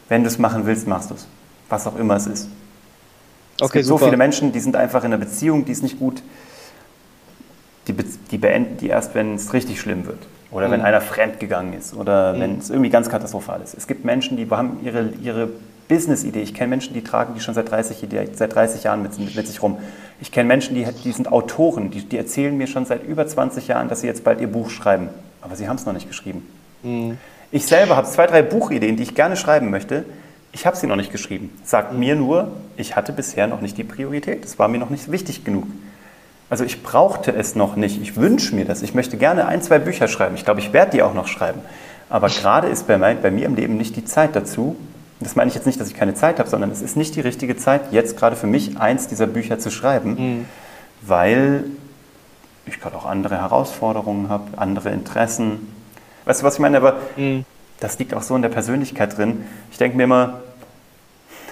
wenn 0.09 0.23
du 0.23 0.29
es 0.29 0.39
machen 0.39 0.67
willst, 0.67 0.87
machst 0.87 1.11
du 1.11 1.15
es. 1.15 1.27
Was 1.69 1.87
auch 1.87 1.97
immer 1.97 2.15
es 2.17 2.27
ist. 2.27 2.49
Es 3.57 3.63
Okay, 3.63 3.79
gibt 3.79 3.87
so 3.87 3.95
super. 3.95 4.07
viele 4.07 4.17
Menschen, 4.17 4.53
die 4.53 4.61
sind 4.61 4.77
einfach 4.77 5.01
in 5.03 5.13
einer 5.13 5.19
Beziehung, 5.19 5.65
die 5.65 5.73
ist 5.73 5.83
nicht 5.83 5.99
gut. 5.99 6.23
Die, 7.89 7.95
die 8.31 8.39
beenden 8.39 8.77
die 8.77 8.89
erst, 8.89 9.15
wenn 9.15 9.35
es 9.35 9.53
richtig 9.53 9.81
schlimm 9.81 10.07
wird. 10.07 10.19
Oder 10.51 10.71
wenn 10.71 10.81
Mhm. 10.81 10.87
einer 10.87 11.01
fremdgegangen 11.01 11.73
ist. 11.75 11.95
Oder 11.95 12.39
wenn 12.39 12.59
es 12.59 12.71
irgendwie 12.71 12.91
ganz 12.91 13.09
katastrophal 13.11 13.61
ist. 13.63 13.75
Es 13.77 13.87
gibt 13.87 14.05
Menschen, 14.05 14.37
die 14.37 14.49
haben 14.51 14.79
ihre, 14.83 15.11
ihre 15.23 15.49
Business-Idee. 15.89 16.41
Ich 16.41 16.55
kenne 16.55 16.69
Menschen, 16.69 16.95
die 16.95 17.03
tragen 17.03 17.35
die 17.35 17.41
schon 17.41 17.55
seit 17.55 17.71
30, 17.71 18.03
Ide- 18.03 18.29
seit 18.35 18.55
30 18.55 18.85
Jahren 18.85 19.03
mit, 19.03 19.19
mit, 19.19 19.35
mit 19.35 19.47
sich 19.47 19.63
rum. 19.63 19.79
Ich 20.21 20.33
kenne 20.33 20.47
Menschen, 20.49 20.75
die, 20.75 20.87
die 21.05 21.13
sind 21.13 21.31
Autoren. 21.33 21.91
Die, 21.91 22.03
die 22.05 22.17
erzählen 22.19 22.57
mir 22.57 22.67
schon 22.67 22.85
seit 22.87 23.05
über 23.05 23.27
20 23.27 23.69
Jahren, 23.69 23.89
dass 23.89 24.01
sie 24.03 24.07
jetzt 24.07 24.25
bald 24.25 24.41
ihr 24.41 24.49
Buch 24.49 24.71
schreiben. 24.71 25.09
Aber 25.43 25.57
sie 25.57 25.69
haben 25.69 25.77
es 25.77 25.87
noch 25.87 25.93
nicht 25.95 26.09
geschrieben. 26.09 26.47
Mhm. 26.83 27.19
Ich 27.51 27.65
selber 27.67 27.97
habe 27.97 28.07
zwei, 28.07 28.27
drei 28.27 28.43
Buchideen, 28.43 28.97
die 28.97 29.03
ich 29.03 29.15
gerne 29.15 29.37
schreiben 29.37 29.71
möchte. 29.71 30.05
Ich 30.53 30.67
habe 30.67 30.77
sie 30.77 30.87
noch 30.87 30.97
nicht 30.97 31.13
geschrieben. 31.13 31.51
Sagt 31.65 31.93
mir 31.95 32.15
nur, 32.17 32.53
ich 32.77 32.97
hatte 32.97 33.13
bisher 33.13 33.47
noch 33.47 33.61
nicht 33.63 33.77
die 33.79 33.85
Priorität. 33.85 34.45
Es 34.45 34.59
war 34.59 34.69
mir 34.69 34.79
noch 34.79 34.91
nicht 34.91 35.11
wichtig 35.11 35.45
genug. 35.45 35.67
Also 36.51 36.65
ich 36.65 36.83
brauchte 36.83 37.33
es 37.35 37.55
noch 37.55 37.77
nicht. 37.77 38.01
Ich 38.01 38.17
wünsche 38.17 38.55
mir 38.55 38.65
das. 38.65 38.83
Ich 38.83 38.95
möchte 38.95 39.17
gerne 39.19 39.47
ein, 39.47 39.61
zwei 39.63 39.79
Bücher 39.79 40.09
schreiben. 40.09 40.35
Ich 40.35 40.45
glaube, 40.45 40.61
ich 40.61 40.73
werde 40.73 40.93
die 40.93 41.03
auch 41.03 41.15
noch 41.15 41.27
schreiben. 41.27 41.61
Aber 42.09 42.29
gerade 42.29 42.69
ist 42.69 42.87
bei, 42.87 42.97
mein, 42.97 43.21
bei 43.21 43.31
mir 43.31 43.45
im 43.47 43.55
Leben 43.55 43.77
nicht 43.77 43.97
die 43.97 44.05
Zeit 44.05 44.35
dazu. 44.35 44.77
Das 45.21 45.37
meine 45.37 45.49
ich 45.49 45.55
jetzt 45.55 45.67
nicht, 45.67 45.79
dass 45.81 45.89
ich 45.89 45.95
keine 45.95 46.15
Zeit 46.15 46.39
habe, 46.39 46.49
sondern 46.49 46.71
es 46.71 46.81
ist 46.81 46.97
nicht 46.97 47.15
die 47.17 47.21
richtige 47.21 47.57
Zeit, 47.57 47.93
jetzt 47.93 48.17
gerade 48.17 48.37
für 48.37 48.47
mich 48.47 48.79
eins 48.79 49.09
dieser 49.09 49.27
Bücher 49.27 49.59
zu 49.59 49.71
schreiben, 49.71 50.47
weil 51.03 51.65
ich 52.67 52.81
gerade 52.81 52.97
auch 52.97 53.05
andere 53.05 53.37
Herausforderungen 53.41 54.29
habe, 54.29 54.45
andere 54.57 54.91
Interessen. 54.91 55.73
Weißt 56.25 56.41
du, 56.43 56.47
was 56.47 56.55
ich 56.55 56.61
meine? 56.61 56.77
Aber 56.77 56.95
Mhm. 57.17 57.45
das 57.81 57.99
liegt 57.99 58.15
auch 58.15 58.23
so 58.23 58.37
in 58.37 58.43
der 58.43 58.49
Persönlichkeit 58.49 59.19
drin. 59.19 59.45
Ich 59.73 59.79
denke 59.79 59.97
mir 59.97 60.05
immer, 60.05 60.41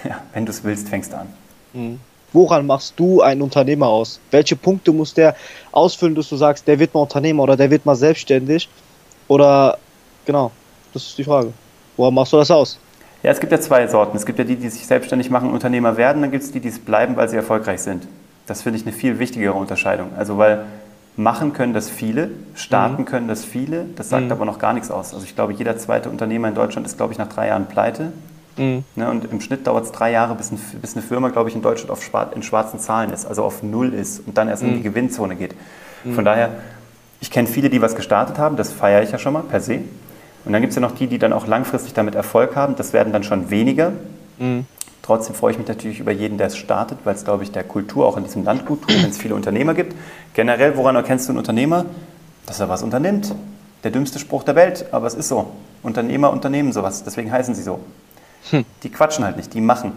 ja, 0.03 0.21
wenn 0.33 0.45
du 0.45 0.51
es 0.51 0.63
willst, 0.63 0.87
fängst 0.89 1.11
du 1.11 1.17
an. 1.17 1.27
Mhm. 1.73 1.99
Woran 2.33 2.65
machst 2.65 2.93
du 2.97 3.21
einen 3.21 3.41
Unternehmer 3.41 3.87
aus? 3.87 4.19
Welche 4.31 4.55
Punkte 4.55 4.91
muss 4.91 5.13
der 5.13 5.35
ausfüllen, 5.71 6.13
dass 6.15 6.29
du 6.29 6.35
sagst, 6.35 6.67
der 6.67 6.77
wird 6.77 6.93
mal 6.93 7.01
Unternehmer 7.01 7.43
oder 7.43 7.55
der 7.55 7.71
wird 7.71 7.85
mal 7.85 7.95
selbstständig? 7.95 8.67
Oder, 9.27 9.77
genau, 10.25 10.51
das 10.93 11.03
ist 11.03 11.17
die 11.17 11.23
Frage. 11.23 11.53
Woran 11.95 12.13
machst 12.13 12.33
du 12.33 12.37
das 12.37 12.51
aus? 12.51 12.79
Ja, 13.23 13.31
es 13.31 13.39
gibt 13.39 13.51
ja 13.51 13.59
zwei 13.59 13.87
Sorten. 13.87 14.15
Es 14.15 14.25
gibt 14.25 14.37
ja 14.39 14.45
die, 14.45 14.55
die 14.55 14.69
sich 14.69 14.85
selbstständig 14.85 15.29
machen, 15.29 15.51
Unternehmer 15.51 15.97
werden, 15.97 16.21
dann 16.21 16.31
gibt 16.31 16.43
es 16.43 16.51
die, 16.51 16.59
die 16.59 16.67
es 16.67 16.79
bleiben, 16.79 17.15
weil 17.15 17.27
sie 17.29 17.35
erfolgreich 17.35 17.81
sind. 17.81 18.07
Das 18.45 18.61
finde 18.61 18.79
ich 18.79 18.85
eine 18.85 18.93
viel 18.93 19.19
wichtigere 19.19 19.53
Unterscheidung. 19.53 20.09
Also 20.17 20.37
weil 20.37 20.65
machen 21.15 21.51
können 21.53 21.73
das 21.73 21.89
viele, 21.89 22.29
starten 22.53 23.05
können 23.05 23.27
das 23.27 23.43
viele, 23.43 23.85
das 23.95 24.09
sagt 24.09 24.25
Mhm. 24.25 24.31
aber 24.31 24.45
noch 24.45 24.59
gar 24.59 24.73
nichts 24.73 24.91
aus. 24.91 25.13
Also 25.13 25.25
ich 25.25 25.33
glaube, 25.35 25.53
jeder 25.53 25.75
zweite 25.77 26.09
Unternehmer 26.09 26.47
in 26.47 26.53
Deutschland 26.55 26.85
ist, 26.85 26.97
glaube 26.97 27.11
ich, 27.13 27.17
nach 27.17 27.27
drei 27.27 27.47
Jahren 27.47 27.65
pleite. 27.65 28.11
Mhm. 28.57 28.83
Ne, 28.95 29.09
und 29.09 29.31
im 29.31 29.39
Schnitt 29.41 29.67
dauert 29.67 29.85
es 29.85 29.91
drei 29.91 30.11
Jahre, 30.11 30.35
bis, 30.35 30.51
ein, 30.51 30.59
bis 30.81 30.95
eine 30.95 31.03
Firma, 31.03 31.29
glaube 31.29 31.49
ich, 31.49 31.55
in 31.55 31.61
Deutschland 31.61 31.91
auf 31.91 32.03
schwar 32.03 32.31
in 32.35 32.43
schwarzen 32.43 32.79
Zahlen 32.79 33.11
ist, 33.11 33.25
also 33.25 33.43
auf 33.43 33.63
Null 33.63 33.93
ist 33.93 34.25
und 34.25 34.37
dann 34.37 34.47
erst 34.47 34.63
in 34.63 34.75
die 34.75 34.83
Gewinnzone 34.83 35.35
geht. 35.35 35.53
Von 36.13 36.25
daher, 36.25 36.51
ich 37.19 37.31
kenne 37.31 37.47
viele, 37.47 37.69
die 37.69 37.81
was 37.81 37.95
gestartet 37.95 38.37
haben, 38.37 38.55
das 38.55 38.71
feiere 38.71 39.03
ich 39.03 39.11
ja 39.11 39.17
schon 39.17 39.33
mal 39.33 39.43
per 39.43 39.61
se. 39.61 39.81
Und 40.45 40.53
dann 40.53 40.61
gibt 40.61 40.71
es 40.71 40.75
ja 40.75 40.81
noch 40.81 40.95
die, 40.95 41.07
die 41.07 41.19
dann 41.19 41.33
auch 41.33 41.47
langfristig 41.47 41.93
damit 41.93 42.15
Erfolg 42.15 42.55
haben, 42.55 42.75
das 42.75 42.93
werden 42.93 43.11
dann 43.11 43.23
schon 43.23 43.49
weniger. 43.49 43.91
Mhm. 44.39 44.65
Trotzdem 45.01 45.35
freue 45.35 45.51
ich 45.51 45.57
mich 45.57 45.67
natürlich 45.67 45.99
über 45.99 46.11
jeden, 46.11 46.37
der 46.37 46.47
es 46.47 46.57
startet, 46.57 46.99
weil 47.05 47.15
es, 47.15 47.23
glaube 47.23 47.43
ich, 47.43 47.51
der 47.51 47.63
Kultur 47.63 48.05
auch 48.05 48.17
in 48.17 48.23
diesem 48.23 48.43
Land 48.43 48.65
gut 48.65 48.81
tut, 48.81 49.01
wenn 49.01 49.09
es 49.09 49.17
viele 49.17 49.35
Unternehmer 49.35 49.73
gibt. 49.73 49.95
Generell, 50.33 50.75
woran 50.75 50.95
erkennst 50.95 51.27
du 51.27 51.31
einen 51.31 51.39
Unternehmer? 51.39 51.85
Dass 52.45 52.59
er 52.59 52.69
was 52.69 52.83
unternimmt. 52.83 53.33
Der 53.83 53.91
dümmste 53.91 54.19
Spruch 54.19 54.43
der 54.43 54.55
Welt, 54.55 54.85
aber 54.91 55.07
es 55.07 55.13
ist 55.13 55.29
so. 55.29 55.51
Unternehmer 55.83 56.31
unternehmen 56.31 56.73
sowas, 56.73 57.03
deswegen 57.03 57.31
heißen 57.31 57.55
sie 57.55 57.63
so. 57.63 57.79
Die 58.83 58.89
quatschen 58.89 59.25
halt 59.25 59.37
nicht, 59.37 59.53
die 59.53 59.61
machen. 59.61 59.91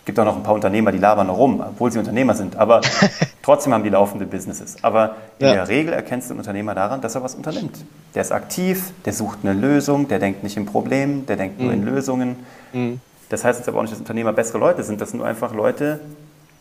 Es 0.00 0.06
gibt 0.06 0.18
auch 0.18 0.24
noch 0.26 0.36
ein 0.36 0.42
paar 0.42 0.54
Unternehmer, 0.54 0.92
die 0.92 0.98
labern 0.98 1.26
noch 1.28 1.38
rum, 1.38 1.60
obwohl 1.66 1.90
sie 1.90 1.98
Unternehmer 1.98 2.34
sind, 2.34 2.56
aber 2.56 2.82
trotzdem 3.42 3.72
haben 3.72 3.84
die 3.84 3.90
laufende 3.90 4.26
Businesses. 4.26 4.76
Aber 4.82 5.16
in 5.38 5.46
Ja. 5.46 5.54
der 5.54 5.68
Regel 5.68 5.94
erkennst 5.94 6.28
du 6.28 6.32
einen 6.34 6.40
Unternehmer 6.40 6.74
daran, 6.74 7.00
dass 7.00 7.14
er 7.14 7.22
was 7.22 7.34
unternimmt. 7.34 7.84
Der 8.14 8.20
ist 8.22 8.30
aktiv, 8.32 8.92
der 9.06 9.14
sucht 9.14 9.38
eine 9.42 9.54
Lösung, 9.54 10.06
der 10.08 10.18
denkt 10.18 10.42
nicht 10.42 10.56
in 10.58 10.66
Problemen, 10.66 11.24
der 11.26 11.36
denkt 11.36 11.58
nur 11.60 11.72
in 11.72 11.84
Lösungen. 11.84 12.36
Mhm. 12.74 13.00
Das 13.30 13.44
heißt 13.44 13.58
jetzt 13.60 13.68
aber 13.68 13.78
auch 13.78 13.82
nicht, 13.82 13.92
dass 13.92 14.00
Unternehmer 14.00 14.32
bessere 14.34 14.58
Leute 14.58 14.82
sind. 14.82 15.00
Das 15.00 15.10
sind 15.10 15.18
nur 15.20 15.26
einfach 15.26 15.54
Leute, 15.54 16.00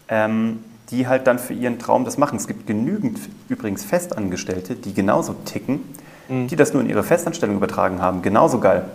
ähm, 0.08 0.64
die 0.90 1.08
halt 1.08 1.28
dann 1.28 1.38
für 1.38 1.54
ihren 1.54 1.80
Traum 1.80 2.06
das 2.06 2.18
machen. 2.18 2.38
Es 2.38 2.48
gibt 2.48 2.66
genügend 2.66 3.20
übrigens 3.50 3.84
Festangestellte, 3.84 4.76
die 4.76 4.94
genauso 4.94 5.34
ticken, 5.46 5.82
die 6.30 6.56
das 6.56 6.72
nur 6.74 6.82
in 6.82 6.90
ihre 6.90 7.04
Festanstellung 7.04 7.58
übertragen 7.58 8.02
haben. 8.02 8.22
Genauso 8.22 8.60
geil. 8.60 8.86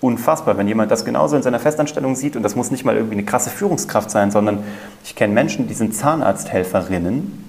Unfassbar, 0.00 0.56
wenn 0.56 0.68
jemand 0.68 0.90
das 0.90 1.04
genauso 1.04 1.36
in 1.36 1.42
seiner 1.42 1.58
Festanstellung 1.58 2.14
sieht 2.14 2.36
und 2.36 2.42
das 2.42 2.54
muss 2.54 2.70
nicht 2.70 2.84
mal 2.84 2.96
irgendwie 2.96 3.16
eine 3.16 3.24
krasse 3.24 3.50
Führungskraft 3.50 4.10
sein, 4.10 4.30
sondern 4.30 4.60
ich 5.04 5.16
kenne 5.16 5.34
Menschen, 5.34 5.66
die 5.66 5.74
sind 5.74 5.94
Zahnarzthelferinnen 5.94 7.44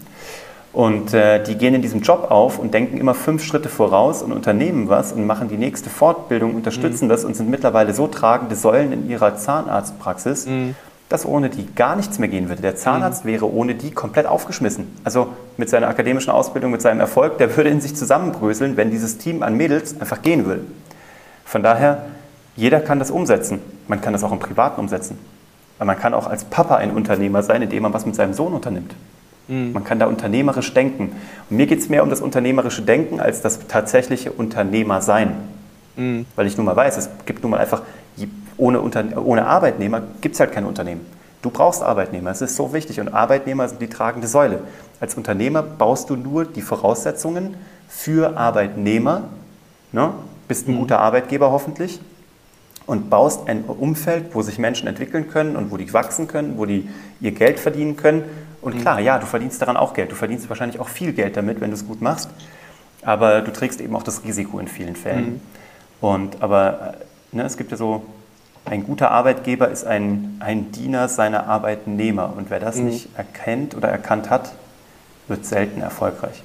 und 0.73 1.13
äh, 1.13 1.43
die 1.43 1.55
gehen 1.55 1.75
in 1.75 1.81
diesem 1.81 2.01
Job 2.01 2.31
auf 2.31 2.59
und 2.59 2.73
denken 2.73 2.97
immer 2.97 3.13
fünf 3.15 3.43
Schritte 3.43 3.69
voraus 3.69 4.21
und 4.21 4.31
unternehmen 4.31 4.89
was 4.89 5.13
und 5.13 5.25
machen 5.25 5.49
die 5.49 5.57
nächste 5.57 5.89
Fortbildung, 5.89 6.55
unterstützen 6.55 7.09
das 7.09 7.25
und 7.25 7.35
sind 7.35 7.49
mittlerweile 7.49 7.93
so 7.93 8.07
tragende 8.07 8.55
Säulen 8.55 8.91
in 8.91 9.09
ihrer 9.09 9.35
Zahnarztpraxis, 9.35 10.47
dass 11.09 11.25
ohne 11.25 11.49
die 11.49 11.67
gar 11.75 11.95
nichts 11.95 12.19
mehr 12.19 12.29
gehen 12.29 12.49
würde. 12.49 12.61
Der 12.61 12.75
Zahnarzt 12.75 13.25
wäre 13.25 13.51
ohne 13.51 13.73
die 13.73 13.89
komplett 13.91 14.27
aufgeschmissen. 14.27 14.87
Also 15.03 15.29
mit 15.57 15.67
seiner 15.69 15.87
akademischen 15.87 16.29
Ausbildung, 16.29 16.71
mit 16.71 16.83
seinem 16.83 16.99
Erfolg, 16.99 17.39
der 17.39 17.57
würde 17.57 17.71
in 17.71 17.81
sich 17.81 17.95
zusammenbröseln, 17.95 18.77
wenn 18.77 18.91
dieses 18.91 19.17
Team 19.17 19.41
an 19.41 19.57
Mädels 19.57 19.99
einfach 19.99 20.21
gehen 20.21 20.45
würde. 20.45 20.61
Von 21.49 21.63
daher, 21.63 22.03
jeder 22.55 22.79
kann 22.79 22.99
das 22.99 23.09
umsetzen. 23.09 23.59
Man 23.87 24.01
kann 24.01 24.13
das 24.13 24.23
auch 24.23 24.31
im 24.31 24.37
Privaten 24.37 24.79
umsetzen. 24.79 25.17
Aber 25.79 25.85
man 25.85 25.97
kann 25.97 26.13
auch 26.13 26.27
als 26.27 26.43
Papa 26.43 26.75
ein 26.75 26.91
Unternehmer 26.91 27.41
sein, 27.41 27.63
indem 27.63 27.81
man 27.81 27.91
was 27.91 28.05
mit 28.05 28.13
seinem 28.13 28.35
Sohn 28.35 28.53
unternimmt. 28.53 28.93
Mhm. 29.47 29.73
Man 29.73 29.83
kann 29.83 29.97
da 29.97 30.05
unternehmerisch 30.05 30.71
denken. 30.75 31.11
Und 31.49 31.57
mir 31.57 31.65
geht 31.65 31.79
es 31.79 31.89
mehr 31.89 32.03
um 32.03 32.11
das 32.11 32.21
unternehmerische 32.21 32.83
Denken 32.83 33.19
als 33.19 33.41
das 33.41 33.67
tatsächliche 33.67 34.31
Unternehmersein. 34.31 35.37
Mhm. 35.95 36.27
Weil 36.35 36.45
ich 36.45 36.55
nun 36.55 36.67
mal 36.67 36.75
weiß, 36.75 36.97
es 36.97 37.09
gibt 37.25 37.41
nun 37.41 37.49
mal 37.49 37.59
einfach, 37.59 37.81
ohne, 38.57 38.79
Unter 38.79 39.03
ohne 39.25 39.47
Arbeitnehmer 39.47 40.03
gibt 40.21 40.35
es 40.35 40.39
halt 40.39 40.51
kein 40.51 40.65
Unternehmen. 40.65 41.01
Du 41.41 41.49
brauchst 41.49 41.81
Arbeitnehmer, 41.81 42.29
es 42.29 42.41
ist 42.41 42.57
so 42.57 42.73
wichtig 42.73 42.99
und 42.99 43.11
Arbeitnehmer 43.11 43.67
sind 43.67 43.81
die 43.81 43.87
tragende 43.87 44.27
Säule. 44.27 44.59
Als 44.99 45.15
Unternehmer 45.15 45.63
baust 45.63 46.11
du 46.11 46.15
nur 46.15 46.45
die 46.45 46.61
Voraussetzungen 46.61 47.55
für 47.87 48.37
Arbeitnehmer, 48.37 49.23
ne? 49.91 50.11
Bist 50.49 50.67
ein 50.67 50.73
mhm. 50.73 50.79
guter 50.79 50.99
Arbeitgeber 50.99 51.51
hoffentlich 51.51 52.01
und 52.85 53.09
baust 53.09 53.47
ein 53.47 53.63
Umfeld, 53.63 54.35
wo 54.35 54.41
sich 54.41 54.57
Menschen 54.57 54.87
entwickeln 54.87 55.29
können 55.29 55.55
und 55.55 55.71
wo 55.71 55.77
die 55.77 55.93
wachsen 55.93 56.27
können, 56.27 56.57
wo 56.57 56.65
die 56.65 56.89
ihr 57.21 57.31
Geld 57.31 57.59
verdienen 57.59 57.95
können. 57.95 58.23
Und 58.61 58.75
mhm. 58.75 58.81
klar, 58.81 58.99
ja, 58.99 59.19
du 59.19 59.25
verdienst 59.25 59.61
daran 59.61 59.77
auch 59.77 59.93
Geld. 59.93 60.11
Du 60.11 60.15
verdienst 60.15 60.49
wahrscheinlich 60.49 60.81
auch 60.81 60.89
viel 60.89 61.13
Geld 61.13 61.37
damit, 61.37 61.61
wenn 61.61 61.69
du 61.69 61.75
es 61.77 61.87
gut 61.87 62.01
machst. 62.01 62.29
Aber 63.03 63.41
du 63.41 63.53
trägst 63.53 63.79
eben 63.79 63.95
auch 63.95 64.03
das 64.03 64.25
Risiko 64.25 64.59
in 64.59 64.67
vielen 64.67 64.95
Fällen. 64.95 65.33
Mhm. 65.33 65.41
Und 66.01 66.41
aber 66.41 66.95
ne, 67.31 67.43
es 67.43 67.55
gibt 67.55 67.71
ja 67.71 67.77
so, 67.77 68.03
ein 68.65 68.83
guter 68.83 69.11
Arbeitgeber 69.11 69.69
ist 69.69 69.85
ein, 69.85 70.37
ein 70.39 70.71
Diener 70.71 71.07
seiner 71.07 71.47
Arbeitnehmer. 71.47 72.33
Und 72.35 72.49
wer 72.49 72.59
das 72.59 72.75
mhm. 72.77 72.85
nicht 72.85 73.09
erkennt 73.15 73.75
oder 73.75 73.87
erkannt 73.87 74.29
hat, 74.29 74.53
wird 75.27 75.45
selten 75.45 75.81
erfolgreich. 75.81 76.43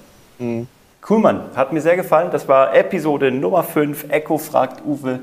Cool, 1.07 1.19
Mann. 1.19 1.43
Hat 1.55 1.71
mir 1.71 1.83
sehr 1.83 1.97
gefallen. 1.97 2.31
Das 2.31 2.49
war 2.49 2.75
Episode 2.75 3.31
Nummer 3.31 3.63
5. 3.63 4.07
Echo 4.09 4.39
fragt 4.39 4.83
Uwe. 4.87 5.21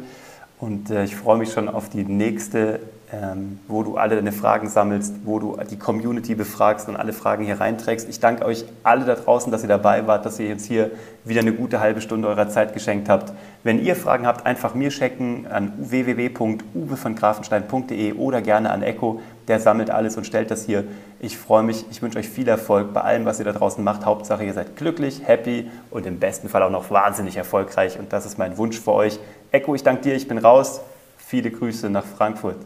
Und 0.60 0.92
äh, 0.92 1.06
ich 1.06 1.16
freue 1.16 1.40
mich 1.40 1.52
schon 1.52 1.68
auf 1.68 1.90
die 1.90 2.04
nächste, 2.04 2.82
ähm, 3.12 3.58
wo 3.68 3.82
du 3.82 3.98
alle 3.98 4.16
deine 4.16 4.32
Fragen 4.32 4.70
sammelst, 4.70 5.16
wo 5.26 5.40
du 5.40 5.58
die 5.72 5.80
Community 5.80 6.36
befragst 6.36 6.88
und 6.88 6.98
alle 6.98 7.14
Fragen 7.14 7.46
hier 7.46 7.60
reinträgst. 7.60 8.08
Ich 8.08 8.20
danke 8.20 8.46
euch 8.46 8.64
alle 8.84 9.06
da 9.06 9.16
draußen, 9.16 9.52
dass 9.52 9.64
ihr 9.64 9.70
dabei 9.70 10.06
wart, 10.06 10.24
dass 10.24 10.40
ihr 10.40 10.50
jetzt 10.50 10.68
hier 10.68 10.92
wieder 11.26 11.42
eine 11.42 11.54
gute 11.54 11.80
halbe 11.80 12.00
Stunde 12.00 12.28
eurer 12.28 12.48
Zeit 12.48 12.76
geschenkt 12.76 13.10
habt. 13.10 13.34
Wenn 13.64 13.84
ihr 13.84 13.96
Fragen 13.96 14.26
habt, 14.26 14.44
einfach 14.46 14.74
mir 14.74 14.90
checken 14.90 15.46
an 15.46 15.74
www.uwevongrafenstein.de 15.78 18.14
oder 18.14 18.42
gerne 18.42 18.72
an 18.72 18.82
Echo. 18.82 19.22
Der 19.48 19.60
sammelt 19.60 19.92
alles 19.92 20.18
und 20.18 20.26
stellt 20.26 20.50
das 20.50 20.66
hier. 20.66 20.84
Ich 21.20 21.38
freue 21.38 21.62
mich. 21.62 21.86
Ich 21.92 22.02
wünsche 22.02 22.18
euch 22.18 22.28
viel 22.28 22.48
Erfolg 22.48 22.92
bei 22.94 23.02
allem, 23.02 23.26
was 23.26 23.38
ihr 23.38 23.46
da 23.46 23.52
draußen 23.52 23.84
macht. 23.84 24.04
Hauptsache, 24.06 24.44
ihr 24.44 24.54
seid 24.54 24.78
glücklich, 24.78 25.22
happy 25.26 25.70
und 25.92 26.08
im 26.08 26.20
besten 26.20 26.50
Fall 26.50 26.64
auch 26.64 26.72
noch 26.72 26.90
wahnsinnig 26.90 27.38
erfolgreich. 27.38 28.00
Und 28.00 28.12
das 28.12 28.26
ist 28.26 28.40
mein 28.40 28.58
Wunsch 28.58 28.80
für 28.80 28.94
euch. 28.94 29.20
Echo, 29.52 29.76
ich 29.76 29.84
danke 29.84 30.02
dir, 30.02 30.16
ich 30.16 30.28
bin 30.28 30.40
raus. 30.40 30.82
Viele 31.18 31.52
Grüße 31.52 31.92
nach 31.92 32.06
Frankfurt. 32.06 32.58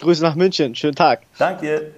Grüße 0.00 0.22
nach 0.22 0.34
München, 0.34 0.74
schönen 0.74 0.96
Tag. 0.96 1.20
Danke. 1.38 1.92